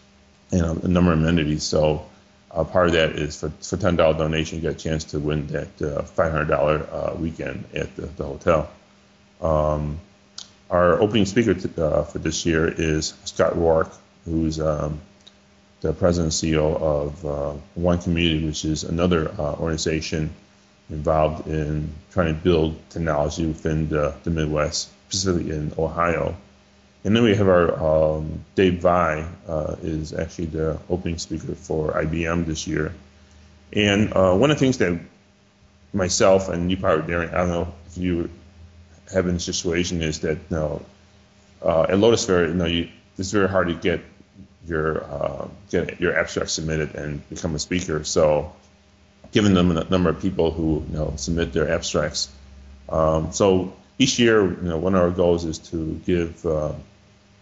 and 0.50 0.62
a, 0.62 0.70
a 0.86 0.88
number 0.88 1.12
of 1.12 1.20
amenities. 1.20 1.62
So 1.62 2.06
uh, 2.50 2.64
part 2.64 2.88
of 2.88 2.92
that 2.94 3.12
is 3.12 3.38
for, 3.38 3.50
for 3.50 3.76
$10 3.76 3.96
donation, 3.96 4.56
you 4.56 4.62
get 4.62 4.72
a 4.72 4.78
chance 4.78 5.04
to 5.04 5.20
win 5.20 5.46
that 5.48 5.68
uh, 5.80 6.02
$500 6.02 6.50
uh, 6.92 7.14
weekend 7.14 7.64
at 7.72 7.94
the, 7.94 8.06
the 8.06 8.24
hotel. 8.24 8.70
Um, 9.40 10.00
our 10.70 11.00
opening 11.00 11.24
speaker 11.24 11.54
t- 11.54 11.70
uh, 11.80 12.02
for 12.02 12.18
this 12.18 12.44
year 12.44 12.66
is 12.68 13.14
Scott 13.24 13.56
Rourke, 13.56 13.92
who's 14.24 14.60
um, 14.60 15.00
the 15.82 15.92
president 15.92 16.42
and 16.42 16.52
CEO 16.52 16.76
of 16.80 17.24
uh, 17.24 17.52
One 17.74 17.98
Community, 17.98 18.44
which 18.44 18.64
is 18.64 18.82
another 18.82 19.30
uh, 19.38 19.54
organization 19.54 20.34
involved 20.90 21.46
in 21.46 21.92
trying 22.10 22.34
to 22.34 22.40
build 22.40 22.76
technology 22.90 23.46
within 23.46 23.88
the, 23.88 24.14
the 24.24 24.30
Midwest, 24.30 24.90
specifically 25.08 25.50
in 25.50 25.72
Ohio. 25.78 26.36
And 27.04 27.14
then 27.16 27.22
we 27.22 27.34
have 27.34 27.48
our 27.48 28.16
um, 28.16 28.44
Dave 28.54 28.80
Vai 28.80 29.26
uh, 29.46 29.76
is 29.82 30.12
actually 30.12 30.46
the 30.46 30.78
opening 30.90 31.18
speaker 31.18 31.54
for 31.54 31.92
IBM 31.92 32.46
this 32.46 32.66
year. 32.66 32.92
And 33.72 34.12
uh, 34.14 34.34
one 34.34 34.50
of 34.50 34.56
the 34.56 34.60
things 34.60 34.78
that 34.78 34.98
myself 35.92 36.48
and 36.48 36.70
you 36.70 36.76
probably, 36.76 37.12
Darren, 37.12 37.32
I 37.32 37.38
don't 37.38 37.48
know 37.48 37.74
if 37.86 37.98
you 37.98 38.30
having 39.12 39.36
a 39.36 39.40
situation 39.40 40.02
is 40.02 40.20
that 40.20 40.36
you 40.36 40.56
know, 40.56 40.82
uh, 41.62 41.82
at 41.82 41.98
Lotusphere, 41.98 42.48
you 42.48 42.54
know, 42.54 42.66
you, 42.66 42.88
it's 43.16 43.30
very 43.30 43.48
hard 43.48 43.68
to 43.68 43.74
get 43.74 44.00
your 44.66 45.02
uh, 45.04 45.48
get 45.70 46.00
your 46.00 46.16
abstract 46.16 46.50
submitted 46.50 46.94
and 46.94 47.26
become 47.28 47.54
a 47.54 47.58
speaker. 47.58 48.04
So, 48.04 48.52
given 49.32 49.54
the 49.54 49.62
number 49.62 50.10
of 50.10 50.20
people 50.20 50.50
who 50.50 50.84
you 50.90 50.96
know 50.96 51.14
submit 51.16 51.52
their 51.52 51.70
abstracts, 51.70 52.28
um, 52.88 53.32
so 53.32 53.72
each 53.98 54.18
year, 54.18 54.42
you 54.44 54.62
know, 54.62 54.78
one 54.78 54.94
of 54.94 55.02
our 55.02 55.10
goals 55.10 55.44
is 55.44 55.58
to 55.70 56.00
give 56.06 56.44
uh, 56.46 56.72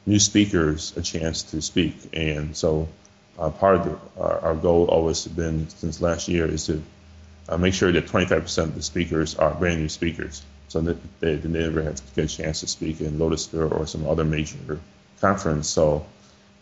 new 0.07 0.19
speakers 0.19 0.97
a 0.97 1.03
chance 1.03 1.43
to 1.43 1.61
speak, 1.61 1.95
and 2.13 2.57
so 2.57 2.89
uh, 3.39 3.51
part 3.51 3.77
of 3.77 3.85
the, 3.85 4.21
our, 4.21 4.39
our, 4.41 4.55
goal 4.55 4.87
always 4.87 5.25
has 5.25 5.33
been 5.33 5.69
since 5.69 6.01
last 6.01 6.29
year 6.29 6.47
is 6.47 6.67
to 6.67 6.83
uh, 7.49 7.57
make 7.57 7.75
sure 7.75 7.93
that 7.93 8.07
25% 8.07 8.59
of 8.65 8.75
the 8.75 8.83
speakers 8.83 9.35
are 9.37 9.53
brand 9.55 9.81
new 9.81 9.89
speakers 9.89 10.43
so 10.69 10.81
that 10.81 11.21
they, 11.21 11.37
they 11.37 11.49
never 11.49 11.83
have 11.83 11.97
to 11.97 12.03
get 12.15 12.25
a 12.25 12.37
chance 12.37 12.61
to 12.61 12.67
speak 12.67 13.01
in 13.01 13.19
Lotusphere 13.19 13.71
or 13.71 13.87
some 13.87 14.07
other 14.07 14.25
major 14.25 14.81
conference. 15.21 15.69
So 15.69 16.07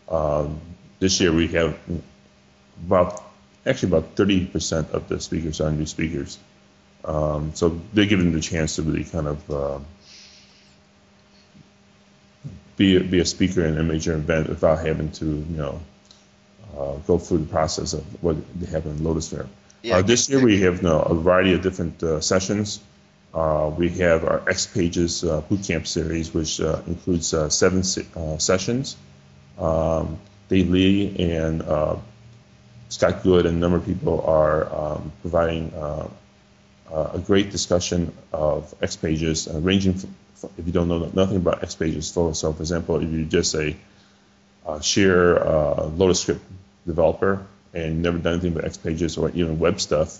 um, 0.09 0.59
this 0.99 1.19
year 1.21 1.31
we 1.31 1.47
have 1.49 1.77
about 2.85 3.23
actually 3.65 3.89
about 3.89 4.15
30% 4.15 4.91
of 4.91 5.07
the 5.07 5.19
speakers 5.19 5.61
are 5.61 5.71
new 5.71 5.85
speakers. 5.85 6.37
Um, 7.05 7.51
so 7.53 7.79
they're 7.93 8.05
given 8.05 8.33
the 8.33 8.41
chance 8.41 8.75
to 8.77 8.81
really 8.81 9.03
kind 9.03 9.27
of 9.27 9.51
uh, 9.51 9.79
be, 12.77 12.97
a, 12.97 12.99
be 13.01 13.19
a 13.19 13.25
speaker 13.25 13.63
in 13.63 13.77
a 13.77 13.83
major 13.83 14.13
event 14.13 14.49
without 14.49 14.85
having 14.85 15.11
to, 15.13 15.25
you 15.25 15.45
know, 15.49 15.79
uh, 16.77 16.93
go 17.07 17.17
through 17.17 17.39
the 17.39 17.45
process 17.45 17.93
of 17.93 18.23
what 18.23 18.35
they 18.59 18.65
have 18.67 18.85
in 18.85 18.97
Lotusphere. 18.97 19.47
Yeah, 19.83 19.97
uh, 19.97 20.01
this 20.01 20.29
year 20.29 20.43
we 20.43 20.61
have 20.61 20.77
you 20.77 20.83
know, 20.89 20.99
a 20.99 21.13
variety 21.13 21.53
of 21.53 21.61
different 21.61 22.01
uh, 22.01 22.19
sessions. 22.21 22.79
Uh, 23.33 23.71
we 23.77 23.89
have 23.89 24.23
our 24.23 24.49
X 24.49 24.65
Pages 24.65 25.23
uh, 25.23 25.41
Bootcamp 25.41 25.85
series, 25.85 26.33
which 26.33 26.59
uh, 26.59 26.81
includes 26.87 27.33
uh, 27.33 27.49
seven 27.49 27.83
se- 27.83 28.07
uh, 28.15 28.37
sessions. 28.37 28.97
Um, 29.59 30.17
Dave 30.49 30.69
Lee 30.69 31.15
and 31.19 31.61
uh, 31.61 31.97
Scott 32.89 33.23
Good 33.23 33.45
and 33.45 33.57
a 33.57 33.59
number 33.59 33.77
of 33.77 33.85
people 33.85 34.21
are 34.21 34.73
um, 34.73 35.11
providing 35.21 35.71
a 36.91 37.19
great 37.19 37.51
discussion 37.51 38.13
of 38.31 38.73
X 38.81 38.95
Pages, 38.95 39.47
ranging 39.51 39.93
from, 39.93 40.13
if 40.57 40.65
you 40.65 40.71
don't 40.71 40.87
know 40.87 41.09
nothing 41.13 41.37
about 41.37 41.63
X 41.63 41.75
Pages. 41.75 42.07
So, 42.07 42.33
so 42.33 42.53
for 42.53 42.61
example, 42.61 43.01
if 43.01 43.09
you 43.09 43.25
just 43.25 43.51
say 43.51 43.75
share 44.81 45.43
Lotus 45.99 46.21
Script 46.21 46.41
developer 46.85 47.45
and 47.73 48.01
never 48.01 48.17
done 48.17 48.33
anything 48.33 48.53
but 48.53 48.65
X 48.65 48.77
Pages 48.77 49.17
or 49.17 49.29
even 49.31 49.59
web 49.59 49.79
stuff, 49.81 50.19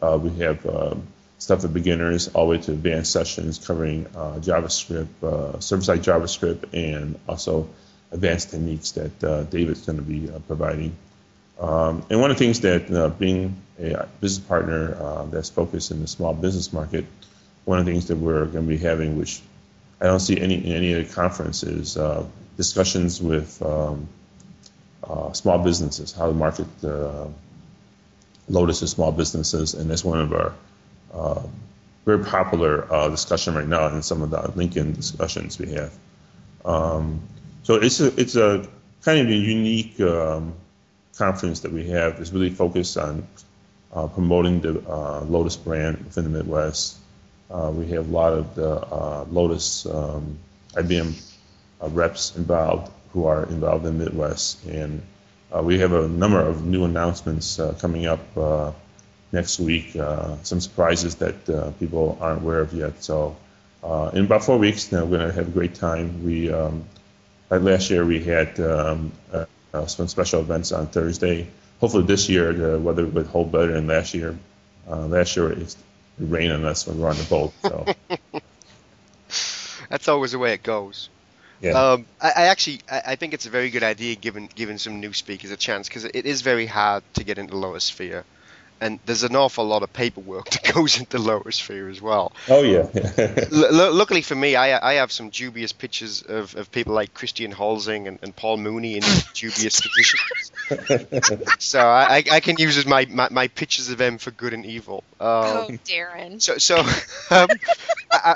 we 0.00 0.30
have 0.38 0.66
um, 0.66 1.06
stuff 1.38 1.62
for 1.62 1.68
beginners 1.68 2.28
all 2.28 2.46
the 2.46 2.56
way 2.56 2.62
to 2.62 2.72
advanced 2.72 3.12
sessions 3.12 3.58
covering 3.58 4.06
uh, 4.14 4.38
JavaScript, 4.40 5.08
uh, 5.22 5.60
server-side 5.60 6.02
JavaScript, 6.02 6.72
and 6.72 7.18
also 7.28 7.68
advanced 8.10 8.50
techniques 8.50 8.92
that 8.92 9.24
uh, 9.24 9.42
David's 9.44 9.84
going 9.84 9.98
to 9.98 10.04
be 10.04 10.30
uh, 10.30 10.38
providing. 10.40 10.96
Um, 11.58 12.04
and 12.10 12.20
one 12.20 12.30
of 12.30 12.38
the 12.38 12.44
things 12.44 12.60
that 12.60 12.90
uh, 12.90 13.08
being 13.08 13.56
a 13.78 14.06
business 14.20 14.46
partner 14.46 14.96
uh, 15.00 15.24
that's 15.26 15.50
focused 15.50 15.90
in 15.90 16.00
the 16.00 16.06
small 16.06 16.34
business 16.34 16.72
market, 16.72 17.06
one 17.64 17.78
of 17.78 17.86
the 17.86 17.92
things 17.92 18.06
that 18.08 18.16
we're 18.16 18.44
going 18.46 18.64
to 18.64 18.68
be 18.68 18.78
having, 18.78 19.18
which 19.18 19.40
I 20.00 20.06
don't 20.06 20.20
see 20.20 20.38
any 20.38 20.54
in 20.56 20.72
any 20.72 20.92
of 20.92 21.08
the 21.08 21.14
conferences, 21.14 21.96
discussions 22.56 23.20
with 23.20 23.60
um, 23.62 24.08
small 25.32 25.58
businesses, 25.58 26.12
how 26.12 26.26
to 26.26 26.32
market 26.32 26.66
Lotus 28.48 28.80
to 28.80 28.86
small 28.86 29.12
businesses, 29.12 29.74
and 29.74 29.90
that's 29.90 30.04
one 30.04 30.20
of 30.20 30.32
our 30.32 30.52
uh, 31.12 31.42
very 32.04 32.24
popular 32.24 32.92
uh, 32.92 33.08
discussion 33.08 33.54
right 33.54 33.66
now 33.66 33.88
in 33.88 34.02
some 34.02 34.22
of 34.22 34.30
the 34.30 34.38
LinkedIn 34.38 34.94
discussions 34.94 35.58
we 35.58 35.72
have. 35.72 35.92
Um, 36.64 37.20
so 37.64 37.74
it's 37.74 38.00
a 38.00 38.14
it's 38.20 38.36
a 38.36 38.68
kind 39.02 39.20
of 39.20 39.28
a 39.28 39.34
unique 39.34 39.98
um, 40.00 40.54
conference 41.18 41.60
that 41.60 41.72
we 41.72 41.88
have. 41.88 42.20
is 42.20 42.32
really 42.32 42.50
focused 42.50 42.96
on 42.96 43.26
uh, 43.92 44.06
promoting 44.06 44.60
the 44.60 44.80
uh, 44.88 45.20
Lotus 45.22 45.56
brand 45.56 45.98
within 46.04 46.24
the 46.24 46.30
Midwest. 46.30 46.96
Uh, 47.50 47.72
we 47.74 47.86
have 47.88 48.08
a 48.08 48.12
lot 48.12 48.32
of 48.32 48.54
the 48.54 48.70
uh, 48.70 49.24
Lotus 49.30 49.86
um, 49.86 50.38
IBM 50.74 51.14
reps 51.80 52.36
involved 52.36 52.90
who 53.12 53.26
are 53.26 53.44
involved 53.44 53.86
in 53.86 53.98
the 53.98 54.04
Midwest, 54.04 54.64
and 54.66 55.00
we 55.62 55.78
have 55.78 55.92
a 55.92 56.06
number 56.06 56.40
of 56.40 56.66
new 56.66 56.84
announcements 56.84 57.58
coming 57.78 58.06
up 58.06 58.20
next 59.32 59.58
week. 59.58 59.96
Uh, 59.96 60.36
some 60.42 60.60
surprises 60.60 61.16
that 61.16 61.48
uh, 61.48 61.70
people 61.72 62.18
aren't 62.20 62.42
aware 62.42 62.60
of 62.60 62.72
yet. 62.72 63.02
So 63.02 63.36
uh, 63.82 64.10
in 64.14 64.24
about 64.24 64.44
four 64.44 64.58
weeks, 64.58 64.92
now 64.92 65.04
we're 65.04 65.18
going 65.18 65.28
to 65.28 65.34
have 65.34 65.48
a 65.48 65.50
great 65.50 65.74
time. 65.74 66.24
We 66.24 66.52
um, 66.52 66.84
last 67.50 67.90
year 67.90 68.04
we 68.04 68.22
had 68.22 68.58
um, 68.60 69.12
uh, 69.32 69.36
uh, 69.38 69.46
some 69.84 70.08
special 70.08 70.40
events 70.40 70.72
on 70.72 70.86
Thursday. 70.86 71.46
Hopefully 71.80 72.04
this 72.04 72.28
year 72.28 72.52
the 72.52 72.78
weather 72.78 73.04
would 73.06 73.26
hold 73.26 73.52
better 73.52 73.72
than 73.72 73.86
last 73.86 74.14
year. 74.14 74.38
Uh, 74.88 75.06
last 75.06 75.36
year 75.36 75.52
it 75.52 75.76
rained 76.18 76.52
on 76.52 76.64
us 76.64 76.86
when 76.86 76.96
we 76.96 77.02
were 77.02 77.10
on 77.10 77.16
the 77.16 77.24
boat. 77.24 77.52
So. 77.62 77.86
That's 79.90 80.08
always 80.08 80.32
the 80.32 80.38
way 80.38 80.54
it 80.54 80.62
goes. 80.62 81.10
Yeah. 81.60 81.72
Um, 81.72 82.06
I, 82.20 82.28
I, 82.28 82.42
actually 82.46 82.80
I, 82.90 83.02
I, 83.06 83.16
think 83.16 83.32
it's 83.34 83.46
a 83.46 83.50
very 83.50 83.70
good 83.70 83.82
idea 83.82 84.14
giving 84.14 84.50
giving 84.54 84.76
some 84.76 85.00
new 85.00 85.12
speakers 85.14 85.50
a 85.50 85.56
chance 85.56 85.88
because 85.88 86.04
it 86.04 86.26
is 86.26 86.42
very 86.42 86.66
hard 86.66 87.02
to 87.14 87.24
get 87.24 87.38
into 87.38 87.54
the 87.54 87.60
Lotusphere 87.60 88.24
and 88.80 88.98
there's 89.06 89.22
an 89.22 89.34
awful 89.34 89.64
lot 89.64 89.82
of 89.82 89.92
paperwork 89.92 90.50
that 90.50 90.74
goes 90.74 90.98
into 90.98 91.18
Lotusphere 91.18 91.90
as 91.90 92.00
well. 92.00 92.32
Oh 92.48 92.62
yeah. 92.62 92.88
L- 93.52 93.92
luckily 93.92 94.22
for 94.22 94.34
me, 94.34 94.56
I, 94.56 94.92
I 94.92 94.94
have 94.94 95.12
some 95.12 95.30
dubious 95.30 95.72
pictures 95.72 96.22
of, 96.22 96.54
of 96.56 96.70
people 96.70 96.94
like 96.94 97.14
Christian 97.14 97.52
Holzing 97.52 98.06
and, 98.06 98.18
and 98.22 98.34
Paul 98.34 98.58
Mooney 98.58 98.96
in 98.96 99.02
dubious 99.34 99.80
positions. 99.80 100.52
so 101.58 101.80
I, 101.80 102.22
I 102.30 102.40
can 102.40 102.56
use 102.58 102.76
as 102.76 102.86
my, 102.86 103.06
my, 103.06 103.28
my, 103.30 103.48
pictures 103.48 103.88
of 103.88 103.98
them 103.98 104.18
for 104.18 104.30
good 104.32 104.52
and 104.52 104.66
evil. 104.66 105.04
Um, 105.20 105.26
oh, 105.28 105.68
Darren. 105.84 106.42
So 106.42 106.58
so 106.58 106.78
um, 107.30 107.48
I, 108.10 108.18
I, 108.24 108.34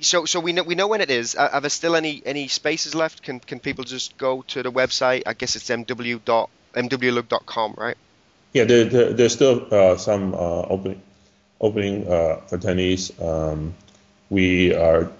so 0.00 0.24
so 0.24 0.40
we 0.40 0.52
know 0.52 0.62
we 0.62 0.74
know 0.74 0.88
when 0.88 1.00
it 1.00 1.10
is. 1.10 1.34
Are 1.34 1.60
there 1.60 1.70
still 1.70 1.94
any 1.94 2.22
any 2.24 2.48
spaces 2.48 2.94
left? 2.94 3.22
Can 3.22 3.40
can 3.40 3.60
people 3.60 3.84
just 3.84 4.16
go 4.16 4.42
to 4.48 4.62
the 4.62 4.72
website? 4.72 5.22
I 5.26 5.34
guess 5.34 5.54
it's 5.56 5.68
mw 5.68 6.24
dot 6.24 6.50
mwlug.com, 6.74 7.74
right? 7.76 7.96
Yeah, 8.56 8.64
there, 8.64 8.84
there, 8.86 9.12
there's 9.12 9.34
still 9.34 9.66
uh, 9.70 9.98
some 9.98 10.32
uh, 10.32 10.62
opening 10.72 11.02
opening 11.60 12.08
uh, 12.08 12.40
for 12.46 12.56
attendees. 12.56 13.12
Um, 13.20 13.74
we 14.30 14.74
are 14.74 15.12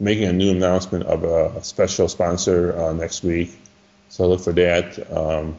making 0.00 0.24
a 0.24 0.32
new 0.32 0.52
announcement 0.52 1.04
of 1.04 1.22
a 1.24 1.62
special 1.62 2.08
sponsor 2.08 2.74
uh, 2.74 2.94
next 2.94 3.22
week, 3.22 3.54
so 4.08 4.26
look 4.26 4.40
for 4.40 4.54
that. 4.54 4.88
Um, 5.14 5.58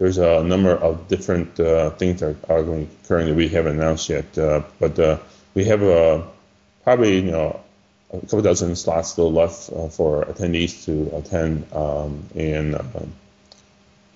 there's 0.00 0.18
a 0.18 0.42
number 0.42 0.72
of 0.72 1.06
different 1.06 1.60
uh, 1.60 1.90
things 1.90 2.18
that 2.18 2.34
are 2.48 2.64
going 2.64 2.90
occurring 3.04 3.28
that 3.28 3.36
we 3.36 3.46
haven't 3.46 3.78
announced 3.78 4.08
yet, 4.08 4.36
uh, 4.36 4.62
but 4.80 5.22
we 5.54 5.64
have 5.66 5.82
a 5.82 6.26
probably 6.82 7.20
you 7.20 7.30
know 7.30 7.60
a 8.12 8.18
couple 8.22 8.42
dozen 8.42 8.74
slots 8.74 9.10
still 9.10 9.30
left 9.30 9.70
uh, 9.70 9.86
for 9.86 10.24
attendees 10.24 10.84
to 10.86 11.14
attend, 11.16 11.72
um, 11.72 12.24
and 12.34 12.74
um, 12.74 13.12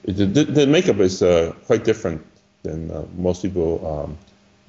the, 0.04 0.44
the, 0.44 0.66
makeup 0.66 0.98
is 0.98 1.22
uh, 1.22 1.52
quite 1.66 1.84
different 1.84 2.24
than 2.62 2.90
uh, 2.90 3.04
most 3.16 3.42
people. 3.42 3.86
Um, 3.86 4.18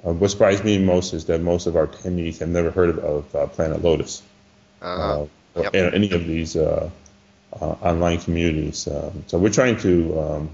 uh, 0.05 0.13
what 0.13 0.32
surprised 0.32 0.63
me 0.63 0.77
most 0.77 1.13
is 1.13 1.25
that 1.25 1.41
most 1.41 1.67
of 1.67 1.75
our 1.75 1.88
attendees 1.88 2.39
have 2.39 2.49
never 2.49 2.71
heard 2.71 2.89
of, 2.89 2.99
of 2.99 3.36
uh, 3.36 3.47
Planet 3.47 3.82
Lotus 3.82 4.21
uh-huh. 4.82 5.25
yep. 5.55 5.73
or 5.73 5.93
any 5.93 6.11
of 6.11 6.25
these 6.25 6.57
online 7.51 8.19
communities. 8.19 8.88
Um, 8.88 9.23
so 9.27 9.38
we're 9.38 9.49
trying 9.49 9.77
to 9.80 10.19
um, 10.19 10.49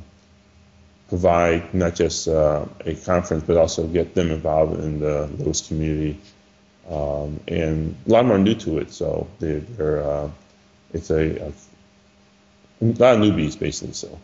provide 1.09 1.73
not 1.73 1.93
just 1.95 2.27
a 2.27 2.67
conference, 3.05 3.43
but 3.45 3.57
also 3.57 3.85
get 3.87 4.15
them 4.15 4.31
involved 4.31 4.79
in 4.79 4.99
the 4.99 5.27
Lotus 5.37 5.67
community 5.67 6.19
um, 6.89 7.39
and 7.47 7.95
a 8.05 8.09
lot 8.09 8.25
more 8.25 8.37
new 8.37 8.55
to 8.55 8.79
it. 8.79 8.91
So 8.91 9.27
they're, 9.39 9.59
they're 9.59 10.03
uh, 10.03 10.29
it's 10.93 11.09
a, 11.09 11.47
a, 11.47 11.53
lot 12.81 13.15
of 13.15 13.21
newbies 13.21 13.57
basically. 13.57 13.93
So. 13.93 14.19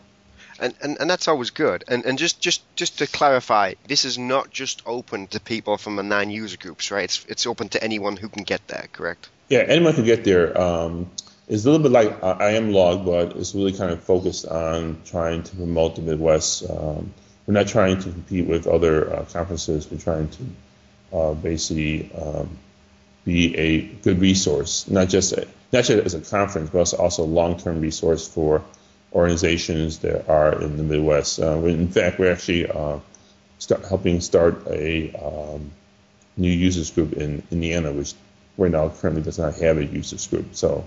And, 0.62 0.74
and, 0.80 0.96
and 1.00 1.10
that's 1.10 1.26
always 1.26 1.50
good. 1.50 1.82
And, 1.88 2.06
and 2.06 2.16
just, 2.16 2.40
just, 2.40 2.62
just 2.76 2.98
to 2.98 3.08
clarify, 3.08 3.74
this 3.88 4.04
is 4.04 4.16
not 4.16 4.50
just 4.50 4.80
open 4.86 5.26
to 5.28 5.40
people 5.40 5.76
from 5.76 5.96
the 5.96 6.04
nine 6.04 6.30
user 6.30 6.56
groups, 6.56 6.92
right? 6.92 7.02
It's, 7.02 7.26
it's 7.28 7.46
open 7.46 7.68
to 7.70 7.82
anyone 7.82 8.16
who 8.16 8.28
can 8.28 8.44
get 8.44 8.66
there, 8.68 8.86
correct? 8.92 9.28
Yeah, 9.48 9.60
anyone 9.60 9.92
can 9.94 10.04
get 10.04 10.22
there. 10.22 10.56
Um, 10.58 11.10
it's 11.48 11.64
a 11.64 11.70
little 11.70 11.82
bit 11.82 11.90
like 11.90 12.22
uh, 12.22 12.38
IAMLUG, 12.38 13.04
but 13.04 13.36
it's 13.36 13.56
really 13.56 13.72
kind 13.72 13.90
of 13.90 14.04
focused 14.04 14.46
on 14.46 15.02
trying 15.04 15.42
to 15.42 15.56
promote 15.56 15.96
the 15.96 16.02
Midwest. 16.02 16.70
Um, 16.70 17.12
we're 17.46 17.54
not 17.54 17.66
trying 17.66 17.98
to 18.00 18.10
compete 18.10 18.46
with 18.46 18.68
other 18.68 19.12
uh, 19.12 19.24
conferences. 19.24 19.90
We're 19.90 19.98
trying 19.98 20.28
to 20.28 21.16
uh, 21.16 21.34
basically 21.34 22.08
um, 22.12 22.56
be 23.24 23.56
a 23.56 23.80
good 23.80 24.20
resource, 24.20 24.88
not 24.88 25.08
just 25.08 25.32
a, 25.32 25.48
not 25.72 25.84
just 25.84 25.90
as 25.90 26.14
a 26.14 26.20
conference, 26.20 26.70
but 26.70 26.94
also 26.94 27.24
a 27.24 27.26
long-term 27.26 27.80
resource 27.80 28.28
for 28.28 28.62
organizations 29.14 29.98
that 30.00 30.28
are 30.28 30.60
in 30.60 30.76
the 30.76 30.82
Midwest. 30.82 31.40
Uh, 31.40 31.58
in 31.64 31.88
fact, 31.88 32.18
we're 32.18 32.32
actually 32.32 32.70
uh, 32.70 32.98
start 33.58 33.84
helping 33.84 34.20
start 34.20 34.66
a 34.68 35.12
um, 35.14 35.70
new 36.36 36.50
users 36.50 36.90
group 36.90 37.12
in 37.12 37.42
Indiana, 37.50 37.92
which 37.92 38.14
right 38.56 38.70
now 38.70 38.88
currently 38.88 39.22
does 39.22 39.38
not 39.38 39.54
have 39.56 39.78
a 39.78 39.84
users 39.84 40.26
group. 40.26 40.54
So, 40.54 40.84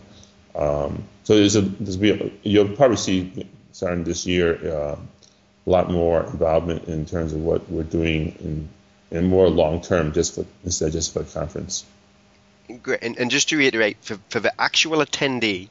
um, 0.56 1.04
so 1.24 1.36
there's 1.36 1.56
a, 1.56 1.62
there's 1.62 2.02
a, 2.02 2.32
you'll 2.44 2.76
probably 2.76 2.98
see 2.98 3.48
starting 3.72 4.04
this 4.04 4.26
year 4.26 4.56
uh, 4.72 4.96
a 4.96 5.70
lot 5.70 5.92
more 5.92 6.24
involvement 6.24 6.88
in 6.88 7.06
terms 7.06 7.34
of 7.34 7.42
what 7.42 7.70
we're 7.70 7.84
doing 7.84 8.36
in 8.40 8.70
and 9.12 9.28
more 9.28 9.50
long 9.50 9.82
term, 9.82 10.12
just 10.14 10.36
for 10.36 10.46
instead 10.64 10.88
of 10.88 10.94
just 10.94 11.14
for 11.14 11.20
the 11.20 11.32
conference. 11.32 11.86
Great, 12.82 13.04
and, 13.04 13.18
and 13.18 13.30
just 13.30 13.50
to 13.50 13.58
reiterate, 13.58 13.98
for, 14.02 14.20
for 14.30 14.40
the 14.40 14.52
actual 14.60 14.98
attendee, 15.00 15.70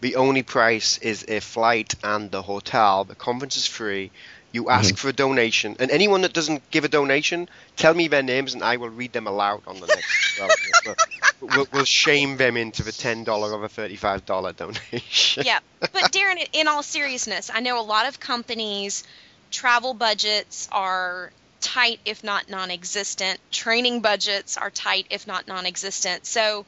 the 0.00 0.16
only 0.16 0.42
price 0.42 0.98
is 0.98 1.24
a 1.28 1.40
flight 1.40 1.94
and 2.02 2.30
the 2.30 2.42
hotel. 2.42 3.04
The 3.04 3.14
conference 3.14 3.56
is 3.56 3.66
free. 3.66 4.10
You 4.52 4.70
ask 4.70 4.88
mm-hmm. 4.88 4.96
for 4.96 5.08
a 5.08 5.12
donation, 5.12 5.76
and 5.80 5.90
anyone 5.90 6.22
that 6.22 6.32
doesn't 6.32 6.70
give 6.70 6.84
a 6.84 6.88
donation, 6.88 7.48
tell 7.76 7.92
me 7.92 8.08
their 8.08 8.22
names, 8.22 8.54
and 8.54 8.62
I 8.62 8.76
will 8.78 8.88
read 8.88 9.12
them 9.12 9.26
aloud 9.26 9.62
on 9.66 9.80
the 9.80 9.86
next. 9.86 10.40
well, 10.40 10.94
we'll, 11.40 11.68
we'll, 11.72 11.84
shame 11.84 12.38
them 12.38 12.56
into 12.56 12.82
the 12.82 12.92
ten 12.92 13.24
dollar 13.24 13.52
or 13.52 13.60
the 13.60 13.68
thirty-five 13.68 14.24
dollar 14.24 14.52
donation. 14.52 15.42
yeah, 15.44 15.58
but 15.80 15.92
Darren, 16.12 16.48
in 16.54 16.68
all 16.68 16.82
seriousness, 16.82 17.50
I 17.52 17.60
know 17.60 17.78
a 17.78 17.82
lot 17.82 18.06
of 18.06 18.18
companies 18.18 19.04
travel 19.50 19.92
budgets 19.92 20.68
are 20.72 21.32
tight, 21.60 22.00
if 22.04 22.22
not 22.24 22.48
non 22.48 22.70
existent. 22.70 23.40
Training 23.50 24.00
budgets 24.00 24.56
are 24.56 24.70
tight, 24.70 25.06
if 25.10 25.26
not 25.26 25.46
non 25.46 25.66
existent. 25.66 26.24
So, 26.24 26.64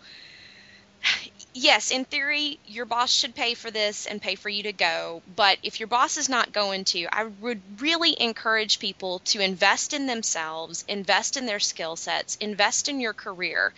yes, 1.59 1.91
in 1.91 2.05
theory, 2.05 2.59
your 2.67 2.85
boss 2.87 3.11
should 3.13 3.35
pay 3.35 3.55
for 3.55 3.71
this 3.71 4.07
and 4.07 4.23
pay 4.23 4.35
for 4.35 4.49
you 4.49 4.63
to 4.65 4.73
go. 4.73 5.23
But 5.37 5.59
if 5.63 5.81
your 5.81 5.87
boss 5.87 6.17
is 6.17 6.29
not 6.29 6.53
going 6.53 6.85
to, 6.87 7.07
I 7.13 7.25
would 7.25 7.81
really 7.81 8.17
encourage 8.21 8.79
people 8.79 9.21
to 9.27 9.41
invest 9.41 9.93
in 9.93 10.07
themselves, 10.07 10.85
invest 10.89 11.37
in 11.37 11.47
their 11.47 11.61
skill 11.61 11.97
sets, 11.97 12.37
invest 12.37 12.89
in 12.89 13.01
your 13.01 13.13
career. 13.15 13.73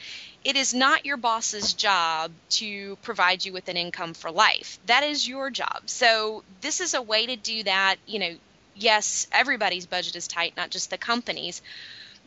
It 0.45 0.57
is 0.57 0.74
not 0.74 1.07
your 1.07 1.16
boss's 1.16 1.74
job 1.74 2.33
to 2.51 2.97
provide 3.03 3.45
you 3.45 3.53
with 3.53 3.68
an 3.68 3.76
income 3.76 4.14
for 4.14 4.31
life. 4.31 4.78
That 4.87 5.03
is 5.03 5.26
your 5.28 5.51
job. 5.51 5.83
So, 5.87 6.45
this 6.61 6.81
is 6.81 6.95
a 6.95 7.03
way 7.03 7.26
to 7.26 7.37
do 7.37 7.62
that. 7.64 7.97
You 8.07 8.18
know, 8.18 8.37
yes, 8.74 9.26
everybody's 9.33 9.87
budget 9.87 10.16
is 10.16 10.28
tight, 10.28 10.55
not 10.57 10.70
just 10.70 10.91
the 10.91 10.99
companies. 10.99 11.62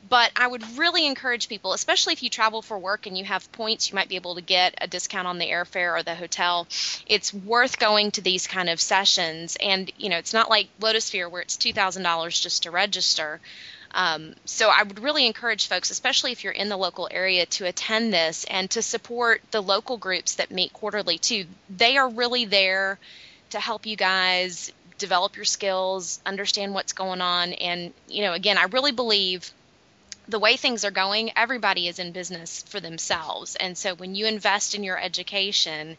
But 0.10 0.32
I 0.36 0.48
would 0.48 0.78
really 0.78 1.08
encourage 1.08 1.48
people, 1.48 1.74
especially 1.74 2.14
if 2.14 2.24
you 2.24 2.30
travel 2.30 2.62
for 2.62 2.78
work 2.78 3.08
and 3.08 3.18
you 3.18 3.24
have 3.24 3.50
points, 3.52 3.90
you 3.90 3.96
might 3.96 4.10
be 4.10 4.16
able 4.16 4.36
to 4.36 4.42
get 4.42 4.76
a 4.82 4.88
discount 4.88 5.28
on 5.28 5.38
the 5.38 5.50
airfare 5.50 5.98
or 5.98 6.04
the 6.04 6.16
hotel. 6.16 6.68
It's 7.08 7.34
worth 7.34 7.80
going 7.80 8.12
to 8.12 8.22
these 8.22 8.46
kind 8.46 8.70
of 8.70 8.82
sessions. 8.82 9.58
And, 9.62 9.92
you 9.98 10.10
know, 10.10 10.18
it's 10.18 10.34
not 10.34 10.50
like 10.50 10.68
Lotusphere 10.80 11.32
where 11.32 11.42
it's 11.42 11.56
$2,000 11.58 12.42
just 12.42 12.64
to 12.64 12.72
register. 12.72 13.40
Um, 13.94 14.34
so 14.46 14.70
I 14.70 14.84
would 14.84 15.00
really 15.00 15.26
encourage 15.26 15.68
folks, 15.68 15.92
especially 15.92 16.32
if 16.32 16.44
you're 16.44 16.54
in 16.54 16.70
the 16.70 16.78
local 16.78 17.08
area, 17.12 17.46
to 17.46 17.66
attend 17.66 18.14
this 18.14 18.44
and 18.46 18.70
to 18.72 18.82
support 18.82 19.42
the 19.52 19.62
local 19.62 19.98
groups 19.98 20.36
that 20.36 20.52
meet 20.52 20.74
quarterly 20.74 21.18
too. 21.18 21.46
They 21.70 21.98
are 21.98 22.10
really 22.10 22.46
there 22.46 22.98
to 23.52 23.60
help 23.60 23.86
you 23.86 23.96
guys 23.96 24.72
develop 24.98 25.36
your 25.36 25.46
skills, 25.46 26.20
understand 26.26 26.74
what's 26.74 26.94
going 26.94 27.22
on. 27.22 27.54
And, 27.54 27.94
you 28.08 28.24
know, 28.24 28.34
again, 28.34 28.58
I 28.58 28.64
really 28.64 28.92
believe 28.92 29.52
the 30.28 30.40
way 30.40 30.56
things 30.56 30.86
are 30.86 30.92
going, 30.92 31.32
everybody 31.36 31.88
is 31.88 32.00
in 32.00 32.12
business 32.12 32.64
for 32.64 32.80
themselves. 32.80 33.56
And 33.56 33.78
so 33.78 33.96
when 33.96 34.16
you 34.16 34.26
invest 34.26 34.74
in 34.76 34.84
your 34.84 35.00
education, 35.00 35.98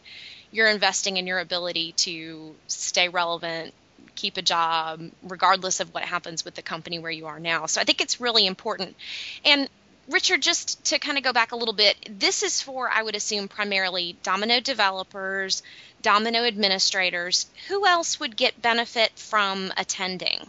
you're 0.51 0.67
investing 0.67 1.17
in 1.17 1.27
your 1.27 1.39
ability 1.39 1.91
to 1.93 2.55
stay 2.67 3.09
relevant, 3.09 3.73
keep 4.15 4.37
a 4.37 4.41
job, 4.41 5.01
regardless 5.23 5.79
of 5.79 5.93
what 5.93 6.03
happens 6.03 6.43
with 6.43 6.55
the 6.55 6.61
company 6.61 6.99
where 6.99 7.11
you 7.11 7.27
are 7.27 7.39
now. 7.39 7.65
So 7.65 7.81
I 7.81 7.83
think 7.83 8.01
it's 8.01 8.21
really 8.21 8.47
important. 8.47 8.95
And 9.43 9.69
Richard, 10.09 10.41
just 10.41 10.85
to 10.85 10.99
kind 10.99 11.17
of 11.17 11.23
go 11.23 11.33
back 11.33 11.51
a 11.51 11.55
little 11.55 11.73
bit, 11.73 12.19
this 12.19 12.43
is 12.43 12.61
for, 12.61 12.89
I 12.89 13.01
would 13.01 13.15
assume, 13.15 13.47
primarily 13.47 14.15
Domino 14.23 14.59
developers, 14.59 15.63
Domino 16.01 16.43
administrators. 16.43 17.47
Who 17.67 17.85
else 17.87 18.19
would 18.19 18.37
get 18.37 18.61
benefit 18.61 19.11
from 19.15 19.73
attending? 19.77 20.47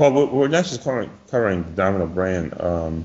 Well, 0.00 0.28
we're 0.28 0.48
not 0.48 0.64
just 0.64 0.82
covering, 0.82 1.10
covering 1.30 1.62
the 1.62 1.72
Domino 1.72 2.06
brand. 2.06 2.58
Um, 2.58 3.04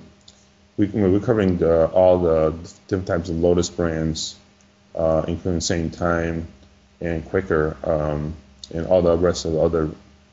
we, 0.78 0.86
are 0.86 1.20
covering 1.20 1.58
the, 1.58 1.88
all 1.88 2.20
the 2.20 2.52
different 2.88 3.08
types 3.08 3.28
of 3.28 3.36
Lotus 3.36 3.70
brands, 3.70 4.38
uh, 4.96 5.26
including 5.28 5.60
Sametime 5.60 6.46
and 7.02 7.30
Quickr, 7.30 7.76
um, 7.86 8.34
and 8.74 8.88
all 8.88 9.02
the 9.02 9.18
rest 9.18 9.44
of 9.44 9.52
the 9.52 9.60
other 9.60 9.90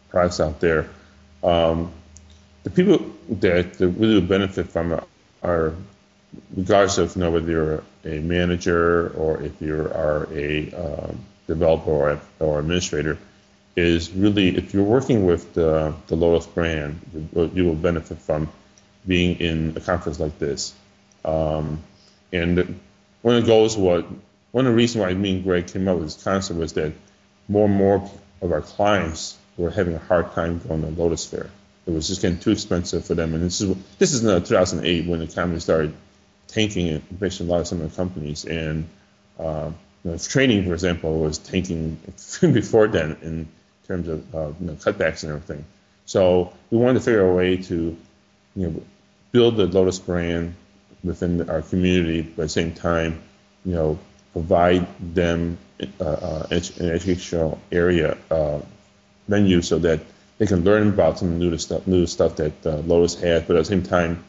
products 0.09 0.39
out 0.39 0.61
there. 0.61 0.89
Um, 1.43 1.91
the 2.63 2.71
people 2.71 3.11
that, 3.29 3.73
that 3.73 3.89
really 3.89 4.21
benefit 4.21 4.69
from 4.69 4.93
it 4.93 5.03
are 5.43 5.75
regardless 6.57 6.97
of 6.99 7.17
you 7.17 7.23
know 7.23 7.33
whether 7.33 7.51
you're 7.51 7.83
a 8.05 8.21
manager 8.21 9.09
or 9.17 9.43
if 9.43 9.61
you 9.61 9.75
are 9.81 10.29
a 10.33 10.73
um, 10.75 11.19
developer 11.49 11.91
or, 11.91 12.21
or 12.39 12.61
administrator, 12.61 13.19
is 13.77 14.11
really 14.13 14.57
if 14.57 14.75
you're 14.75 14.85
working 14.85 15.25
with 15.25 15.55
the, 15.55 15.95
the 16.09 16.17
Lotus 16.17 16.47
brand, 16.47 17.01
you 17.35 17.65
will 17.65 17.75
benefit 17.75 18.19
from 18.19 18.49
being 19.07 19.41
in 19.41 19.75
a 19.77 19.81
conference 19.81 20.21
like 20.21 20.39
this. 20.39 20.75
Um, 21.25 21.83
and 22.33 22.81
one 23.23 23.37
of 23.37 23.43
the 23.43 23.47
goals, 23.47 23.77
what 23.77 24.07
one 24.53 24.67
of 24.67 24.73
the 24.73 24.77
reasons 24.77 25.03
why 25.03 25.15
me 25.15 25.37
and 25.37 25.45
Greg 25.45 25.67
came 25.67 25.89
up 25.89 25.97
with 25.97 26.07
this 26.07 26.23
concept 26.23 26.59
was 26.59 26.75
that 26.75 26.93
more 27.49 27.67
and 27.67 27.75
more 27.75 28.11
of 28.41 28.53
our 28.53 28.61
clients 28.61 29.37
were 29.57 29.71
having 29.71 29.95
a 29.95 29.99
hard 29.99 30.33
time 30.33 30.61
going 30.67 30.83
to 30.83 30.89
Lotusphere. 30.89 31.49
it 31.87 31.91
was 31.91 32.09
just 32.09 32.23
getting 32.23 32.39
too 32.39 32.51
expensive 32.51 33.05
for 33.05 33.15
them. 33.15 33.35
And 33.35 33.43
this 33.43 33.61
is 33.61 33.77
this 33.99 34.13
is 34.13 34.25
in 34.25 34.43
2008 34.43 35.07
when 35.07 35.21
the 35.21 35.25
economy 35.25 35.61
started 35.61 35.95
tanking, 36.49 37.03
especially 37.13 37.47
a 37.47 37.51
lot 37.51 37.61
of 37.61 37.67
some 37.67 37.81
of 37.81 37.91
the 37.91 37.97
companies. 37.97 38.45
And 38.45 38.89
uh, 39.39 39.71
you 40.05 40.11
know, 40.11 40.19
training, 40.19 40.65
for 40.67 40.75
example, 40.75 41.21
was 41.21 41.39
tanking 41.39 41.99
before 42.41 42.89
then 42.89 43.17
in 43.23 43.49
terms 43.93 44.09
of 44.09 44.35
uh, 44.35 44.53
you 44.61 44.67
know, 44.67 44.73
cutbacks 44.75 45.23
and 45.23 45.33
everything. 45.33 45.65
So 46.07 46.53
we 46.71 46.79
wanted 46.79 46.95
to 46.95 47.05
figure 47.05 47.29
a 47.29 47.35
way 47.35 47.57
to 47.57 47.97
you 48.57 48.67
know 48.67 48.83
build 49.33 49.57
the 49.57 49.67
Lotus 49.67 49.99
brand 49.99 50.55
within 51.05 51.49
our 51.49 51.63
community, 51.63 52.23
but 52.23 52.43
at 52.43 52.45
the 52.45 52.49
same 52.49 52.73
time, 52.73 53.23
you 53.65 53.75
know, 53.75 53.99
provide 54.33 54.87
them 55.15 55.59
uh, 56.01 56.05
uh, 56.05 56.47
an 56.51 56.91
educational 56.91 57.61
area 57.71 58.17
uh, 58.31 58.61
so 59.63 59.79
that 59.79 60.01
they 60.39 60.47
can 60.47 60.65
learn 60.65 60.89
about 60.89 61.19
some 61.19 61.39
new 61.39 61.57
stuff, 61.59 61.87
new 61.87 62.07
stuff 62.07 62.37
that 62.37 62.67
uh, 62.67 62.77
Lotus 62.79 63.21
has, 63.21 63.43
but 63.45 63.57
at 63.57 63.61
the 63.61 63.65
same 63.65 63.83
time, 63.83 64.25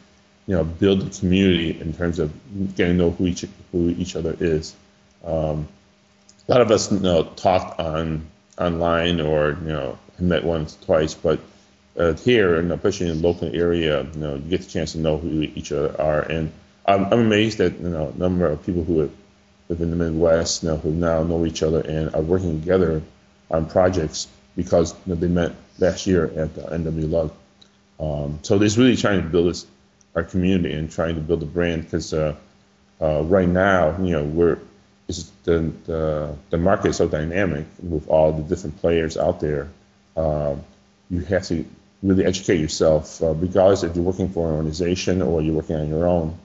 you 0.48 0.56
know, 0.56 0.64
build 0.64 1.02
the 1.02 1.20
community 1.20 1.80
in 1.80 1.94
terms 1.94 2.20
of 2.20 2.32
getting 2.76 2.98
to 2.98 3.04
know 3.04 3.12
who 3.12 3.28
each 3.28 3.46
who 3.72 3.90
each 3.90 4.16
other 4.16 4.36
is. 4.40 4.76
Um, 5.24 5.68
a 6.48 6.52
lot 6.52 6.62
of 6.62 6.72
us 6.72 6.92
you 6.92 7.00
know, 7.00 7.24
talk 7.24 7.80
on 7.80 8.28
online 8.58 9.20
or 9.20 9.58
you 9.62 9.70
know 9.70 9.98
met 10.20 10.44
once 10.44 10.78
twice, 10.86 11.14
but 11.14 11.40
uh, 11.98 12.14
here, 12.14 12.56
and 12.56 12.72
especially 12.72 13.10
in 13.10 13.22
the 13.22 13.28
local 13.28 13.54
area, 13.54 14.04
you 14.04 14.20
know, 14.20 14.36
you 14.36 14.42
get 14.42 14.62
the 14.62 14.70
chance 14.70 14.94
to 14.94 15.00
know 15.00 15.18
who 15.18 15.42
each 15.42 15.72
other 15.72 16.00
are. 16.02 16.22
And 16.22 16.52
I'm, 16.86 17.06
I'm 17.06 17.20
amazed 17.20 17.60
at 17.60 17.80
you 17.80 17.90
know 17.90 18.14
number 18.18 18.48
of 18.48 18.66
people 18.66 18.84
who 18.84 19.12
live 19.70 19.82
in 19.82 19.90
the 19.90 19.96
Midwest, 19.96 20.64
you 20.64 20.70
know, 20.70 20.78
who 20.78 20.92
now 20.92 21.24
know 21.24 21.46
each 21.46 21.64
other 21.64 21.82
and 21.82 22.14
are 22.16 22.22
working 22.22 22.60
together 22.60 23.02
on 23.50 23.66
projects 23.68 24.28
because 24.56 24.94
you 25.06 25.14
know, 25.14 25.16
they 25.16 25.28
met 25.28 25.54
last 25.80 26.08
year 26.08 26.26
at 26.26 26.56
the 26.56 26.62
MW 26.62 27.10
Lug. 27.10 27.34
Um, 28.00 28.40
so 28.42 28.58
there's 28.58 28.78
really 28.78 28.96
trying 28.96 29.22
to 29.22 29.30
build 29.30 29.50
this 29.50 29.66
our 30.16 30.24
community 30.24 30.74
and 30.74 30.92
trying 30.92 31.16
to 31.16 31.22
build 31.22 31.42
a 31.42 31.46
brand 31.46 31.84
because 31.84 32.14
uh, 32.14 32.36
uh, 33.02 33.24
right 33.24 33.48
now, 33.48 33.98
you 33.98 34.12
know, 34.12 34.24
we're 34.24 34.60
the, 35.08 35.72
the 35.86 36.36
the 36.50 36.58
market 36.58 36.90
is 36.90 36.98
so 36.98 37.08
dynamic 37.08 37.66
with 37.82 38.08
all 38.08 38.32
the 38.32 38.44
different 38.44 38.80
players 38.80 39.18
out 39.18 39.40
there. 39.40 39.70
Uh, 40.16 40.56
you 41.10 41.22
have 41.22 41.44
to 41.48 41.66
really 42.02 42.26
educate 42.26 42.60
yourself, 42.60 43.22
uh, 43.22 43.34
regardless 43.34 43.84
if 43.84 43.96
you're 43.96 44.04
working 44.04 44.30
for 44.30 44.48
an 44.48 44.56
organization 44.56 45.22
or 45.22 45.42
you're 45.42 45.56
working 45.56 45.76
on 45.76 45.90
your 45.90 46.08
own, 46.08 46.38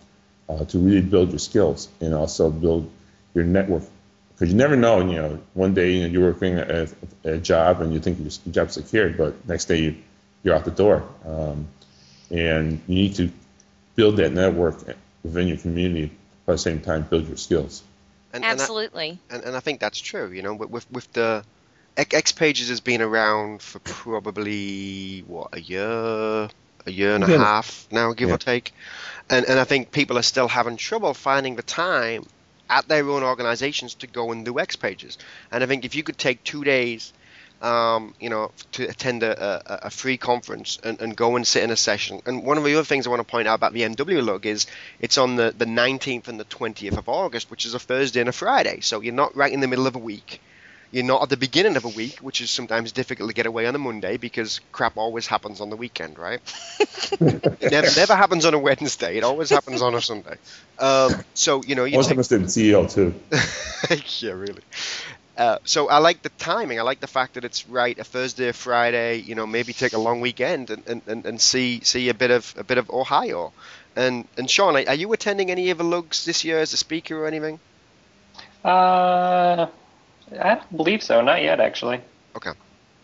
uh, 0.48 0.64
to 0.64 0.78
really 0.78 1.00
build 1.00 1.30
your 1.30 1.38
skills 1.38 1.88
and 2.00 2.14
also 2.14 2.50
build 2.50 2.90
your 3.34 3.44
network. 3.44 3.82
Because 4.34 4.52
you 4.52 4.56
never 4.56 4.76
know, 4.76 5.00
you 5.00 5.16
know, 5.16 5.38
one 5.54 5.74
day 5.74 5.92
you 5.92 6.06
you're 6.06 6.32
working 6.32 6.58
a, 6.58 6.88
a 7.24 7.38
job 7.38 7.80
and 7.80 7.92
you 7.92 8.00
think 8.00 8.20
your 8.20 8.30
job's 8.52 8.74
secured, 8.74 9.16
but 9.16 9.48
next 9.48 9.64
day 9.64 9.80
you, 9.80 9.96
you're 10.42 10.54
out 10.54 10.64
the 10.64 10.70
door. 10.70 11.02
Um, 11.26 11.66
and 12.30 12.80
you 12.86 12.94
need 12.94 13.14
to 13.16 13.30
build 13.96 14.16
that 14.18 14.32
network 14.32 14.76
within 15.24 15.48
your 15.48 15.56
community, 15.56 16.12
but 16.46 16.52
at 16.52 16.54
the 16.54 16.58
same 16.58 16.80
time 16.80 17.02
build 17.02 17.26
your 17.26 17.36
skills. 17.36 17.82
And, 18.32 18.44
Absolutely. 18.44 19.08
And 19.08 19.20
I, 19.30 19.34
and, 19.34 19.44
and 19.44 19.56
I 19.56 19.60
think 19.60 19.80
that's 19.80 19.98
true. 19.98 20.30
You 20.30 20.42
know, 20.42 20.54
with 20.54 20.90
with 20.90 21.12
the 21.12 21.44
X 21.96 22.32
Pages 22.32 22.68
has 22.68 22.80
been 22.80 23.02
around 23.02 23.62
for 23.62 23.78
probably 23.80 25.20
what 25.26 25.48
a 25.52 25.60
year, 25.60 26.48
a 26.86 26.90
year 26.90 27.14
and 27.14 27.24
a 27.24 27.30
yeah. 27.30 27.38
half 27.38 27.88
now, 27.90 28.12
give 28.12 28.28
yeah. 28.28 28.36
or 28.36 28.38
take. 28.38 28.72
And 29.30 29.46
and 29.46 29.58
I 29.58 29.64
think 29.64 29.90
people 29.90 30.18
are 30.18 30.22
still 30.22 30.48
having 30.48 30.76
trouble 30.76 31.14
finding 31.14 31.56
the 31.56 31.62
time 31.62 32.26
at 32.70 32.86
their 32.86 33.08
own 33.08 33.22
organizations 33.22 33.94
to 33.94 34.06
go 34.06 34.30
and 34.30 34.44
do 34.44 34.58
X 34.58 34.76
Pages. 34.76 35.18
And 35.50 35.64
I 35.64 35.66
think 35.66 35.84
if 35.84 35.94
you 35.94 36.02
could 36.02 36.18
take 36.18 36.44
two 36.44 36.64
days 36.64 37.12
um, 37.60 38.14
you 38.20 38.30
know, 38.30 38.52
to 38.72 38.84
attend 38.84 39.22
a, 39.22 39.84
a, 39.84 39.86
a 39.86 39.90
free 39.90 40.16
conference 40.16 40.78
and, 40.84 41.00
and, 41.00 41.16
go 41.16 41.34
and 41.34 41.46
sit 41.46 41.64
in 41.64 41.70
a 41.70 41.76
session. 41.76 42.20
And 42.24 42.44
one 42.44 42.56
of 42.56 42.64
the 42.64 42.74
other 42.74 42.84
things 42.84 43.06
I 43.06 43.10
want 43.10 43.20
to 43.20 43.30
point 43.30 43.48
out 43.48 43.54
about 43.54 43.72
the 43.72 43.82
MW 43.82 44.24
Lug 44.24 44.46
is 44.46 44.66
it's 45.00 45.18
on 45.18 45.36
the, 45.36 45.52
the 45.56 45.64
19th 45.64 46.28
and 46.28 46.38
the 46.38 46.44
20th 46.44 46.96
of 46.96 47.08
August, 47.08 47.50
which 47.50 47.66
is 47.66 47.74
a 47.74 47.78
Thursday 47.80 48.20
and 48.20 48.28
a 48.28 48.32
Friday. 48.32 48.80
So 48.80 49.00
you're 49.00 49.14
not 49.14 49.34
right 49.34 49.52
in 49.52 49.60
the 49.60 49.66
middle 49.66 49.88
of 49.88 49.96
a 49.96 50.00
week. 50.00 50.40
You're 50.90 51.04
not 51.04 51.22
at 51.22 51.28
the 51.28 51.36
beginning 51.36 51.76
of 51.76 51.84
a 51.84 51.88
week, 51.88 52.18
which 52.20 52.40
is 52.40 52.50
sometimes 52.50 52.92
difficult 52.92 53.28
to 53.28 53.34
get 53.34 53.44
away 53.44 53.66
on 53.66 53.74
a 53.74 53.78
Monday 53.78 54.16
because 54.16 54.60
crap 54.72 54.96
always 54.96 55.26
happens 55.26 55.60
on 55.60 55.68
the 55.68 55.76
weekend, 55.76 56.18
right? 56.18 56.40
it 56.80 57.60
never, 57.70 57.88
never, 57.94 58.16
happens 58.16 58.46
on 58.46 58.54
a 58.54 58.58
Wednesday. 58.58 59.18
It 59.18 59.24
always 59.24 59.50
happens 59.50 59.82
on 59.82 59.94
a 59.94 60.00
Sunday. 60.00 60.36
Um, 60.78 61.12
so 61.34 61.62
you 61.62 61.74
know, 61.74 61.84
you 61.84 61.94
always 61.94 62.06
take... 62.06 62.16
happens 62.16 62.28
to 62.28 62.38
the 62.38 62.72
CEO 62.72 62.90
too. 62.90 63.14
yeah, 64.26 64.32
really. 64.32 64.62
Uh, 65.38 65.58
so 65.62 65.88
I 65.88 65.98
like 65.98 66.22
the 66.22 66.30
timing. 66.30 66.80
I 66.80 66.82
like 66.82 66.98
the 66.98 67.06
fact 67.06 67.34
that 67.34 67.44
it's 67.44 67.68
right 67.68 67.96
a 67.96 68.02
Thursday, 68.02 68.48
or 68.48 68.52
Friday. 68.52 69.18
You 69.18 69.36
know, 69.36 69.46
maybe 69.46 69.72
take 69.72 69.92
a 69.92 69.98
long 69.98 70.20
weekend 70.20 70.70
and, 70.70 71.02
and, 71.06 71.24
and 71.24 71.40
see 71.40 71.80
see 71.84 72.08
a 72.08 72.14
bit 72.14 72.32
of 72.32 72.52
a 72.58 72.64
bit 72.64 72.76
of 72.76 72.90
Ohio. 72.90 73.52
And 73.94 74.26
and 74.36 74.50
Sean, 74.50 74.76
are 74.76 74.94
you 74.94 75.12
attending 75.12 75.52
any 75.52 75.70
of 75.70 75.78
the 75.78 75.84
lugs 75.84 76.24
this 76.24 76.44
year 76.44 76.58
as 76.58 76.72
a 76.72 76.76
speaker 76.76 77.22
or 77.22 77.28
anything? 77.28 77.60
Uh, 78.64 79.68
I 80.40 80.54
don't 80.56 80.76
believe 80.76 81.04
so. 81.04 81.20
Not 81.20 81.40
yet, 81.40 81.60
actually. 81.60 82.00
Okay. 82.34 82.50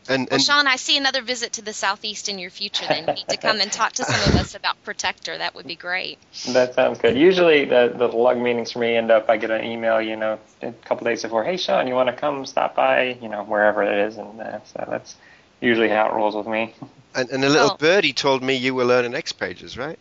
And, 0.08 0.28
well, 0.30 0.38
Sean, 0.38 0.66
I 0.66 0.76
see 0.76 0.98
another 0.98 1.22
visit 1.22 1.54
to 1.54 1.62
the 1.62 1.72
southeast 1.72 2.28
in 2.28 2.38
your 2.38 2.50
future. 2.50 2.84
Then 2.86 3.08
you 3.08 3.14
need 3.14 3.28
to 3.28 3.36
come 3.36 3.60
and 3.60 3.72
talk 3.72 3.92
to 3.94 4.04
some 4.04 4.32
of 4.32 4.40
us 4.40 4.54
about 4.54 4.82
Protector. 4.84 5.38
That 5.38 5.54
would 5.54 5.66
be 5.66 5.76
great. 5.76 6.18
That 6.48 6.74
sounds 6.74 6.98
good. 6.98 7.16
Usually, 7.16 7.64
the 7.64 7.92
the 7.96 8.08
lug 8.08 8.38
meetings 8.38 8.72
for 8.72 8.80
me 8.80 8.96
end 8.96 9.10
up. 9.10 9.30
I 9.30 9.38
get 9.38 9.50
an 9.50 9.64
email, 9.64 10.00
you 10.00 10.16
know, 10.16 10.38
a 10.62 10.72
couple 10.72 11.06
days 11.06 11.22
before. 11.22 11.42
Hey, 11.42 11.56
Sean, 11.56 11.86
you 11.86 11.94
want 11.94 12.08
to 12.08 12.14
come 12.14 12.44
stop 12.44 12.76
by? 12.76 13.18
You 13.20 13.28
know, 13.28 13.44
wherever 13.44 13.82
it 13.82 14.06
is, 14.06 14.18
and 14.18 14.40
uh, 14.40 14.62
so 14.64 14.86
that's 14.88 15.16
usually 15.60 15.88
how 15.88 16.08
it 16.08 16.14
rolls 16.14 16.34
with 16.34 16.46
me. 16.46 16.74
And, 17.16 17.30
and 17.30 17.44
a 17.44 17.48
little 17.48 17.70
oh. 17.70 17.76
birdie 17.76 18.12
told 18.12 18.42
me 18.42 18.54
you 18.54 18.74
were 18.74 18.84
learning 18.84 19.14
X 19.14 19.30
pages, 19.30 19.78
right? 19.78 20.00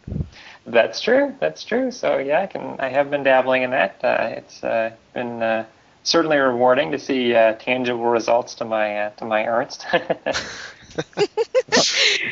That's 0.66 1.00
true. 1.00 1.36
That's 1.40 1.64
true. 1.64 1.92
So 1.92 2.18
yeah, 2.18 2.42
I 2.42 2.48
can. 2.48 2.80
I 2.80 2.90
have 2.90 3.12
been 3.12 3.22
dabbling 3.22 3.62
in 3.62 3.70
that. 3.70 4.00
Uh, 4.04 4.34
it's 4.38 4.64
uh, 4.64 4.92
been 5.14 5.44
uh, 5.44 5.66
certainly 6.04 6.38
rewarding 6.38 6.92
to 6.92 7.00
see 7.00 7.34
uh, 7.34 7.54
tangible 7.54 8.06
results 8.06 8.56
to 8.56 8.66
my 8.66 9.06
uh, 9.06 9.10
to 9.12 9.26
my 9.26 9.46
Ernst. 9.46 9.86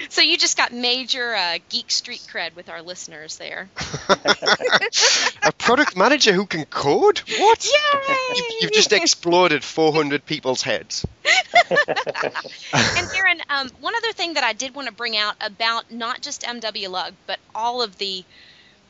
so 0.09 0.22
you 0.22 0.38
just 0.38 0.55
got 0.57 0.72
major 0.72 1.34
uh, 1.34 1.57
geek 1.69 1.89
street 1.89 2.26
cred 2.32 2.55
with 2.55 2.69
our 2.69 2.82
listeners 2.82 3.38
there. 3.38 3.69
a 5.43 5.51
product 5.57 5.97
manager 5.97 6.34
who 6.34 6.45
can 6.45 6.65
code? 6.65 7.19
What? 7.39 7.65
Yay! 7.65 8.15
You've, 8.36 8.45
you've 8.61 8.72
just 8.72 8.93
exploded 8.93 9.63
400 9.63 10.26
people's 10.26 10.61
heads. 10.61 11.05
and 11.69 11.80
Darren, 13.07 13.39
um, 13.49 13.69
one 13.80 13.95
other 13.95 14.11
thing 14.13 14.34
that 14.36 14.43
I 14.43 14.53
did 14.53 14.76
want 14.76 14.88
to 14.88 14.93
bring 14.93 15.17
out 15.17 15.36
about 15.41 15.91
not 15.91 16.22
just 16.22 16.41
MW 16.43 16.89
Lug, 16.89 17.13
but 17.26 17.39
all 17.55 17.82
of 17.82 17.97
the 17.97 18.24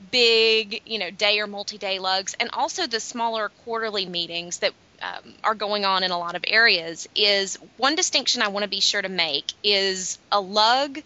big, 0.09 0.81
you 0.85 0.99
know, 0.99 1.11
day 1.11 1.39
or 1.39 1.47
multi-day 1.47 1.99
lugs, 1.99 2.35
and 2.39 2.49
also 2.53 2.87
the 2.87 2.99
smaller 2.99 3.49
quarterly 3.63 4.05
meetings 4.05 4.59
that 4.59 4.73
um, 5.01 5.33
are 5.43 5.55
going 5.55 5.85
on 5.85 6.03
in 6.03 6.11
a 6.11 6.17
lot 6.17 6.35
of 6.35 6.43
areas. 6.47 7.07
Is 7.15 7.57
one 7.77 7.95
distinction 7.95 8.41
I 8.41 8.49
want 8.49 8.63
to 8.63 8.69
be 8.69 8.79
sure 8.79 9.01
to 9.01 9.09
make 9.09 9.53
is 9.63 10.17
a 10.31 10.39
lug 10.39 10.99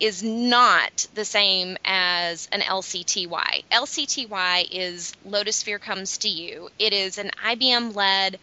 is 0.00 0.22
not 0.22 1.06
the 1.14 1.24
same 1.24 1.76
as 1.84 2.48
an 2.50 2.60
LCTY. 2.60 3.64
LCTY 3.70 4.66
is 4.70 5.12
Lotusphere 5.26 5.80
comes 5.80 6.18
to 6.18 6.28
you. 6.28 6.70
It 6.78 6.92
is 6.92 7.18
an 7.18 7.30
IBM 7.44 7.94
led 7.94 8.40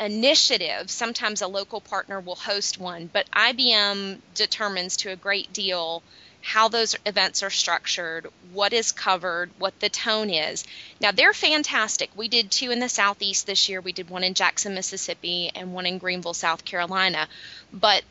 initiative. 0.00 0.90
Sometimes 0.90 1.42
a 1.42 1.48
local 1.48 1.82
partner 1.82 2.18
will 2.18 2.34
host 2.34 2.78
one, 2.78 3.10
but 3.12 3.30
IBM 3.30 4.20
determines 4.34 4.96
to 4.98 5.10
a 5.10 5.16
great 5.16 5.52
deal 5.52 6.02
how 6.42 6.68
those 6.68 6.96
events 7.06 7.42
are 7.42 7.50
structured, 7.50 8.26
what 8.52 8.72
is 8.72 8.92
covered, 8.92 9.50
what 9.58 9.78
the 9.80 9.88
tone 9.88 10.28
is. 10.28 10.64
Now, 11.00 11.12
they're 11.12 11.32
fantastic. 11.32 12.10
We 12.14 12.28
did 12.28 12.50
two 12.50 12.70
in 12.72 12.80
the 12.80 12.88
Southeast 12.88 13.46
this 13.46 13.68
year. 13.68 13.80
We 13.80 13.92
did 13.92 14.10
one 14.10 14.24
in 14.24 14.34
Jackson, 14.34 14.74
Mississippi, 14.74 15.50
and 15.54 15.72
one 15.72 15.86
in 15.86 15.98
Greenville, 15.98 16.34
South 16.34 16.64
Carolina. 16.64 17.28
But 17.72 18.02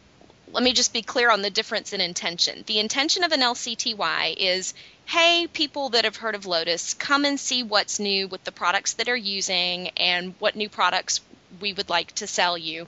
let 0.51 0.63
me 0.63 0.73
just 0.73 0.93
be 0.93 1.01
clear 1.01 1.29
on 1.29 1.41
the 1.41 1.49
difference 1.49 1.93
in 1.93 2.01
intention. 2.01 2.63
The 2.65 2.79
intention 2.79 3.23
of 3.23 3.31
an 3.31 3.41
LCTY 3.41 4.35
is 4.37 4.73
hey, 5.05 5.47
people 5.51 5.89
that 5.89 6.05
have 6.05 6.15
heard 6.15 6.35
of 6.35 6.45
Lotus, 6.45 6.93
come 6.93 7.25
and 7.25 7.37
see 7.37 7.63
what's 7.63 7.99
new 7.99 8.29
with 8.29 8.43
the 8.45 8.51
products 8.51 8.93
that 8.93 9.09
are 9.09 9.15
using 9.15 9.89
and 9.97 10.33
what 10.39 10.55
new 10.55 10.69
products 10.69 11.19
we 11.61 11.73
would 11.73 11.89
like 11.89 12.11
to 12.13 12.27
sell 12.27 12.57
you. 12.57 12.87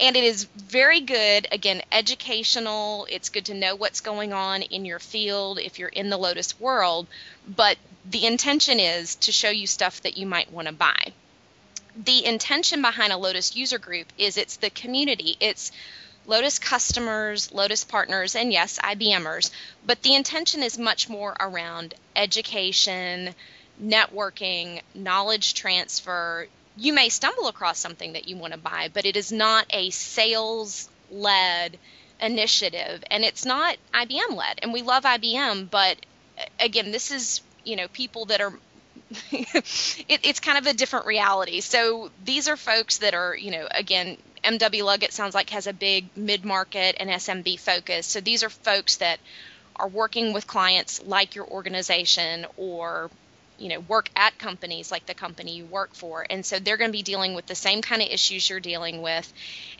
And 0.00 0.16
it 0.16 0.24
is 0.24 0.44
very 0.44 1.00
good, 1.00 1.46
again, 1.52 1.82
educational. 1.92 3.06
It's 3.10 3.28
good 3.28 3.46
to 3.46 3.54
know 3.54 3.76
what's 3.76 4.00
going 4.00 4.32
on 4.32 4.62
in 4.62 4.84
your 4.84 4.98
field 4.98 5.58
if 5.58 5.78
you're 5.78 5.88
in 5.88 6.10
the 6.10 6.16
Lotus 6.16 6.58
world, 6.58 7.06
but 7.46 7.76
the 8.04 8.26
intention 8.26 8.80
is 8.80 9.16
to 9.16 9.32
show 9.32 9.50
you 9.50 9.66
stuff 9.66 10.02
that 10.02 10.16
you 10.16 10.26
might 10.26 10.52
want 10.52 10.68
to 10.68 10.74
buy. 10.74 11.12
The 11.96 12.24
intention 12.24 12.82
behind 12.82 13.12
a 13.12 13.16
Lotus 13.16 13.56
user 13.56 13.78
group 13.78 14.06
is 14.18 14.36
it's 14.36 14.56
the 14.56 14.70
community. 14.70 15.36
It's 15.40 15.72
Lotus 16.26 16.58
customers, 16.58 17.52
Lotus 17.52 17.84
partners, 17.84 18.34
and 18.34 18.52
yes, 18.52 18.78
IBMers. 18.82 19.50
But 19.86 20.02
the 20.02 20.14
intention 20.14 20.62
is 20.62 20.76
much 20.76 21.08
more 21.08 21.36
around 21.38 21.94
education, 22.14 23.34
networking, 23.82 24.82
knowledge 24.94 25.54
transfer, 25.54 26.48
you 26.76 26.92
may 26.92 27.08
stumble 27.08 27.48
across 27.48 27.78
something 27.78 28.12
that 28.12 28.28
you 28.28 28.36
want 28.36 28.52
to 28.52 28.58
buy, 28.58 28.90
but 28.92 29.06
it 29.06 29.16
is 29.16 29.32
not 29.32 29.66
a 29.70 29.90
sales 29.90 30.88
led 31.10 31.78
initiative, 32.20 33.02
and 33.10 33.24
it's 33.24 33.44
not 33.44 33.76
IBM 33.94 34.34
led. 34.34 34.60
And 34.62 34.72
we 34.72 34.82
love 34.82 35.04
IBM, 35.04 35.70
but 35.70 35.96
again, 36.60 36.90
this 36.92 37.10
is 37.10 37.40
you 37.64 37.76
know 37.76 37.88
people 37.88 38.26
that 38.26 38.40
are 38.40 38.52
it, 39.32 40.20
it's 40.22 40.40
kind 40.40 40.58
of 40.58 40.66
a 40.66 40.74
different 40.74 41.06
reality. 41.06 41.60
So 41.60 42.10
these 42.24 42.48
are 42.48 42.56
folks 42.56 42.98
that 42.98 43.14
are, 43.14 43.36
you 43.36 43.50
know, 43.50 43.68
again, 43.70 44.16
MW 44.42 44.84
Lug, 44.84 45.04
sounds 45.10 45.34
like, 45.34 45.50
has 45.50 45.66
a 45.66 45.72
big 45.72 46.08
mid 46.16 46.44
market 46.44 46.96
and 46.98 47.10
SMB 47.10 47.58
focus. 47.60 48.06
So 48.06 48.20
these 48.20 48.42
are 48.42 48.50
folks 48.50 48.96
that 48.96 49.20
are 49.76 49.88
working 49.88 50.32
with 50.32 50.46
clients 50.46 51.02
like 51.04 51.34
your 51.34 51.46
organization 51.46 52.46
or 52.56 53.10
you 53.58 53.68
know 53.68 53.80
work 53.80 54.08
at 54.16 54.38
companies 54.38 54.90
like 54.90 55.06
the 55.06 55.14
company 55.14 55.56
you 55.56 55.64
work 55.64 55.94
for 55.94 56.26
and 56.28 56.44
so 56.44 56.58
they're 56.58 56.76
going 56.76 56.90
to 56.90 56.96
be 56.96 57.02
dealing 57.02 57.34
with 57.34 57.46
the 57.46 57.54
same 57.54 57.82
kind 57.82 58.02
of 58.02 58.08
issues 58.08 58.48
you're 58.48 58.60
dealing 58.60 59.02
with 59.02 59.32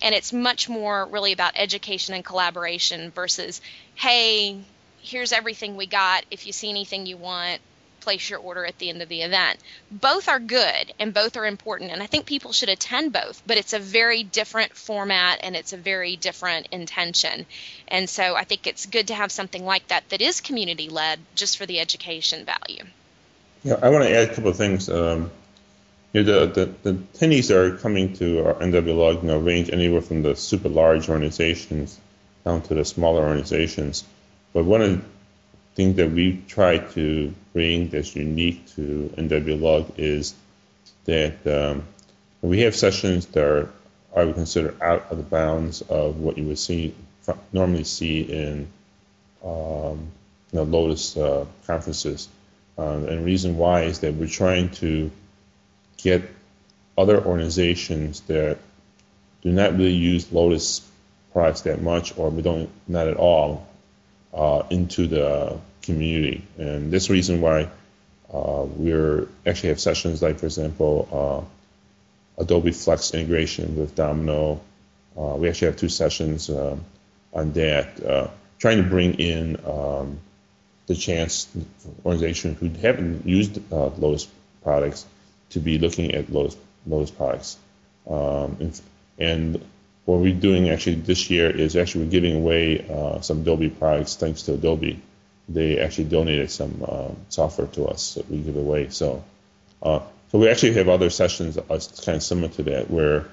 and 0.03 0.14
it's 0.14 0.33
much 0.33 0.68
more 0.68 1.07
really 1.07 1.33
about 1.33 1.53
education 1.57 2.14
and 2.14 2.24
collaboration 2.24 3.11
versus 3.11 3.61
hey 3.95 4.59
here's 5.01 5.33
everything 5.33 5.77
we 5.77 5.87
got 5.87 6.24
if 6.31 6.47
you 6.47 6.53
see 6.53 6.70
anything 6.70 7.07
you 7.07 7.16
want 7.16 7.61
place 8.07 8.31
your 8.31 8.39
order 8.39 8.64
at 8.64 8.79
the 8.79 8.89
end 8.89 9.03
of 9.03 9.09
the 9.09 9.22
event. 9.22 9.59
Both 9.91 10.29
are 10.29 10.39
good 10.39 10.93
and 11.01 11.12
both 11.12 11.37
are 11.37 11.45
important, 11.45 11.91
and 11.91 12.01
I 12.01 12.07
think 12.07 12.24
people 12.24 12.53
should 12.53 12.68
attend 12.68 13.12
both, 13.12 13.43
but 13.45 13.57
it's 13.57 13.72
a 13.72 13.81
very 13.81 14.22
different 14.22 14.77
format 14.77 15.41
and 15.43 15.57
it's 15.57 15.72
a 15.72 15.77
very 15.77 16.14
different 16.14 16.68
intention. 16.70 17.47
And 17.89 18.09
so 18.09 18.37
I 18.37 18.45
think 18.45 18.68
it's 18.68 18.87
good 18.87 19.09
to 19.09 19.14
have 19.14 19.33
something 19.33 19.64
like 19.64 19.89
that 19.89 20.09
that 20.11 20.22
is 20.22 20.41
community 20.41 20.89
led 20.89 21.18
just 21.35 21.59
for 21.59 21.66
the 21.66 21.81
education 21.81 22.45
value. 22.45 22.85
Yeah, 23.67 23.81
I 23.83 23.89
want 23.89 24.05
to 24.05 24.14
add 24.14 24.31
a 24.31 24.33
couple 24.33 24.51
of 24.51 24.57
things. 24.57 24.89
Um, 24.89 25.29
you 26.12 26.23
know, 26.23 26.47
the, 26.47 26.73
the, 26.85 27.57
are 27.57 27.77
coming 27.79 28.12
to 28.14 28.47
our 28.47 28.55
MW 28.55 28.97
Lug 28.97 29.23
you 29.25 29.29
know, 29.29 29.41
range 29.41 29.71
anywhere 29.71 30.03
from 30.03 30.23
the 30.23 30.37
super 30.37 30.69
large 30.69 31.09
organizations 31.09 31.99
down 32.45 32.62
to 32.62 32.75
the 32.75 32.85
smaller 32.85 33.25
organizations. 33.25 34.05
But 34.53 34.67
one 34.67 34.83
of 34.83 34.91
the 34.93 35.05
things 35.75 35.97
that 35.97 36.12
we 36.12 36.41
try 36.47 36.79
to 36.79 37.35
bring 37.53 37.89
that's 37.89 38.14
unique 38.14 38.69
to 38.77 39.12
MW 39.19 39.61
Lug 39.61 39.93
is 39.99 40.33
that 41.07 41.45
um, 41.49 41.83
we 42.43 42.61
have 42.61 42.77
sessions 42.77 43.27
that 43.27 43.45
are, 43.45 43.71
I 44.14 44.27
would 44.27 44.37
consider 44.37 44.77
out 44.81 45.11
of 45.11 45.17
the 45.17 45.25
bounds 45.25 45.83
of 45.83 46.21
what 46.21 46.39
you 46.39 46.45
would 46.45 46.61
see 46.61 46.95
normally 47.53 47.83
see 47.83 48.21
in 48.21 48.69
um, 49.45 50.12
you 50.53 50.61
know, 50.61 50.62
Lotus 50.62 51.17
uh, 51.17 51.47
conferences. 51.67 52.29
Um, 52.79 53.09
and 53.09 53.24
reason 53.24 53.57
why 53.57 53.83
is 53.83 54.01
that 54.01 54.14
we're 54.14 54.29
trying 54.29 54.70
to 54.70 55.11
get 55.97 56.22
other 56.99 57.22
organizations 57.22 58.20
that 58.22 58.59
do 59.43 59.51
not 59.51 59.72
really 59.72 59.95
use 59.95 60.31
Lotus 60.33 60.87
products 61.33 61.62
that 61.62 61.81
much, 61.83 62.16
or 62.18 62.31
we 62.31 62.43
don't 62.43 62.70
not 62.89 63.09
at 63.09 63.16
all, 63.16 63.66
uh, 64.35 64.62
into 64.70 65.07
the 65.07 65.59
community. 65.83 66.45
And 66.59 66.91
this 66.91 67.11
reason 67.11 67.41
why 67.41 67.68
uh, 68.33 68.64
we're 68.64 69.29
actually 69.47 69.70
have 69.70 69.81
sessions 69.81 70.22
like, 70.22 70.39
for 70.39 70.47
example, 70.47 71.47
uh, 72.39 72.43
Adobe 72.43 72.72
Flex 72.72 73.14
integration 73.14 73.77
with 73.77 73.95
Domino. 73.95 74.61
Uh, 75.16 75.37
we 75.37 75.49
actually 75.49 75.66
have 75.66 75.77
two 75.77 75.89
sessions 75.89 76.51
uh, 76.51 76.77
on 77.33 77.53
that, 77.53 78.05
uh, 78.05 78.29
trying 78.59 78.79
to 78.79 78.89
bring 78.89 79.14
in 79.14 79.57
um, 79.64 80.18
the 80.87 80.95
chance 80.95 81.49
for 81.78 81.91
organizations 82.05 82.59
who 82.59 82.68
haven't 82.80 83.26
used 83.26 83.61
Lotus 83.70 84.28
products 84.62 85.05
to 85.51 85.61
be 85.61 85.78
looking 85.78 86.14
at 86.14 86.32
Lotus, 86.32 86.57
Lotus 86.87 87.11
products. 87.11 87.57
Um, 88.09 88.57
and, 88.61 88.80
and 89.18 89.64
what 90.05 90.20
we're 90.20 90.34
doing 90.34 90.70
actually 90.70 90.97
this 90.97 91.30
year 91.30 91.51
is 91.51 91.76
actually 91.76 92.05
we're 92.05 92.11
giving 92.11 92.37
away 92.37 92.87
uh, 92.89 93.20
some 93.20 93.41
Adobe 93.41 93.70
products 93.70 94.16
thanks 94.16 94.43
to 94.43 94.55
Adobe. 94.55 95.01
They 95.49 95.78
actually 95.78 96.05
donated 96.05 96.51
some 96.51 96.84
uh, 96.87 97.11
software 97.28 97.68
to 97.68 97.87
us 97.87 98.14
that 98.14 98.30
we 98.30 98.39
give 98.39 98.57
away. 98.57 98.89
So, 98.91 99.24
uh, 99.82 100.01
so 100.30 100.39
we 100.39 100.49
actually 100.49 100.74
have 100.74 100.89
other 100.89 101.11
sessions 101.11 101.57
that 101.57 101.64
are 101.64 101.78
kind 102.05 102.16
of 102.16 102.22
similar 102.22 102.49
to 102.55 102.62
that 102.64 102.91
where 102.91 103.26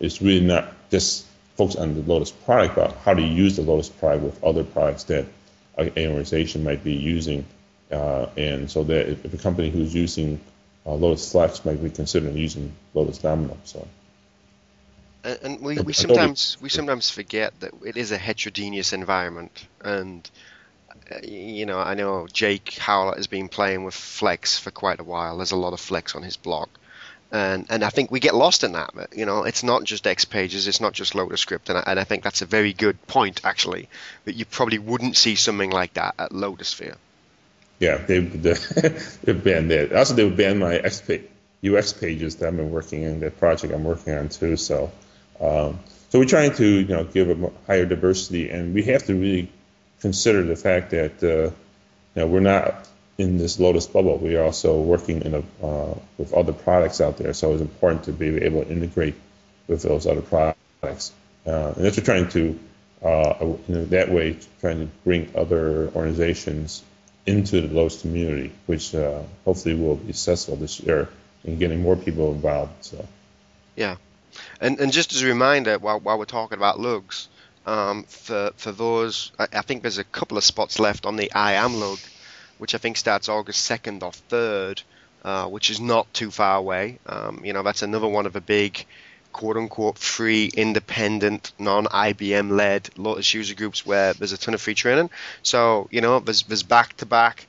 it's 0.00 0.22
really 0.22 0.44
not 0.44 0.72
just 0.90 1.26
focused 1.56 1.78
on 1.78 1.94
the 1.94 2.02
Lotus 2.02 2.30
product, 2.30 2.76
but 2.76 2.96
how 3.04 3.14
to 3.14 3.22
use 3.22 3.56
the 3.56 3.62
Lotus 3.62 3.88
product 3.88 4.24
with 4.24 4.44
other 4.44 4.64
products 4.64 5.04
that 5.04 5.26
an 5.78 6.08
organization 6.08 6.64
might 6.64 6.82
be 6.84 6.94
using. 6.94 7.44
Uh, 7.90 8.26
and 8.36 8.70
so 8.70 8.84
that 8.84 9.08
if 9.08 9.32
a 9.32 9.38
company 9.38 9.70
who's 9.70 9.94
using 9.94 10.40
uh, 10.84 10.94
Lotus 10.94 11.30
Flex 11.32 11.64
might 11.64 11.82
be 11.82 11.90
considering 11.90 12.36
using 12.36 12.74
Lotus 12.94 13.18
Domino. 13.18 13.56
So. 13.64 13.86
And 15.24 15.60
we, 15.60 15.78
we 15.80 15.92
sometimes 15.92 16.56
we 16.60 16.68
sometimes 16.68 17.10
forget 17.10 17.52
that 17.60 17.72
it 17.84 17.96
is 17.96 18.12
a 18.12 18.18
heterogeneous 18.18 18.92
environment, 18.92 19.66
and 19.82 20.28
uh, 21.10 21.18
you 21.22 21.66
know 21.66 21.78
I 21.78 21.94
know 21.94 22.28
Jake 22.32 22.74
Howlett 22.74 23.16
has 23.16 23.26
been 23.26 23.48
playing 23.48 23.84
with 23.84 23.94
Flex 23.94 24.58
for 24.58 24.70
quite 24.70 25.00
a 25.00 25.04
while. 25.04 25.36
There's 25.36 25.50
a 25.50 25.56
lot 25.56 25.72
of 25.72 25.80
Flex 25.80 26.14
on 26.14 26.22
his 26.22 26.36
blog, 26.36 26.68
and 27.30 27.66
and 27.68 27.84
I 27.84 27.90
think 27.90 28.10
we 28.10 28.20
get 28.20 28.34
lost 28.34 28.64
in 28.64 28.72
that. 28.72 28.92
You 29.14 29.26
know, 29.26 29.44
it's 29.44 29.62
not 29.62 29.84
just 29.84 30.06
X 30.06 30.24
pages, 30.24 30.66
it's 30.66 30.80
not 30.80 30.92
just 30.92 31.14
Lotus 31.14 31.40
Script, 31.40 31.68
and 31.68 31.78
I, 31.78 31.84
and 31.86 32.00
I 32.00 32.04
think 32.04 32.22
that's 32.22 32.42
a 32.42 32.46
very 32.46 32.72
good 32.72 33.06
point 33.06 33.40
actually. 33.44 33.88
That 34.24 34.34
you 34.34 34.44
probably 34.44 34.78
wouldn't 34.78 35.16
see 35.16 35.34
something 35.34 35.70
like 35.70 35.94
that 35.94 36.14
at 36.18 36.30
Lotusphere. 36.30 36.96
Yeah, 37.78 37.98
they 37.98 38.20
they 38.20 39.32
banned 39.32 39.70
that. 39.70 39.92
Also, 39.94 40.14
they 40.14 40.24
would 40.24 40.36
ban 40.36 40.58
my 40.58 40.78
XP, 40.78 41.22
UX 41.64 41.92
pages 41.92 42.36
that 42.36 42.48
I've 42.48 42.56
been 42.56 42.70
working 42.70 43.02
in, 43.02 43.20
the 43.20 43.30
project 43.30 43.72
I'm 43.72 43.84
working 43.84 44.14
on 44.14 44.28
too. 44.28 44.56
So 44.56 44.90
um, 45.40 45.78
so 46.08 46.18
we're 46.18 46.24
trying 46.24 46.54
to 46.54 46.66
you 46.66 46.86
know 46.86 47.04
give 47.04 47.30
a 47.30 47.50
higher 47.66 47.86
diversity, 47.86 48.50
and 48.50 48.74
we 48.74 48.82
have 48.84 49.04
to 49.04 49.14
really 49.14 49.50
consider 50.00 50.42
the 50.42 50.56
fact 50.56 50.90
that 50.90 51.22
uh, 51.22 51.50
you 51.50 51.52
know 52.16 52.26
we're 52.26 52.40
not 52.40 52.88
in 53.18 53.36
this 53.36 53.58
Lotus 53.58 53.86
bubble. 53.86 54.16
We 54.16 54.36
are 54.36 54.44
also 54.44 54.80
working 54.80 55.22
in 55.22 55.34
a, 55.34 55.66
uh, 55.66 55.94
with 56.16 56.32
other 56.32 56.52
products 56.52 57.00
out 57.00 57.18
there, 57.18 57.34
so 57.34 57.52
it's 57.52 57.60
important 57.60 58.04
to 58.04 58.12
be 58.12 58.42
able 58.42 58.64
to 58.64 58.70
integrate 58.70 59.16
with 59.66 59.82
those 59.82 60.06
other 60.06 60.22
products. 60.22 61.12
Uh, 61.46 61.72
and 61.76 61.84
that's 61.84 61.98
we're 61.98 62.04
trying 62.04 62.28
to 62.30 62.58
uh, 63.02 63.56
in 63.68 63.90
that 63.90 64.10
way 64.10 64.36
trying 64.60 64.80
to 64.80 64.86
bring 65.04 65.30
other 65.36 65.88
organizations 65.94 66.82
into 67.26 67.60
the 67.60 67.74
Lotus 67.74 68.00
community, 68.00 68.52
which 68.66 68.94
uh, 68.94 69.22
hopefully 69.44 69.74
will 69.74 69.96
be 69.96 70.12
successful 70.12 70.56
this 70.56 70.80
year 70.80 71.08
in 71.44 71.58
getting 71.58 71.82
more 71.82 71.96
people 71.96 72.32
involved. 72.32 72.72
So. 72.84 73.06
Yeah, 73.76 73.96
and 74.60 74.80
and 74.80 74.92
just 74.92 75.12
as 75.12 75.22
a 75.22 75.26
reminder, 75.26 75.78
while 75.78 76.00
while 76.00 76.18
we're 76.18 76.24
talking 76.24 76.56
about 76.56 76.80
lugs, 76.80 77.28
um, 77.66 78.04
for 78.04 78.52
for 78.56 78.72
those, 78.72 79.32
I, 79.38 79.48
I, 79.52 79.62
think 79.62 79.82
there's 79.82 79.98
a 79.98 80.04
couple 80.04 80.38
of 80.38 80.44
spots 80.44 80.78
left 80.78 81.06
on 81.06 81.16
the 81.16 81.32
I 81.32 81.54
am 81.54 81.78
lug, 81.78 81.98
which 82.58 82.74
I 82.74 82.78
think 82.78 82.96
starts 82.96 83.28
August 83.28 83.60
second 83.60 84.02
or 84.02 84.12
third, 84.12 84.82
uh, 85.24 85.46
which 85.46 85.70
is 85.70 85.80
not 85.80 86.12
too 86.12 86.30
far 86.30 86.58
away. 86.58 86.98
Um, 87.06 87.40
you 87.44 87.52
know, 87.52 87.62
that's 87.62 87.82
another 87.82 88.08
one 88.08 88.26
of 88.26 88.32
the 88.32 88.40
big 88.40 88.84
quote 89.32 89.56
unquote 89.56 89.98
free, 89.98 90.50
independent, 90.54 91.52
non 91.58 91.86
IBM 91.86 92.50
led 92.50 92.90
Lotus 92.96 93.32
user 93.34 93.54
groups 93.54 93.86
where 93.86 94.12
there's 94.14 94.32
a 94.32 94.38
ton 94.38 94.54
of 94.54 94.60
free 94.60 94.74
training. 94.74 95.10
So, 95.42 95.88
you 95.90 96.00
know, 96.00 96.20
there's 96.20 96.42
there's 96.44 96.62
back 96.62 96.96
to 96.98 97.06
back 97.06 97.46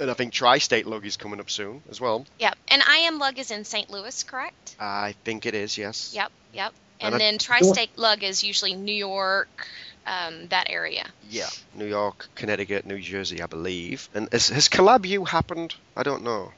and 0.00 0.10
I 0.10 0.14
think 0.14 0.32
Tri-State 0.32 0.86
Lug 0.86 1.06
is 1.06 1.16
coming 1.16 1.40
up 1.40 1.50
soon 1.50 1.82
as 1.90 2.00
well. 2.00 2.26
Yep, 2.38 2.56
and 2.68 2.82
I 2.86 2.98
Am 2.98 3.18
Lug 3.18 3.38
is 3.38 3.50
in 3.50 3.64
St. 3.64 3.90
Louis, 3.90 4.22
correct? 4.24 4.76
I 4.78 5.14
think 5.24 5.46
it 5.46 5.54
is, 5.54 5.78
yes. 5.78 6.12
Yep, 6.14 6.32
yep. 6.52 6.72
And, 7.00 7.14
and 7.14 7.20
then 7.20 7.38
Tri-State 7.38 7.96
Lug 7.96 8.22
is 8.22 8.44
usually 8.44 8.74
New 8.74 8.94
York, 8.94 9.66
um, 10.06 10.48
that 10.48 10.68
area. 10.70 11.06
Yeah, 11.30 11.48
New 11.74 11.86
York, 11.86 12.28
Connecticut, 12.34 12.86
New 12.86 13.00
Jersey, 13.00 13.42
I 13.42 13.46
believe. 13.46 14.08
And 14.14 14.28
has, 14.32 14.48
has 14.48 14.68
Collab 14.68 15.06
U 15.06 15.24
happened? 15.24 15.74
I 15.96 16.02
don't 16.02 16.24
know. 16.24 16.52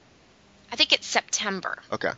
I 0.72 0.76
think 0.76 0.92
it's 0.92 1.06
September. 1.06 1.78
Okay. 1.92 2.12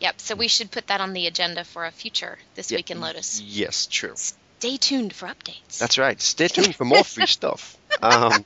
Yep, 0.00 0.20
so 0.20 0.34
we 0.34 0.48
should 0.48 0.70
put 0.70 0.88
that 0.88 1.00
on 1.00 1.12
the 1.12 1.26
agenda 1.26 1.64
for 1.64 1.86
a 1.86 1.90
future 1.90 2.38
This 2.56 2.70
Week 2.70 2.90
in 2.90 3.00
Lotus. 3.00 3.40
Yes, 3.40 3.86
true. 3.86 4.12
Stay 4.16 4.76
tuned 4.76 5.12
for 5.12 5.26
updates. 5.26 5.78
That's 5.78 5.98
right. 5.98 6.20
Stay 6.20 6.48
tuned 6.48 6.74
for 6.74 6.84
more 6.84 7.04
free 7.04 7.26
stuff. 7.38 7.76
Um, 8.02 8.44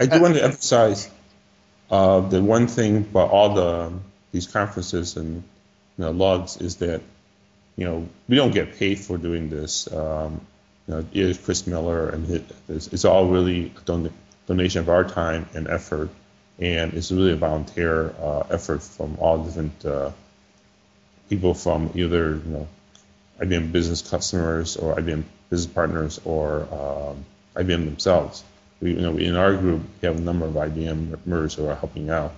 I 0.00 0.06
do 0.06 0.20
want 0.20 0.34
to 0.34 0.42
emphasize 0.42 1.10
uh, 1.90 2.20
the 2.20 2.42
one 2.42 2.66
thing 2.66 2.98
about 2.98 3.30
all 3.30 3.54
the 3.54 3.92
these 4.32 4.46
conferences 4.46 5.16
and 5.16 5.42
you 5.96 6.04
know, 6.04 6.10
lugs 6.10 6.58
is 6.58 6.76
that 6.76 7.00
you 7.76 7.84
know 7.84 8.08
we 8.28 8.36
don't 8.36 8.52
get 8.52 8.76
paid 8.76 8.98
for 8.98 9.18
doing 9.18 9.50
this. 9.50 9.92
Um, 9.92 10.40
you 10.88 11.28
know, 11.28 11.34
Chris 11.44 11.66
Miller, 11.66 12.08
and 12.08 12.30
it, 12.30 12.44
it's, 12.68 12.88
it's, 12.88 13.04
all 13.04 13.28
really 13.28 13.72
a 13.76 13.80
don- 13.84 14.12
donation 14.46 14.80
of 14.80 14.88
our 14.88 15.04
time 15.04 15.46
and 15.54 15.68
effort, 15.68 16.08
and 16.58 16.94
it's 16.94 17.12
really 17.12 17.32
a 17.32 17.36
volunteer 17.36 18.14
uh, 18.20 18.44
effort 18.50 18.82
from 18.82 19.16
all 19.20 19.44
different 19.44 19.84
uh, 19.84 20.10
people 21.28 21.52
from 21.52 21.90
either 21.94 22.36
you 22.36 22.50
know 22.50 22.68
IBM 23.40 23.70
business 23.70 24.02
customers 24.02 24.76
or 24.76 24.96
IBM 24.96 25.24
business 25.50 25.72
partners 25.72 26.20
or 26.24 26.62
um, 26.72 27.24
IBM 27.54 27.84
themselves. 27.84 28.42
We, 28.80 28.94
you 28.94 29.00
know, 29.00 29.16
in 29.16 29.36
our 29.36 29.54
group, 29.54 29.82
we 30.00 30.06
have 30.06 30.16
a 30.16 30.20
number 30.20 30.46
of 30.46 30.54
IBM 30.54 31.10
members 31.10 31.54
who 31.54 31.66
are 31.66 31.74
helping 31.74 32.08
out, 32.08 32.32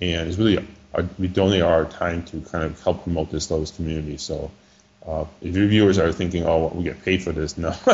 and 0.00 0.28
it's 0.28 0.38
really 0.38 0.66
our, 0.94 1.04
we 1.18 1.28
donate 1.28 1.62
our 1.62 1.84
time 1.84 2.24
to 2.24 2.40
kind 2.40 2.64
of 2.64 2.82
help 2.82 3.02
promote 3.02 3.30
this 3.30 3.50
Lotus 3.50 3.70
community. 3.70 4.16
So 4.16 4.50
uh, 5.06 5.24
if 5.40 5.56
your 5.56 5.66
viewers 5.66 5.98
are 5.98 6.12
thinking, 6.12 6.44
"Oh, 6.44 6.70
we 6.74 6.84
get 6.84 7.02
paid 7.04 7.22
for 7.22 7.32
this," 7.32 7.58
no, 7.58 7.74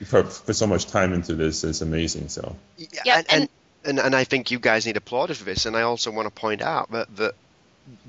you 0.00 0.06
put, 0.06 0.26
put 0.46 0.54
so 0.54 0.66
much 0.66 0.86
time 0.86 1.12
into 1.12 1.34
this. 1.34 1.64
It's 1.64 1.80
amazing. 1.80 2.28
So 2.28 2.56
Yeah, 2.76 3.16
and, 3.16 3.26
and, 3.30 3.48
and 3.84 3.98
and 3.98 4.14
I 4.14 4.24
think 4.24 4.50
you 4.50 4.58
guys 4.58 4.86
need 4.86 4.96
applauded 4.96 5.36
for 5.36 5.44
this. 5.44 5.66
And 5.66 5.76
I 5.76 5.82
also 5.82 6.10
want 6.10 6.26
to 6.26 6.40
point 6.40 6.60
out 6.60 6.90
that 6.92 7.14
the 7.16 7.34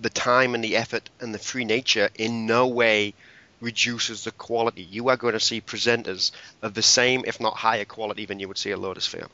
the 0.02 0.10
time 0.10 0.56
and 0.56 0.64
the 0.64 0.76
effort 0.76 1.10
and 1.20 1.34
the 1.34 1.40
free 1.40 1.66
nature 1.66 2.10
in 2.16 2.46
no 2.46 2.68
way 2.68 3.14
reduces 3.62 4.26
the 4.26 4.32
quality. 4.32 4.84
You 4.84 5.08
are 5.10 5.18
going 5.18 5.34
to 5.34 5.40
see 5.40 5.62
presenters 5.62 6.32
of 6.62 6.74
the 6.74 6.82
same, 6.82 7.24
if 7.26 7.40
not 7.40 7.56
higher 7.56 7.86
quality 7.86 8.26
than 8.26 8.40
you 8.40 8.48
would 8.50 8.58
see 8.58 8.72
at 8.72 8.78
Lotusphere. 8.78 9.28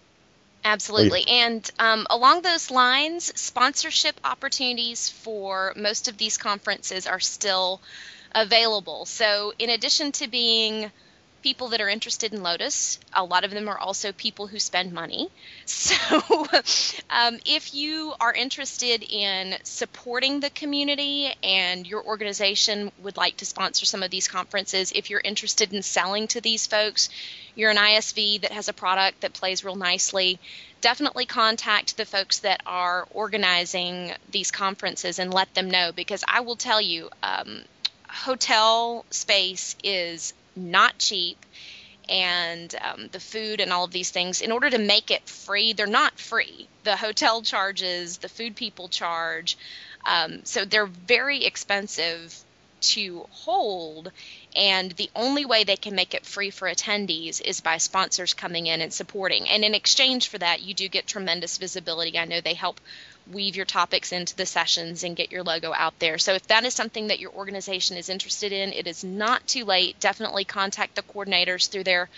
Absolutely. 0.64 1.26
And 1.28 1.70
um, 1.80 2.05
along 2.10 2.41
those 2.41 2.70
lines, 2.70 3.32
sponsorship 3.39 4.20
opportunities 4.24 5.10
for 5.10 5.74
most 5.76 6.07
of 6.07 6.18
these 6.18 6.38
conferences 6.38 7.07
are 7.07 7.20
still 7.20 7.82
available. 8.34 9.05
So, 9.05 9.53
in 9.59 9.69
addition 9.69 10.11
to 10.13 10.27
being 10.27 10.91
people 11.41 11.69
that 11.69 11.82
are 11.82 11.89
interested 11.89 12.34
in 12.34 12.43
Lotus, 12.43 12.99
a 13.13 13.23
lot 13.23 13.43
of 13.43 13.51
them 13.51 13.67
are 13.69 13.77
also 13.77 14.11
people 14.11 14.47
who 14.47 14.59
spend 14.59 14.91
money. 14.91 15.30
So, 15.65 16.47
um, 17.09 17.39
if 17.45 17.73
you 17.73 18.13
are 18.19 18.34
interested 18.34 19.03
in 19.03 19.55
supporting 19.63 20.39
the 20.39 20.49
community 20.49 21.34
and 21.43 21.86
your 21.86 22.03
organization 22.03 22.91
would 23.03 23.17
like 23.17 23.38
to 23.38 23.45
sponsor 23.45 23.86
some 23.86 24.03
of 24.03 24.09
these 24.09 24.27
conferences, 24.27 24.91
if 24.93 25.09
you're 25.09 25.21
interested 25.23 25.71
in 25.71 25.82
selling 25.82 26.27
to 26.30 26.41
these 26.41 26.67
folks, 26.67 27.09
you're 27.55 27.71
an 27.71 27.77
ISV 27.77 28.41
that 28.41 28.51
has 28.51 28.67
a 28.67 28.73
product 28.73 29.21
that 29.21 29.34
plays 29.34 29.63
real 29.63 29.75
nicely, 29.75 30.39
definitely 30.82 31.25
contact 31.25 31.97
the 31.97 32.05
folks 32.05 32.39
that 32.39 32.61
are 32.65 33.07
organizing 33.11 34.13
these 34.32 34.51
conferences 34.51 35.19
and 35.19 35.34
let 35.34 35.53
them 35.53 35.69
know 35.69 35.91
because 35.91 36.23
I 36.27 36.41
will 36.41 36.55
tell 36.55 36.82
you, 36.82 37.09
um, 37.21 37.63
hotel 38.20 39.05
space 39.09 39.76
is 39.84 40.34
not 40.55 40.97
cheap 40.97 41.45
and 42.07 42.76
um, 42.82 43.07
the 43.11 43.20
food 43.20 43.61
and 43.61 43.72
all 43.72 43.84
of 43.84 43.91
these 43.91 44.09
things 44.09 44.41
in 44.41 44.51
order 44.51 44.70
to 44.70 44.78
make 44.78 45.11
it 45.11 45.28
free 45.30 45.74
they're 45.74 45.88
not 45.88 46.20
free. 46.20 46.67
The 46.84 46.95
hotel 46.95 47.41
charges 47.41 48.17
the 48.17 48.30
food 48.30 48.55
people 48.55 48.89
charge 48.89 49.57
um, 50.05 50.43
so 50.43 50.65
they're 50.65 50.86
very 50.86 51.45
expensive 51.45 52.36
to 52.82 53.26
hold 53.32 54.11
and 54.55 54.91
the 54.93 55.09
only 55.15 55.45
way 55.45 55.63
they 55.63 55.76
can 55.76 55.95
make 55.95 56.13
it 56.13 56.26
free 56.26 56.49
for 56.49 56.67
attendees 56.67 57.41
is 57.41 57.61
by 57.61 57.78
sponsors 57.78 58.34
coming 58.34 58.67
in 58.67 58.82
and 58.82 58.93
supporting. 58.93 59.47
And 59.49 59.63
in 59.63 59.76
exchange 59.76 60.30
for 60.30 60.38
that 60.38 60.61
you 60.61 60.74
do 60.74 60.88
get 60.88 61.05
tremendous 61.05 61.57
visibility. 61.57 62.17
I 62.17 62.26
know 62.26 62.41
they 62.41 62.53
help 62.53 62.80
weave 63.32 63.55
your 63.55 63.65
topics 63.65 64.11
into 64.11 64.36
the 64.36 64.45
sessions 64.45 65.03
and 65.03 65.15
get 65.15 65.32
your 65.32 65.43
logo 65.43 65.73
out 65.73 65.97
there. 65.99 66.17
So 66.17 66.34
if 66.34 66.47
that 66.47 66.65
is 66.65 66.73
something 66.73 67.07
that 67.07 67.19
your 67.19 67.32
organization 67.32 67.97
is 67.97 68.09
interested 68.09 68.51
in, 68.51 68.73
it 68.73 68.88
is 68.88 69.03
not 69.03 69.47
too 69.47 69.65
late. 69.65 69.99
Definitely 69.99 70.45
contact 70.45 70.95
the 70.95 71.03
coordinators 71.03 71.69
through 71.69 71.84
their 71.84 72.09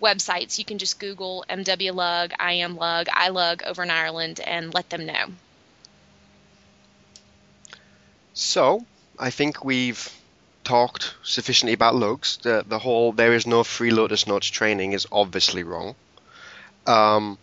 websites. 0.00 0.58
You 0.58 0.64
can 0.64 0.78
just 0.78 0.98
Google 0.98 1.44
mw 1.48 1.64
MWLUG, 1.64 2.32
IAMLUG, 2.32 3.06
iLUG 3.06 3.62
over 3.62 3.82
in 3.82 3.90
Ireland 3.90 4.40
and 4.40 4.74
let 4.74 4.90
them 4.90 5.06
know. 5.06 5.26
So, 8.34 8.86
I 9.18 9.30
think 9.30 9.64
we've 9.64 10.10
talked 10.64 11.14
sufficiently 11.22 11.74
about 11.74 11.94
lugs. 11.94 12.38
The, 12.42 12.64
the 12.66 12.78
whole 12.78 13.12
there 13.12 13.34
is 13.34 13.46
no 13.46 13.62
free 13.64 13.90
Lotus 13.90 14.26
Notes 14.26 14.46
training 14.46 14.92
is 14.92 15.06
obviously 15.12 15.62
wrong. 15.62 15.94
Um, 16.86 17.38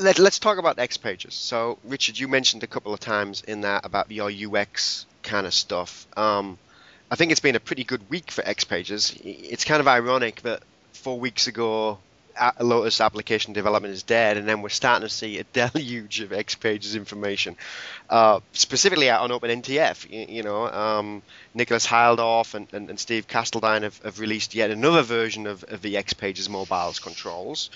let, 0.00 0.18
us 0.20 0.38
talk 0.38 0.58
about 0.58 0.78
X 0.78 0.96
pages. 0.96 1.34
So, 1.34 1.78
Richard, 1.84 2.18
you 2.18 2.28
mentioned 2.28 2.62
a 2.62 2.66
couple 2.66 2.92
of 2.92 3.00
times 3.00 3.42
in 3.42 3.62
that 3.62 3.84
about 3.84 4.10
your 4.10 4.30
UX 4.30 5.06
kind 5.22 5.46
of 5.46 5.54
stuff. 5.54 6.06
Um, 6.16 6.58
I 7.10 7.16
think 7.16 7.32
it's 7.32 7.40
been 7.40 7.56
a 7.56 7.60
pretty 7.60 7.84
good 7.84 8.08
week 8.08 8.30
for 8.30 8.46
X 8.46 8.64
pages. 8.64 9.18
It's 9.24 9.64
kind 9.64 9.80
of 9.80 9.88
ironic 9.88 10.42
that 10.42 10.62
four 10.92 11.18
weeks 11.18 11.46
ago, 11.46 11.98
Lotus 12.58 13.00
application 13.00 13.52
development 13.52 13.92
is 13.92 14.02
dead, 14.02 14.36
and 14.36 14.48
then 14.48 14.62
we're 14.62 14.70
starting 14.70 15.06
to 15.06 15.12
see 15.12 15.38
a 15.38 15.44
deluge 15.52 16.20
of 16.20 16.32
X 16.32 16.54
pages 16.54 16.94
information, 16.94 17.56
uh, 18.08 18.40
specifically 18.52 19.10
out 19.10 19.22
on 19.22 19.30
OpenNTF. 19.30 20.10
You, 20.10 20.36
you 20.36 20.42
know, 20.42 20.66
um, 20.66 21.22
Nicholas 21.52 21.86
Heidloff 21.86 22.54
and, 22.54 22.68
and, 22.72 22.88
and, 22.88 22.98
Steve 22.98 23.26
Castledine 23.26 23.82
have, 23.82 23.98
have, 24.02 24.20
released 24.20 24.54
yet 24.54 24.70
another 24.70 25.02
version 25.02 25.46
of, 25.46 25.64
of 25.64 25.82
the 25.82 25.96
X 25.96 26.12
pages 26.12 26.48
mobiles 26.48 26.98
controls 26.98 27.68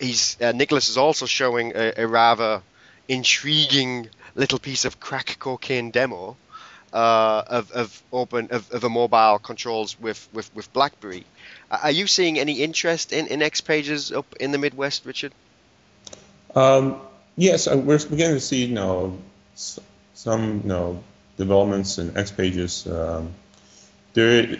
he's 0.00 0.40
uh, 0.40 0.52
Nicholas 0.52 0.88
is 0.88 0.96
also 0.96 1.26
showing 1.26 1.72
a, 1.74 1.92
a, 1.98 2.06
rather 2.06 2.62
intriguing 3.08 4.08
little 4.34 4.58
piece 4.58 4.84
of 4.84 5.00
crack 5.00 5.36
cocaine 5.38 5.90
demo 5.90 6.36
uh, 6.92 7.42
of, 7.46 7.70
of 7.72 8.02
open 8.12 8.48
of, 8.50 8.70
of 8.70 8.84
a 8.84 8.88
mobile 8.88 9.38
controls 9.38 9.98
with, 10.00 10.28
with, 10.32 10.54
with 10.54 10.72
BlackBerry. 10.72 11.24
Are 11.70 11.90
you 11.90 12.06
seeing 12.06 12.38
any 12.38 12.62
interest 12.62 13.12
in, 13.12 13.26
in 13.26 13.42
X 13.42 13.60
Pages 13.60 14.12
up 14.12 14.26
in 14.36 14.52
the 14.52 14.58
Midwest, 14.58 15.04
Richard? 15.04 15.32
Um, 16.54 17.00
yes, 17.36 17.66
uh, 17.66 17.76
we're 17.76 17.98
beginning 17.98 18.36
to 18.36 18.40
see 18.40 18.64
you 18.64 18.74
know 18.74 19.18
some 20.14 20.60
you 20.62 20.68
know 20.68 21.02
developments 21.36 21.98
in 21.98 22.16
X 22.16 22.30
Pages. 22.30 22.86
Um, 22.86 23.34
there 24.14 24.58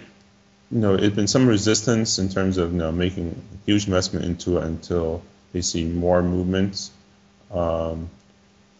you 0.74 0.80
know, 0.80 0.94
it's 0.94 1.14
been 1.14 1.28
some 1.28 1.46
resistance 1.46 2.18
in 2.18 2.28
terms 2.28 2.58
of 2.58 2.72
you 2.72 2.78
know, 2.78 2.90
making 2.90 3.40
huge 3.64 3.86
investment 3.86 4.24
into 4.24 4.58
it 4.58 4.64
until 4.64 5.22
they 5.52 5.60
see 5.60 5.84
more 5.84 6.20
movements. 6.20 6.90
Um, 7.52 8.10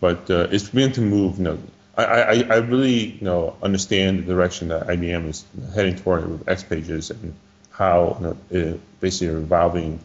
but 0.00 0.28
uh, 0.28 0.48
it's 0.50 0.68
beginning 0.68 0.94
to 0.94 1.00
move. 1.02 1.38
You 1.38 1.44
know, 1.44 1.58
I, 1.96 2.04
I, 2.04 2.46
I 2.50 2.56
really 2.56 3.12
you 3.12 3.24
know 3.24 3.56
understand 3.62 4.18
the 4.18 4.34
direction 4.34 4.68
that 4.68 4.88
IBM 4.88 5.28
is 5.28 5.44
heading 5.72 5.94
toward 5.94 6.28
with 6.28 6.48
X 6.48 6.64
Pages 6.64 7.10
and 7.10 7.32
how 7.70 8.16
you 8.18 8.26
know, 8.26 8.36
it 8.50 9.00
basically 9.00 9.32
revolving 9.32 10.00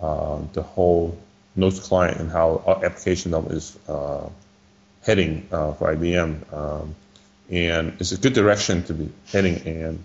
uh, 0.00 0.38
the 0.52 0.62
whole 0.62 1.18
Notes 1.56 1.80
client 1.80 2.20
and 2.20 2.30
how 2.30 2.62
application 2.84 3.32
level 3.32 3.50
is 3.52 3.76
uh, 3.88 4.28
heading 5.02 5.48
uh, 5.50 5.72
for 5.72 5.94
IBM. 5.94 6.52
Um, 6.52 6.94
and 7.50 7.96
it's 7.98 8.12
a 8.12 8.18
good 8.18 8.34
direction 8.34 8.84
to 8.84 8.94
be 8.94 9.10
heading 9.30 9.56
and 9.66 10.02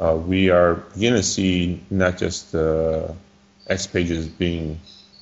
uh, 0.00 0.16
we 0.16 0.50
are 0.50 0.74
beginning 0.74 1.20
to 1.20 1.22
see 1.22 1.80
not 1.90 2.16
just 2.16 2.54
uh, 2.54 3.12
X 3.68 3.86
pages 3.86 4.26
being 4.26 4.80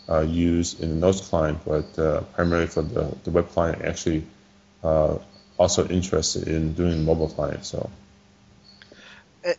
uh, 0.09 0.21
used 0.21 0.81
in 0.81 0.89
the 0.91 0.95
Notes 0.95 1.21
client, 1.21 1.59
but 1.67 1.99
uh, 1.99 2.21
primarily 2.35 2.69
for 2.69 2.83
the, 2.83 3.15
the 3.25 3.31
web 3.31 3.49
client 3.51 3.85
actually 3.85 4.25
uh, 4.85 5.19
also 5.59 5.87
interested 5.89 6.47
in 6.47 6.73
doing 6.75 7.05
mobile 7.05 7.29
client. 7.29 7.65
So. 7.65 7.91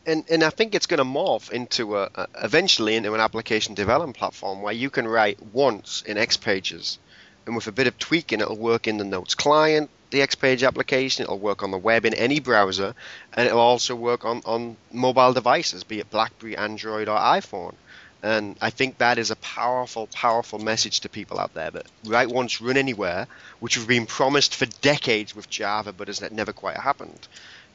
And, 0.05 0.23
and 0.29 0.43
I 0.43 0.49
think 0.49 0.75
it's 0.75 0.85
going 0.85 0.99
to 0.99 1.03
morph 1.03 1.51
into 1.51 1.97
a, 1.97 2.27
eventually 2.41 2.95
into 2.95 3.13
an 3.13 3.19
application 3.19 3.75
development 3.75 4.17
platform 4.17 4.61
where 4.61 4.73
you 4.73 4.89
can 4.89 5.07
write 5.07 5.41
once 5.53 6.03
in 6.05 6.17
X 6.17 6.37
pages, 6.37 6.97
and 7.45 7.55
with 7.55 7.67
a 7.67 7.71
bit 7.71 7.87
of 7.87 7.97
tweaking, 7.97 8.39
it'll 8.39 8.55
work 8.55 8.87
in 8.87 8.97
the 8.97 9.03
Notes 9.03 9.35
client, 9.35 9.89
the 10.11 10.19
Xpage 10.19 10.65
application. 10.65 11.23
It'll 11.23 11.39
work 11.39 11.63
on 11.63 11.71
the 11.71 11.77
web 11.77 12.05
in 12.05 12.13
any 12.13 12.39
browser, 12.39 12.95
and 13.33 13.47
it'll 13.47 13.59
also 13.59 13.95
work 13.95 14.25
on, 14.25 14.41
on 14.45 14.77
mobile 14.91 15.33
devices, 15.33 15.83
be 15.83 15.99
it 15.99 16.09
BlackBerry, 16.09 16.57
Android, 16.57 17.07
or 17.07 17.17
iPhone. 17.17 17.75
And 18.21 18.57
I 18.59 18.69
think 18.69 18.97
that 18.97 19.17
is 19.17 19.31
a 19.31 19.37
powerful, 19.37 20.07
powerful 20.07 20.59
message 20.59 21.01
to 21.01 21.09
people 21.09 21.39
out 21.39 21.53
there 21.53 21.71
that 21.71 21.85
write 22.05 22.29
once, 22.29 22.59
run 22.59 22.75
anywhere, 22.75 23.27
which 23.61 23.77
we've 23.77 23.87
been 23.87 24.05
promised 24.05 24.55
for 24.55 24.65
decades 24.81 25.33
with 25.35 25.49
Java, 25.49 25.93
but 25.93 26.07
has 26.09 26.19
never 26.31 26.51
quite 26.51 26.75
happened, 26.75 27.27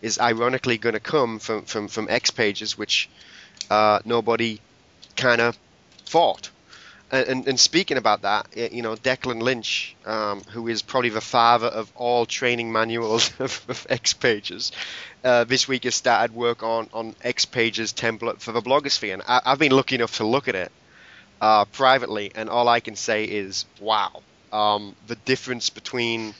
is 0.02 0.18
ironically 0.18 0.76
going 0.76 0.92
to 0.92 1.00
come 1.00 1.38
from, 1.38 1.62
from, 1.64 1.88
from 1.88 2.08
X 2.10 2.30
pages, 2.30 2.76
which 2.76 3.08
uh, 3.70 4.00
nobody 4.04 4.60
kind 5.16 5.40
of 5.40 5.58
thought 6.04 6.50
and, 7.10 7.46
and, 7.46 7.60
speaking 7.60 7.96
about 7.96 8.22
that, 8.22 8.72
you 8.72 8.82
know, 8.82 8.96
Declan 8.96 9.42
Lynch, 9.42 9.94
um, 10.04 10.42
who 10.50 10.68
is 10.68 10.82
probably 10.82 11.10
the 11.10 11.20
father 11.20 11.66
of 11.66 11.92
all 11.94 12.26
training 12.26 12.72
manuals 12.72 13.32
of, 13.38 13.64
of 13.68 13.86
X 13.88 14.14
Pages, 14.14 14.72
uh, 15.22 15.44
this 15.44 15.68
week 15.68 15.84
has 15.84 15.94
started 15.94 16.34
work 16.34 16.62
on, 16.62 16.88
on 16.92 17.14
X 17.22 17.44
Pages 17.44 17.92
template 17.92 18.40
for 18.40 18.52
the 18.52 18.60
blogosphere. 18.60 19.14
And 19.14 19.22
I, 19.26 19.42
have 19.44 19.58
been 19.58 19.72
lucky 19.72 19.96
enough 19.96 20.16
to 20.16 20.26
look 20.26 20.48
at 20.48 20.54
it 20.54 20.72
uh, 21.40 21.66
privately, 21.66 22.32
and 22.34 22.48
all 22.48 22.68
I 22.68 22.80
can 22.80 22.96
say 22.96 23.24
is, 23.24 23.64
wow. 23.80 24.22
Um, 24.52 24.94
the 25.08 25.16
difference 25.16 25.68
between 25.68 26.32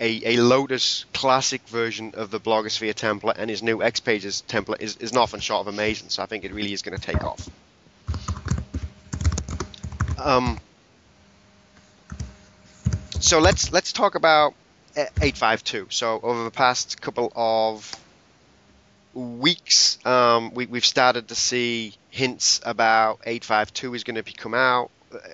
a, 0.00 0.34
a 0.34 0.36
Lotus 0.36 1.06
classic 1.12 1.66
version 1.68 2.12
of 2.14 2.30
the 2.30 2.38
blogosphere 2.38 2.94
template 2.94 3.36
and 3.38 3.50
his 3.50 3.62
new 3.62 3.82
X 3.82 4.00
Pages 4.00 4.42
template 4.46 4.80
is, 4.80 4.96
is 4.96 5.12
nothing 5.12 5.40
short 5.40 5.66
of 5.66 5.72
amazing. 5.72 6.08
So 6.10 6.22
I 6.22 6.26
think 6.26 6.44
it 6.44 6.52
really 6.52 6.72
is 6.72 6.82
going 6.82 6.98
to 6.98 7.02
take 7.02 7.24
off. 7.24 7.48
Um, 10.18 10.58
so 13.20 13.38
let's 13.38 13.72
let's 13.72 13.92
talk 13.92 14.14
about 14.14 14.54
852. 14.96 15.88
So 15.90 16.20
over 16.22 16.44
the 16.44 16.50
past 16.50 17.00
couple 17.00 17.32
of 17.36 17.90
weeks, 19.14 19.98
um, 20.06 20.52
we, 20.54 20.66
have 20.66 20.84
started 20.84 21.28
to 21.28 21.34
see 21.34 21.94
hints 22.10 22.60
about 22.64 23.20
852 23.24 23.94
is 23.94 24.04
going 24.04 24.22
to 24.22 24.32
come 24.32 24.54
out. 24.54 24.90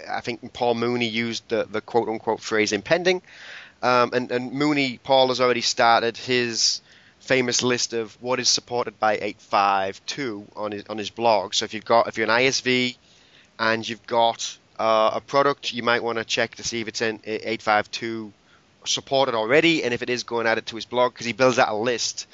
I 0.09 0.20
think 0.20 0.53
Paul 0.53 0.74
Mooney 0.74 1.09
used 1.09 1.49
the, 1.49 1.66
the 1.70 1.80
quote 1.80 2.09
unquote 2.09 2.41
phrase 2.41 2.72
impending. 2.72 3.22
Um, 3.82 4.11
and, 4.12 4.30
and 4.30 4.53
Mooney, 4.53 4.99
Paul 5.03 5.28
has 5.28 5.41
already 5.41 5.61
started 5.61 6.16
his 6.16 6.80
famous 7.20 7.62
list 7.62 7.93
of 7.95 8.16
what 8.22 8.39
is 8.39 8.49
supported 8.49 8.99
by 9.01 9.14
852 9.14 10.47
on 10.57 10.72
his 10.72 10.85
on 10.89 10.99
his 10.99 11.11
blog. 11.11 11.55
So 11.55 11.64
if 11.64 11.74
you've 11.74 11.85
got 11.85 12.07
if 12.09 12.18
you're 12.18 12.30
an 12.30 12.39
ISV 12.39 12.97
and 13.59 13.87
you've 13.89 14.07
got 14.07 14.59
uh, 14.79 15.12
a 15.14 15.20
product, 15.20 15.72
you 15.72 15.83
might 15.83 16.03
want 16.03 16.18
to 16.18 16.25
check 16.25 16.57
to 16.57 16.62
see 16.62 16.81
if 16.81 16.89
it's 16.89 17.01
in 17.01 17.20
852 17.25 18.33
supported 18.85 19.35
already, 19.35 19.85
and 19.85 19.95
if 19.95 20.03
it 20.03 20.11
is, 20.11 20.22
go 20.22 20.41
and 20.41 20.49
add 20.49 20.59
it 20.59 20.66
to 20.66 20.77
his 20.77 20.85
blog 20.85 21.12
because 21.12 21.27
he 21.27 21.33
builds 21.33 21.59
out 21.59 21.68
a 21.68 21.77
list. 21.77 22.27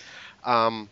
Um, 0.45 0.89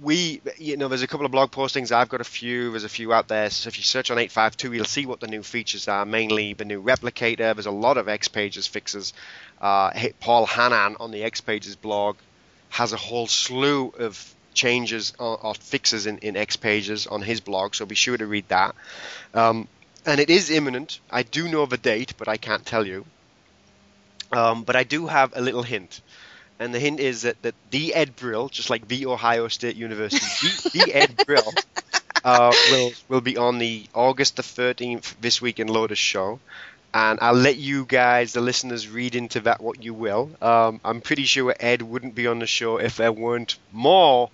we, 0.00 0.40
you 0.58 0.76
know, 0.76 0.88
there's 0.88 1.02
a 1.02 1.06
couple 1.06 1.26
of 1.26 1.32
blog 1.32 1.50
postings. 1.50 1.92
I've 1.92 2.08
got 2.08 2.20
a 2.20 2.24
few. 2.24 2.70
There's 2.70 2.84
a 2.84 2.88
few 2.88 3.12
out 3.12 3.28
there. 3.28 3.50
So 3.50 3.68
if 3.68 3.78
you 3.78 3.84
search 3.84 4.10
on 4.10 4.18
852, 4.18 4.72
you'll 4.72 4.84
see 4.84 5.06
what 5.06 5.20
the 5.20 5.28
new 5.28 5.42
features 5.42 5.86
are. 5.86 6.04
Mainly 6.04 6.54
the 6.54 6.64
new 6.64 6.82
replicator. 6.82 7.54
There's 7.54 7.66
a 7.66 7.70
lot 7.70 7.96
of 7.96 8.08
X 8.08 8.28
Pages 8.28 8.66
fixes. 8.66 9.12
Uh, 9.60 9.92
Paul 10.20 10.46
Hannan 10.46 10.96
on 10.98 11.10
the 11.12 11.22
X 11.22 11.40
Pages 11.40 11.76
blog 11.76 12.16
has 12.70 12.92
a 12.92 12.96
whole 12.96 13.26
slew 13.26 13.92
of 13.98 14.34
changes 14.54 15.12
or, 15.18 15.38
or 15.38 15.54
fixes 15.54 16.06
in, 16.06 16.18
in 16.18 16.36
X 16.36 16.56
Pages 16.56 17.06
on 17.06 17.22
his 17.22 17.40
blog. 17.40 17.74
So 17.74 17.86
be 17.86 17.94
sure 17.94 18.16
to 18.16 18.26
read 18.26 18.48
that. 18.48 18.74
Um, 19.34 19.68
and 20.06 20.20
it 20.20 20.30
is 20.30 20.50
imminent. 20.50 21.00
I 21.10 21.22
do 21.22 21.48
know 21.48 21.62
of 21.62 21.72
a 21.72 21.76
date, 21.76 22.14
but 22.18 22.28
I 22.28 22.36
can't 22.36 22.64
tell 22.64 22.86
you. 22.86 23.04
Um, 24.32 24.62
but 24.62 24.76
I 24.76 24.84
do 24.84 25.06
have 25.06 25.32
a 25.36 25.40
little 25.42 25.62
hint 25.62 26.00
and 26.62 26.72
the 26.72 26.78
hint 26.78 27.00
is 27.00 27.22
that, 27.22 27.40
that 27.42 27.54
the 27.70 27.92
Ed 27.92 28.14
Brill, 28.14 28.48
just 28.48 28.70
like 28.70 28.86
the 28.86 29.06
Ohio 29.06 29.48
State 29.48 29.74
University, 29.74 30.70
the, 30.70 30.84
the 30.84 30.94
Ed 30.94 31.24
Brill, 31.26 31.52
uh, 32.24 32.52
will 32.70 32.92
will 33.08 33.20
be 33.20 33.36
on 33.36 33.58
the 33.58 33.86
August 33.94 34.36
the 34.36 34.42
13th 34.42 35.14
this 35.20 35.42
week 35.42 35.58
in 35.58 35.66
Lotus 35.66 35.98
show, 35.98 36.38
and 36.94 37.18
I'll 37.20 37.34
let 37.34 37.56
you 37.56 37.84
guys, 37.84 38.32
the 38.32 38.40
listeners, 38.40 38.88
read 38.88 39.16
into 39.16 39.40
that 39.40 39.60
what 39.60 39.82
you 39.82 39.92
will. 39.92 40.30
Um, 40.40 40.80
I'm 40.84 41.00
pretty 41.00 41.24
sure 41.24 41.54
Ed 41.58 41.82
wouldn't 41.82 42.14
be 42.14 42.28
on 42.28 42.38
the 42.38 42.46
show 42.46 42.76
if 42.76 42.96
there 42.96 43.12
weren't 43.12 43.58
more 43.72 44.30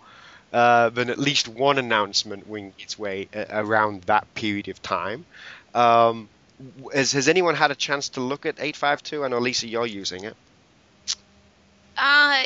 uh, 0.52 0.90
than 0.90 1.08
at 1.08 1.18
least 1.18 1.48
one 1.48 1.78
announcement 1.78 2.46
winging 2.46 2.74
its 2.78 2.98
way 2.98 3.28
uh, 3.34 3.46
around 3.50 4.02
that 4.02 4.34
period 4.34 4.68
of 4.68 4.82
time. 4.82 5.24
Um, 5.74 6.28
has, 6.92 7.12
has 7.12 7.28
anyone 7.28 7.54
had 7.54 7.70
a 7.70 7.74
chance 7.74 8.10
to 8.10 8.20
look 8.20 8.46
at 8.46 8.56
852? 8.58 9.24
I 9.24 9.28
know 9.28 9.38
Lisa, 9.38 9.68
you're 9.68 9.86
using 9.86 10.24
it. 10.24 10.36
Uh, 11.96 12.44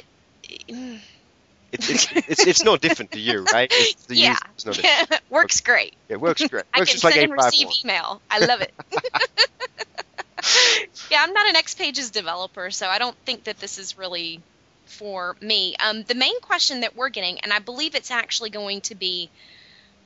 it's, 1.73 1.73
it's, 1.73 2.29
it's, 2.29 2.47
it's 2.47 2.65
no 2.65 2.77
different 2.77 3.13
to 3.13 3.21
you, 3.21 3.45
right? 3.53 3.69
It's 3.73 4.05
the 4.07 4.17
yeah, 4.17 4.37
it's 4.55 4.67
no 4.67 4.73
works 5.31 5.61
great. 5.61 5.95
It 6.09 6.21
works 6.21 6.47
great. 6.47 6.65
I 6.75 6.81
works 6.81 6.93
can 6.93 7.01
send 7.01 7.17
like 7.17 7.25
and 7.25 7.33
receive 7.33 7.69
email. 7.83 8.21
I 8.31 8.41
love 8.41 8.61
it. 8.61 8.75
yeah, 11.11 11.23
I'm 11.23 11.33
not 11.33 11.49
an 11.49 11.57
X 11.57 11.75
Pages 11.75 12.11
developer, 12.11 12.71
so 12.71 12.89
I 12.89 12.99
don't 12.99 13.17
think 13.25 13.45
that 13.45 13.59
this 13.59 13.79
is 13.79 13.97
really 13.97 14.41
for 14.85 15.37
me. 15.41 15.75
Um, 15.77 16.03
the 16.03 16.15
main 16.15 16.39
question 16.41 16.81
that 16.81 16.97
we're 16.97 17.09
getting, 17.09 17.41
and 17.41 17.53
I 17.53 17.59
believe 17.59 17.95
it's 17.95 18.11
actually 18.11 18.51
going 18.51 18.83
to 18.83 18.95
be 18.95 19.31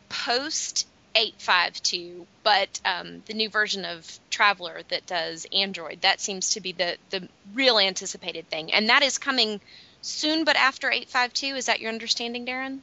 post 0.09 0.87
852, 1.17 2.27
but 2.43 2.81
um, 2.85 3.23
the 3.27 3.35
new 3.35 3.49
version 3.49 3.85
of 3.85 4.19
Traveler 4.31 4.83
that 4.89 5.07
does 5.07 5.47
Android, 5.53 6.03
that 6.03 6.21
seems 6.21 6.51
to 6.51 6.61
be 6.61 6.73
the, 6.73 6.97
the 7.11 7.29
real 7.55 7.79
anticipated 7.79 8.49
thing. 8.49 8.73
And 8.73 8.89
that 8.89 9.03
is 9.03 9.19
coming 9.19 9.61
soon, 10.03 10.45
but 10.45 10.57
after 10.57 10.91
852. 10.91 11.57
Is 11.57 11.67
that 11.67 11.81
your 11.81 11.91
understanding, 11.91 12.47
Darren? 12.47 12.81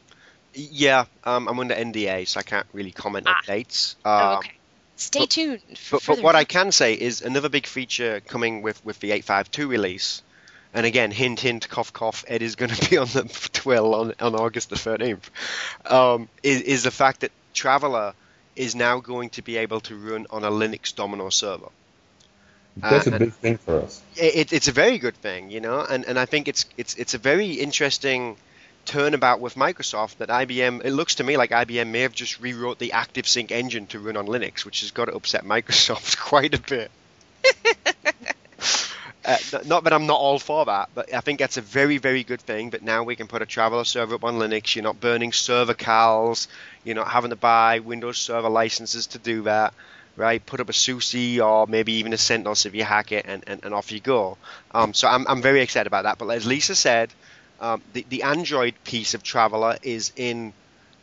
Yeah, 0.54 1.06
um, 1.24 1.48
I'm 1.48 1.60
under 1.60 1.76
NDA, 1.76 2.28
so 2.28 2.40
I 2.40 2.44
can't 2.44 2.68
really 2.74 2.92
comment 2.92 3.28
ah. 3.28 3.38
on 3.38 3.44
dates. 3.46 3.96
Oh, 4.04 4.12
um, 4.12 4.22
oh, 4.22 4.38
okay. 4.38 4.52
Stay 4.96 5.20
but, 5.20 5.30
tuned. 5.30 5.62
But, 5.92 6.04
but 6.06 6.22
what 6.22 6.36
I 6.36 6.44
can 6.44 6.72
say 6.72 6.94
is 6.94 7.22
another 7.22 7.50
big 7.50 7.66
feature 7.66 8.20
coming 8.20 8.62
with, 8.62 8.84
with 8.86 9.00
the 9.00 9.12
852 9.12 9.68
release 9.68 10.22
and 10.74 10.86
again, 10.86 11.12
hint, 11.12 11.40
hint, 11.40 11.70
cough, 11.70 11.94
cough, 11.94 12.26
Ed 12.28 12.42
is 12.42 12.56
going 12.56 12.72
to 12.72 12.90
be 12.90 12.98
on 12.98 13.08
the 13.08 13.24
TWIL 13.54 13.94
on, 13.94 14.14
on 14.20 14.36
August 14.36 14.70
the 14.70 14.76
13th, 14.76 15.30
um, 15.86 16.28
is, 16.42 16.62
is, 16.62 16.84
the 16.84 16.92
fact 16.92 17.22
that 17.22 17.32
Traveler 17.54 18.14
is 18.56 18.76
now 18.76 19.00
going 19.00 19.30
to 19.32 19.42
be 19.42 19.58
able 19.58 19.80
to 19.82 19.96
run 19.96 20.28
on 20.30 20.44
a 20.44 20.52
Linux 20.52 20.94
Domino 20.94 21.30
server. 21.30 21.70
That's 22.78 23.08
uh, 23.08 23.16
a 23.16 23.20
big 23.20 23.34
thing 23.34 23.58
for 23.58 23.82
us. 23.82 24.02
It, 24.16 24.52
it's 24.52 24.68
a 24.68 24.72
very 24.72 24.98
good 24.98 25.16
thing, 25.16 25.52
you 25.52 25.60
know, 25.60 25.82
and, 25.82 26.06
and 26.06 26.18
I 26.18 26.26
think 26.26 26.48
it's 26.48 26.66
it's 26.78 26.96
it's 26.96 27.14
a 27.14 27.18
very 27.18 27.52
interesting 27.52 28.36
turnabout 28.86 29.40
with 29.40 29.56
Microsoft 29.56 30.18
that 30.18 30.30
IBM. 30.30 30.84
It 30.84 30.92
looks 30.92 31.16
to 31.16 31.24
me 31.24 31.38
like 31.38 31.52
IBM 31.52 31.88
may 31.88 32.02
have 32.02 32.14
just 32.14 32.40
rewrote 32.42 32.80
the 32.80 32.90
ActiveSync 32.90 33.52
engine 33.52 33.88
to 33.88 34.00
run 34.00 34.18
on 34.18 34.28
Linux, 34.28 34.66
which 34.66 34.82
has 34.82 34.92
got 34.92 35.06
to 35.06 35.16
upset 35.16 35.44
Microsoft 35.46 36.18
quite 36.18 36.54
a 36.54 36.60
bit. 36.60 36.92
Uh, 39.26 39.38
not 39.66 39.86
that 39.86 39.94
I'm 39.94 40.06
not 40.06 40.20
all 40.20 40.38
for 40.38 40.66
that, 40.66 40.90
but 40.94 41.14
I 41.14 41.22
think 41.22 41.40
that's 41.40 41.56
a 41.56 41.62
very, 41.62 41.98
very 41.98 42.24
good 42.24 42.42
thing. 42.42 42.70
But 42.70 42.84
now 42.84 43.04
we 43.04 43.16
can 43.16 43.28
put 43.28 43.42
a 43.42 43.46
Traveler 43.46 43.86
server 43.86 44.16
up 44.16 44.24
on 44.24 44.36
Linux. 44.36 44.76
You're 44.76 44.84
not 44.84 45.00
burning 45.00 45.32
server 45.32 45.74
cals. 45.74 46.48
You're 46.84 46.96
not 46.96 47.08
having 47.08 47.30
to 47.30 47.38
buy 47.38 47.80
Windows 47.80 48.18
Server 48.18 48.50
licenses 48.50 49.08
to 49.08 49.18
do 49.20 49.44
that, 49.44 49.74
right? 50.18 50.46
Put 50.46 50.60
up 50.60 50.68
a 50.68 50.74
SUSE 50.74 51.40
or 51.40 51.68
maybe 51.68 51.94
even 51.94 52.12
a 52.12 52.18
CentOS 52.18 52.66
if 52.66 52.76
you 52.76 52.84
hack 52.84 53.14
it, 53.14 53.26
and, 53.26 53.44
and, 53.48 53.64
and 53.64 53.74
off 53.74 53.94
you 53.94 54.02
go. 54.02 54.38
Um, 54.72 54.94
so 54.94 55.08
I'm, 55.08 55.26
I'm 55.28 55.42
very 55.42 55.62
excited 55.62 55.88
about 55.88 56.04
that. 56.04 56.18
But 56.18 56.28
as 56.30 56.46
Lisa 56.46 56.76
said, 56.76 57.14
um, 57.62 57.82
the, 57.94 58.06
the 58.10 58.24
Android 58.24 58.76
piece 58.84 59.14
of 59.14 59.24
Traveler 59.24 59.78
is 59.84 60.12
in 60.18 60.52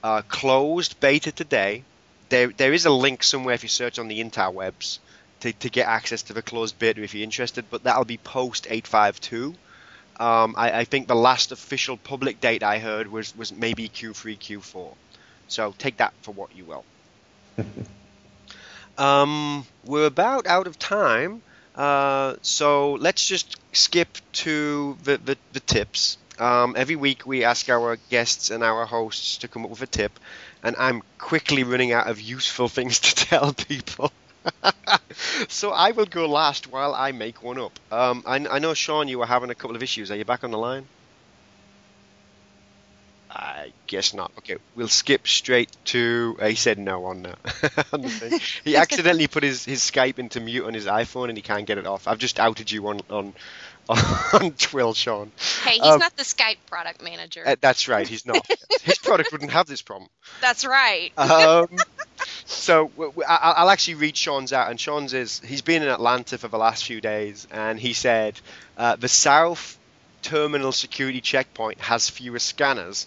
uh, 0.04 0.20
closed 0.28 1.00
beta 1.00 1.32
today. 1.32 1.84
There, 2.28 2.48
there 2.48 2.74
is 2.74 2.84
a 2.84 2.90
link 2.90 3.22
somewhere 3.22 3.54
if 3.54 3.62
you 3.62 3.70
search 3.70 3.98
on 3.98 4.08
the 4.08 4.22
interwebs 4.22 4.98
to, 5.40 5.52
to 5.52 5.70
get 5.70 5.86
access 5.86 6.22
to 6.24 6.32
the 6.32 6.42
closed 6.42 6.78
beta 6.78 7.02
if 7.02 7.14
you're 7.14 7.24
interested, 7.24 7.64
but 7.70 7.84
that'll 7.84 8.04
be 8.04 8.18
post 8.18 8.66
852. 8.68 9.54
Um, 10.18 10.54
I, 10.56 10.80
I, 10.80 10.84
think 10.84 11.08
the 11.08 11.14
last 11.14 11.50
official 11.50 11.96
public 11.96 12.40
date 12.40 12.62
I 12.62 12.78
heard 12.78 13.10
was, 13.10 13.34
was 13.36 13.52
maybe 13.52 13.88
Q3, 13.88 14.38
Q4. 14.38 14.94
So 15.48 15.74
take 15.78 15.96
that 15.96 16.12
for 16.20 16.32
what 16.32 16.54
you 16.54 16.66
will. 16.66 16.84
um, 18.98 19.66
we're 19.84 20.06
about 20.06 20.46
out 20.46 20.66
of 20.66 20.78
time, 20.78 21.40
uh, 21.74 22.36
so 22.42 22.94
let's 22.94 23.26
just 23.26 23.56
skip 23.72 24.18
to 24.32 24.98
the, 25.04 25.16
the, 25.16 25.38
the 25.52 25.60
tips. 25.60 26.18
Um, 26.38 26.74
every 26.76 26.96
week 26.96 27.26
we 27.26 27.44
ask 27.44 27.68
our 27.70 27.96
guests 28.10 28.50
and 28.50 28.62
our 28.62 28.84
hosts 28.84 29.38
to 29.38 29.48
come 29.48 29.64
up 29.64 29.70
with 29.70 29.82
a 29.82 29.86
tip, 29.86 30.18
and 30.62 30.76
I'm 30.78 31.02
quickly 31.18 31.64
running 31.64 31.92
out 31.92 32.08
of 32.08 32.20
useful 32.20 32.68
things 32.76 33.00
to 33.00 33.14
tell 33.14 33.54
people. 33.54 34.12
so 35.48 35.70
I 35.70 35.92
will 35.92 36.06
go 36.06 36.28
last 36.28 36.70
while 36.70 36.94
I 36.94 37.12
make 37.12 37.42
one 37.42 37.58
up. 37.58 37.78
Um, 37.92 38.22
I, 38.26 38.36
I, 38.36 38.58
know, 38.58 38.74
Sean, 38.74 39.08
you 39.08 39.18
were 39.18 39.26
having 39.26 39.50
a 39.50 39.54
couple 39.54 39.76
of 39.76 39.82
issues. 39.82 40.10
Are 40.10 40.16
you 40.16 40.24
back 40.24 40.44
on 40.44 40.50
the 40.50 40.58
line? 40.58 40.86
I 43.30 43.72
guess 43.86 44.12
not. 44.12 44.32
Okay, 44.38 44.56
we'll 44.74 44.88
skip 44.88 45.28
straight 45.28 45.70
to. 45.86 46.36
Uh, 46.40 46.46
he 46.48 46.56
said 46.56 46.78
no 46.78 47.04
on, 47.04 47.24
thing. 47.44 48.40
he 48.64 48.76
accidentally 48.76 49.28
put 49.28 49.44
his, 49.44 49.64
his 49.64 49.80
Skype 49.80 50.18
into 50.18 50.40
mute 50.40 50.66
on 50.66 50.74
his 50.74 50.86
iPhone 50.86 51.28
and 51.28 51.38
he 51.38 51.42
can't 51.42 51.64
get 51.64 51.78
it 51.78 51.86
off. 51.86 52.08
I've 52.08 52.18
just 52.18 52.40
outed 52.40 52.72
you 52.72 52.88
on 52.88 53.00
on 53.08 53.34
on 54.32 54.52
TWIL, 54.52 54.94
Sean. 54.94 55.32
Hey, 55.64 55.74
he's 55.74 55.82
um, 55.82 55.98
not 55.98 56.16
the 56.16 56.22
Skype 56.22 56.58
product 56.66 57.02
manager. 57.02 57.42
Uh, 57.46 57.56
that's 57.60 57.88
right, 57.88 58.06
he's 58.06 58.26
not. 58.26 58.46
His 58.82 58.98
product 58.98 59.32
wouldn't 59.32 59.50
have 59.50 59.66
this 59.66 59.82
problem. 59.82 60.08
That's 60.40 60.64
right. 60.64 61.12
Um, 61.18 61.68
so 62.46 62.88
w- 62.88 63.10
w- 63.10 63.26
I'll 63.28 63.68
actually 63.68 63.94
read 63.94 64.16
Sean's 64.16 64.52
out, 64.52 64.70
and 64.70 64.80
Sean's 64.80 65.12
is 65.12 65.40
he's 65.44 65.62
been 65.62 65.82
in 65.82 65.88
Atlanta 65.88 66.38
for 66.38 66.48
the 66.48 66.56
last 66.58 66.84
few 66.84 67.00
days, 67.00 67.46
and 67.50 67.78
he 67.78 67.92
said 67.92 68.40
uh, 68.76 68.96
the 68.96 69.08
South 69.08 69.78
Terminal 70.22 70.72
Security 70.72 71.20
Checkpoint 71.20 71.80
has 71.80 72.08
fewer 72.08 72.38
scanners, 72.38 73.06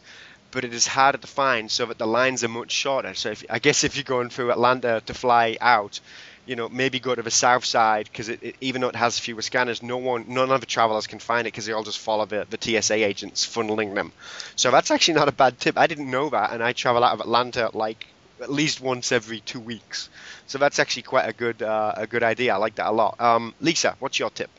but 0.51 0.65
it 0.65 0.73
is 0.73 0.85
harder 0.85 1.17
to 1.17 1.27
find, 1.27 1.71
so 1.71 1.85
that 1.87 1.97
the 1.97 2.07
lines 2.07 2.43
are 2.43 2.49
much 2.49 2.71
shorter. 2.71 3.13
So 3.13 3.31
if, 3.31 3.43
I 3.49 3.59
guess 3.59 3.83
if 3.83 3.95
you're 3.95 4.03
going 4.03 4.29
through 4.29 4.51
Atlanta 4.51 5.01
to 5.05 5.13
fly 5.13 5.57
out, 5.61 5.99
you 6.45 6.55
know, 6.55 6.67
maybe 6.69 6.99
go 6.99 7.15
to 7.15 7.21
the 7.21 7.31
south 7.31 7.65
side 7.65 8.09
because 8.11 8.29
even 8.61 8.81
though 8.81 8.89
it 8.89 8.95
has 8.95 9.17
fewer 9.17 9.41
scanners, 9.41 9.81
no 9.81 9.97
one, 9.97 10.25
none 10.27 10.51
of 10.51 10.59
the 10.59 10.65
travelers 10.65 11.07
can 11.07 11.19
find 11.19 11.47
it 11.47 11.51
because 11.53 11.65
they 11.65 11.73
all 11.73 11.83
just 11.83 11.99
follow 11.99 12.25
the, 12.25 12.45
the 12.49 12.81
TSA 12.81 12.95
agents 12.95 13.45
funneling 13.45 13.95
them. 13.95 14.11
So 14.55 14.71
that's 14.71 14.91
actually 14.91 15.15
not 15.15 15.27
a 15.27 15.31
bad 15.31 15.59
tip. 15.59 15.77
I 15.77 15.87
didn't 15.87 16.11
know 16.11 16.29
that, 16.29 16.51
and 16.51 16.61
I 16.61 16.73
travel 16.73 17.03
out 17.03 17.13
of 17.13 17.21
Atlanta 17.21 17.69
like 17.73 18.05
at 18.41 18.51
least 18.51 18.81
once 18.81 19.11
every 19.11 19.39
two 19.39 19.59
weeks. 19.59 20.09
So 20.47 20.57
that's 20.57 20.79
actually 20.79 21.03
quite 21.03 21.27
a 21.29 21.33
good 21.33 21.61
uh, 21.61 21.93
a 21.95 22.07
good 22.07 22.23
idea. 22.23 22.53
I 22.53 22.57
like 22.57 22.75
that 22.75 22.87
a 22.87 22.91
lot. 22.91 23.19
Um, 23.19 23.53
Lisa, 23.61 23.95
what's 23.99 24.19
your 24.19 24.29
tip? 24.29 24.49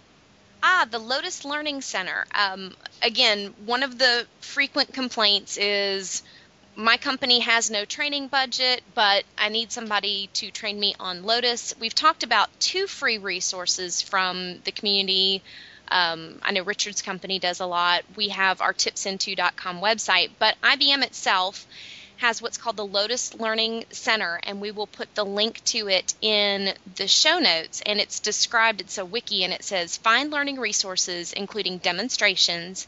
Ah, 0.62 0.86
the 0.90 0.98
Lotus 0.98 1.44
Learning 1.44 1.82
Center. 1.82 2.24
Um, 2.34 2.74
again, 3.02 3.52
one 3.66 3.82
of 3.82 3.98
the 3.98 4.26
frequent 4.40 4.94
complaints 4.94 5.58
is 5.58 6.22
my 6.76 6.96
company 6.96 7.40
has 7.40 7.70
no 7.70 7.84
training 7.84 8.28
budget, 8.28 8.82
but 8.94 9.24
I 9.38 9.48
need 9.48 9.70
somebody 9.70 10.28
to 10.34 10.50
train 10.50 10.78
me 10.78 10.94
on 10.98 11.24
Lotus. 11.24 11.74
We've 11.78 11.94
talked 11.94 12.22
about 12.22 12.48
two 12.58 12.86
free 12.86 13.18
resources 13.18 14.02
from 14.02 14.60
the 14.64 14.72
community. 14.72 15.42
Um, 15.88 16.40
I 16.42 16.52
know 16.52 16.62
Richard's 16.62 17.02
company 17.02 17.38
does 17.38 17.60
a 17.60 17.66
lot. 17.66 18.04
We 18.16 18.28
have 18.30 18.60
our 18.60 18.72
tipsinto.com 18.72 19.80
website, 19.80 20.30
but 20.38 20.56
IBM 20.62 21.04
itself 21.04 21.66
has 22.16 22.40
what's 22.40 22.58
called 22.58 22.76
the 22.76 22.86
Lotus 22.86 23.34
Learning 23.34 23.84
Center, 23.90 24.40
and 24.44 24.60
we 24.60 24.70
will 24.70 24.86
put 24.86 25.14
the 25.14 25.24
link 25.24 25.62
to 25.64 25.88
it 25.88 26.14
in 26.20 26.74
the 26.96 27.08
show 27.08 27.38
notes. 27.38 27.82
And 27.84 28.00
it's 28.00 28.20
described, 28.20 28.80
it's 28.80 28.98
a 28.98 29.04
wiki, 29.04 29.44
and 29.44 29.52
it 29.52 29.64
says 29.64 29.96
find 29.96 30.30
learning 30.30 30.58
resources, 30.58 31.32
including 31.32 31.78
demonstrations, 31.78 32.86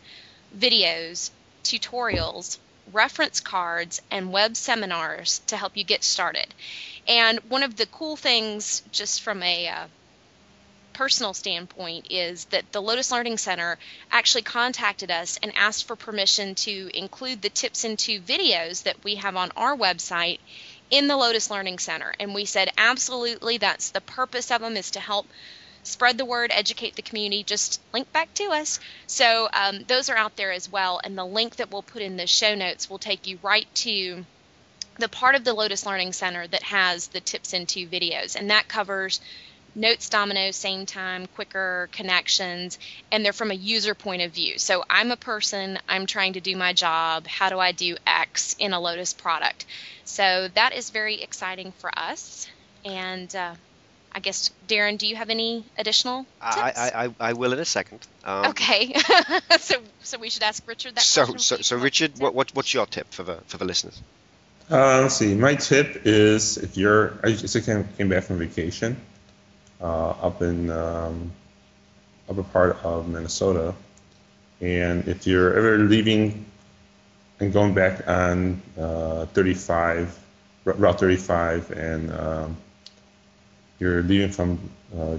videos, 0.56 1.30
tutorials, 1.64 2.58
reference 2.92 3.40
cards, 3.40 4.00
and 4.10 4.32
web 4.32 4.56
seminars 4.56 5.40
to 5.46 5.56
help 5.56 5.76
you 5.76 5.84
get 5.84 6.04
started. 6.04 6.46
And 7.08 7.38
one 7.48 7.62
of 7.62 7.76
the 7.76 7.86
cool 7.86 8.16
things, 8.16 8.82
just 8.92 9.22
from 9.22 9.42
a 9.42 9.68
uh, 9.68 9.86
personal 10.92 11.34
standpoint, 11.34 12.08
is 12.10 12.46
that 12.46 12.72
the 12.72 12.82
Lotus 12.82 13.12
Learning 13.12 13.38
Center 13.38 13.78
actually 14.10 14.42
contacted 14.42 15.10
us 15.10 15.38
and 15.42 15.52
asked 15.56 15.86
for 15.86 15.96
permission 15.96 16.54
to 16.56 16.90
include 16.94 17.42
the 17.42 17.50
tips 17.50 17.84
and 17.84 17.98
two 17.98 18.20
videos 18.20 18.82
that 18.84 19.04
we 19.04 19.16
have 19.16 19.36
on 19.36 19.52
our 19.56 19.76
website 19.76 20.38
in 20.90 21.08
the 21.08 21.16
Lotus 21.16 21.50
Learning 21.50 21.78
Center. 21.78 22.14
And 22.18 22.34
we 22.34 22.44
said, 22.44 22.70
absolutely, 22.78 23.58
that's 23.58 23.90
the 23.90 24.00
purpose 24.00 24.50
of 24.50 24.60
them 24.60 24.76
is 24.76 24.92
to 24.92 25.00
help 25.00 25.26
spread 25.86 26.18
the 26.18 26.24
word, 26.24 26.50
educate 26.52 26.96
the 26.96 27.02
community, 27.02 27.44
just 27.44 27.80
link 27.92 28.12
back 28.12 28.32
to 28.34 28.44
us. 28.44 28.80
So 29.06 29.48
um, 29.52 29.84
those 29.86 30.10
are 30.10 30.16
out 30.16 30.36
there 30.36 30.52
as 30.52 30.70
well. 30.70 31.00
And 31.02 31.16
the 31.16 31.24
link 31.24 31.56
that 31.56 31.70
we'll 31.70 31.82
put 31.82 32.02
in 32.02 32.16
the 32.16 32.26
show 32.26 32.54
notes 32.54 32.90
will 32.90 32.98
take 32.98 33.26
you 33.26 33.38
right 33.42 33.66
to 33.76 34.24
the 34.98 35.08
part 35.08 35.34
of 35.34 35.44
the 35.44 35.54
Lotus 35.54 35.86
Learning 35.86 36.12
Center 36.12 36.46
that 36.46 36.62
has 36.64 37.08
the 37.08 37.20
tips 37.20 37.52
and 37.52 37.68
two 37.68 37.86
videos. 37.86 38.34
And 38.34 38.50
that 38.50 38.68
covers 38.68 39.20
notes 39.76 40.08
domino 40.08 40.50
same 40.50 40.86
time 40.86 41.26
Quickr 41.36 41.90
connections 41.92 42.78
and 43.12 43.22
they're 43.22 43.34
from 43.34 43.50
a 43.50 43.54
user 43.54 43.94
point 43.94 44.22
of 44.22 44.32
view 44.32 44.58
so 44.58 44.82
i'm 44.88 45.10
a 45.10 45.18
person 45.18 45.78
i'm 45.86 46.06
trying 46.06 46.32
to 46.32 46.40
do 46.40 46.56
my 46.56 46.72
job 46.72 47.26
how 47.26 47.50
do 47.50 47.58
i 47.58 47.72
do 47.72 47.94
x 48.06 48.56
in 48.58 48.72
a 48.72 48.80
lotus 48.80 49.12
product 49.12 49.66
so 50.04 50.48
that 50.54 50.72
is 50.72 50.88
very 50.88 51.20
exciting 51.20 51.72
for 51.72 51.90
us 51.94 52.48
and 52.86 53.36
uh, 53.36 53.54
I 54.16 54.18
guess, 54.18 54.50
Darren, 54.66 54.96
do 54.96 55.06
you 55.06 55.14
have 55.14 55.28
any 55.28 55.62
additional 55.76 56.22
tips? 56.42 56.56
I, 56.56 57.04
I, 57.20 57.28
I 57.28 57.32
will 57.34 57.52
in 57.52 57.58
a 57.58 57.66
second. 57.66 58.00
Um, 58.24 58.46
okay. 58.46 58.94
so 59.60 59.76
so 60.00 60.18
we 60.18 60.30
should 60.30 60.42
ask 60.42 60.66
Richard 60.66 60.94
that 60.94 61.04
so, 61.04 61.26
question. 61.26 61.58
So, 61.58 61.62
so 61.62 61.76
Richard, 61.76 62.12
what, 62.18 62.34
what, 62.34 62.54
what's 62.54 62.72
your 62.72 62.86
tip 62.86 63.12
for 63.12 63.24
the, 63.24 63.36
for 63.46 63.58
the 63.58 63.66
listeners? 63.66 64.00
Uh, 64.70 65.02
let's 65.02 65.16
see. 65.16 65.34
My 65.34 65.54
tip 65.54 66.06
is 66.06 66.56
if 66.56 66.78
you're, 66.78 67.18
I 67.22 67.32
just 67.32 67.62
came, 67.66 67.86
came 67.98 68.08
back 68.08 68.24
from 68.24 68.38
vacation 68.38 68.96
uh, 69.82 70.08
up 70.08 70.40
in 70.40 70.70
um, 70.70 71.30
upper 72.26 72.42
part 72.42 72.82
of 72.84 73.08
Minnesota, 73.08 73.74
and 74.62 75.06
if 75.08 75.26
you're 75.26 75.54
ever 75.54 75.78
leaving 75.78 76.46
and 77.38 77.52
going 77.52 77.74
back 77.74 78.08
on 78.08 78.62
uh, 78.80 79.26
35, 79.26 80.18
Route 80.64 80.98
35, 80.98 81.70
and 81.72 82.10
um, 82.12 82.56
you're 83.78 84.02
leaving 84.02 84.30
from 84.30 84.58
uh, 84.96 85.18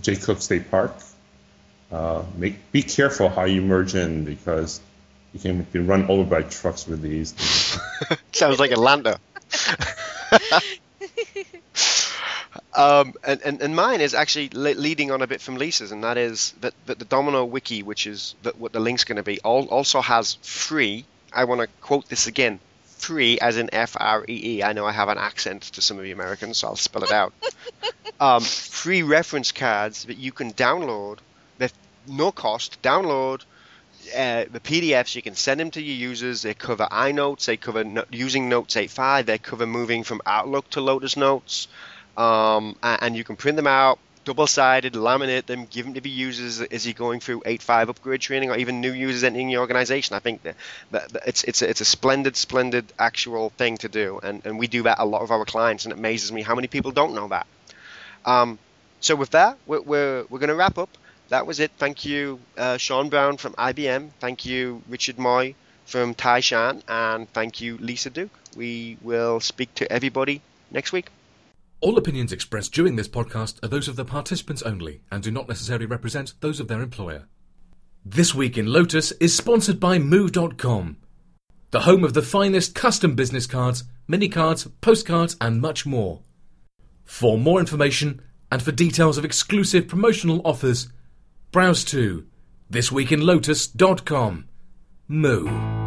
Jay 0.00 0.16
Cooke 0.16 0.40
State 0.40 0.70
Park, 0.70 0.94
uh, 1.90 2.22
make, 2.36 2.72
be 2.72 2.82
careful 2.82 3.28
how 3.28 3.44
you 3.44 3.62
merge 3.62 3.94
in 3.94 4.24
because 4.24 4.80
you 5.32 5.40
can 5.40 5.62
be 5.62 5.78
run 5.78 6.10
over 6.10 6.24
by 6.24 6.42
trucks 6.42 6.86
with 6.86 7.02
these. 7.02 7.34
Sounds 8.32 8.58
like 8.58 8.70
Atlanta. 8.70 9.18
um, 12.74 13.14
and, 13.24 13.40
and, 13.42 13.62
and 13.62 13.76
mine 13.76 14.00
is 14.00 14.14
actually 14.14 14.50
le- 14.52 14.74
leading 14.74 15.10
on 15.10 15.22
a 15.22 15.26
bit 15.26 15.40
from 15.40 15.56
Lisa's, 15.56 15.92
and 15.92 16.04
that 16.04 16.16
is 16.16 16.52
that, 16.60 16.74
that 16.86 16.98
the 16.98 17.04
Domino 17.04 17.44
Wiki, 17.44 17.82
which 17.82 18.06
is 18.06 18.34
that 18.42 18.58
what 18.58 18.72
the 18.72 18.80
link's 18.80 19.04
going 19.04 19.16
to 19.16 19.22
be, 19.22 19.40
all, 19.40 19.66
also 19.66 20.00
has 20.00 20.34
free. 20.42 21.04
I 21.32 21.44
want 21.44 21.60
to 21.60 21.68
quote 21.80 22.08
this 22.08 22.26
again 22.26 22.60
free 22.96 23.38
as 23.38 23.56
in 23.56 23.70
F 23.72 23.96
R 23.98 24.24
E 24.28 24.58
E. 24.58 24.62
I 24.62 24.72
know 24.72 24.86
I 24.86 24.92
have 24.92 25.08
an 25.08 25.18
accent 25.18 25.62
to 25.62 25.82
some 25.82 25.98
of 25.98 26.04
the 26.04 26.12
Americans, 26.12 26.58
so 26.58 26.68
I'll 26.68 26.76
spell 26.76 27.04
it 27.04 27.12
out. 27.12 27.32
um, 28.20 28.42
free 28.42 29.02
reference 29.02 29.52
cards 29.52 30.04
that 30.04 30.18
you 30.18 30.32
can 30.32 30.52
download 30.52 31.18
with 31.58 31.72
no 32.06 32.32
cost. 32.32 32.80
Download 32.82 33.42
uh, 34.14 34.44
the 34.50 34.60
PDFs. 34.60 35.14
You 35.14 35.22
can 35.22 35.34
send 35.34 35.60
them 35.60 35.70
to 35.72 35.82
your 35.82 35.96
users. 35.96 36.42
They 36.42 36.54
cover 36.54 36.86
iNotes. 36.90 37.46
They 37.46 37.56
cover 37.56 37.84
no- 37.84 38.04
using 38.10 38.48
Notes 38.48 38.74
8.5. 38.74 39.26
They 39.26 39.38
cover 39.38 39.66
moving 39.66 40.04
from 40.04 40.22
Outlook 40.26 40.70
to 40.70 40.80
Lotus 40.80 41.16
Notes. 41.16 41.68
Um, 42.16 42.76
and, 42.82 43.02
and 43.02 43.16
you 43.16 43.24
can 43.24 43.36
print 43.36 43.56
them 43.56 43.66
out 43.66 43.98
double-sided, 44.26 44.92
laminate 44.92 45.46
them, 45.46 45.66
give 45.70 45.86
them 45.86 45.94
to 45.94 46.00
the 46.02 46.10
users 46.10 46.60
as 46.60 46.84
you're 46.84 46.92
going 46.92 47.20
through 47.20 47.40
8.5 47.46 47.88
upgrade 47.88 48.20
training, 48.20 48.50
or 48.50 48.56
even 48.56 48.82
new 48.82 48.92
users 48.92 49.24
entering 49.24 49.48
your 49.48 49.62
organization. 49.62 50.14
I 50.16 50.18
think 50.18 50.42
that, 50.42 50.56
that 50.90 51.22
it's 51.26 51.44
it's 51.44 51.62
a, 51.62 51.70
it's 51.70 51.80
a 51.80 51.84
splendid, 51.86 52.36
splendid 52.36 52.92
actual 52.98 53.50
thing 53.50 53.78
to 53.78 53.88
do, 53.88 54.20
and, 54.22 54.44
and 54.44 54.58
we 54.58 54.66
do 54.66 54.82
that 54.82 54.98
a 54.98 55.06
lot 55.06 55.22
of 55.22 55.30
our 55.30 55.44
clients, 55.46 55.86
and 55.86 55.92
it 55.92 55.98
amazes 55.98 56.30
me 56.32 56.42
how 56.42 56.54
many 56.54 56.66
people 56.66 56.90
don't 56.90 57.14
know 57.14 57.28
that. 57.28 57.46
Um, 58.26 58.58
so 59.00 59.14
with 59.16 59.30
that, 59.30 59.56
we're 59.66 59.80
we're, 59.80 60.24
we're 60.28 60.40
going 60.40 60.48
to 60.48 60.56
wrap 60.56 60.76
up. 60.76 60.90
That 61.28 61.46
was 61.46 61.60
it. 61.60 61.70
Thank 61.78 62.04
you, 62.04 62.40
uh, 62.58 62.76
Sean 62.76 63.08
Brown 63.08 63.36
from 63.36 63.54
IBM. 63.54 64.10
Thank 64.20 64.44
you, 64.44 64.82
Richard 64.88 65.18
Moy 65.18 65.54
from 65.86 66.14
Taishan, 66.14 66.82
and 66.88 67.32
thank 67.32 67.60
you, 67.60 67.78
Lisa 67.78 68.10
Duke. 68.10 68.36
We 68.56 68.98
will 69.02 69.38
speak 69.40 69.72
to 69.76 69.90
everybody 69.90 70.42
next 70.70 70.92
week. 70.92 71.10
All 71.80 71.98
opinions 71.98 72.32
expressed 72.32 72.72
during 72.72 72.96
this 72.96 73.08
podcast 73.08 73.62
are 73.62 73.68
those 73.68 73.86
of 73.86 73.96
the 73.96 74.04
participants 74.04 74.62
only 74.62 75.02
and 75.10 75.22
do 75.22 75.30
not 75.30 75.48
necessarily 75.48 75.86
represent 75.86 76.34
those 76.40 76.58
of 76.58 76.68
their 76.68 76.80
employer. 76.80 77.28
This 78.04 78.34
Week 78.34 78.56
in 78.56 78.66
Lotus 78.66 79.12
is 79.12 79.36
sponsored 79.36 79.78
by 79.78 79.98
Moo.com, 79.98 80.96
the 81.72 81.80
home 81.80 82.04
of 82.04 82.14
the 82.14 82.22
finest 82.22 82.74
custom 82.74 83.14
business 83.14 83.46
cards, 83.46 83.84
mini 84.08 84.28
cards, 84.28 84.66
postcards, 84.80 85.36
and 85.40 85.60
much 85.60 85.84
more. 85.84 86.22
For 87.04 87.36
more 87.36 87.60
information 87.60 88.22
and 88.50 88.62
for 88.62 88.72
details 88.72 89.18
of 89.18 89.24
exclusive 89.24 89.86
promotional 89.86 90.40
offers, 90.44 90.88
browse 91.52 91.84
to 91.84 92.26
thisweekinlotus.com. 92.70 94.48
Move. 95.08 95.85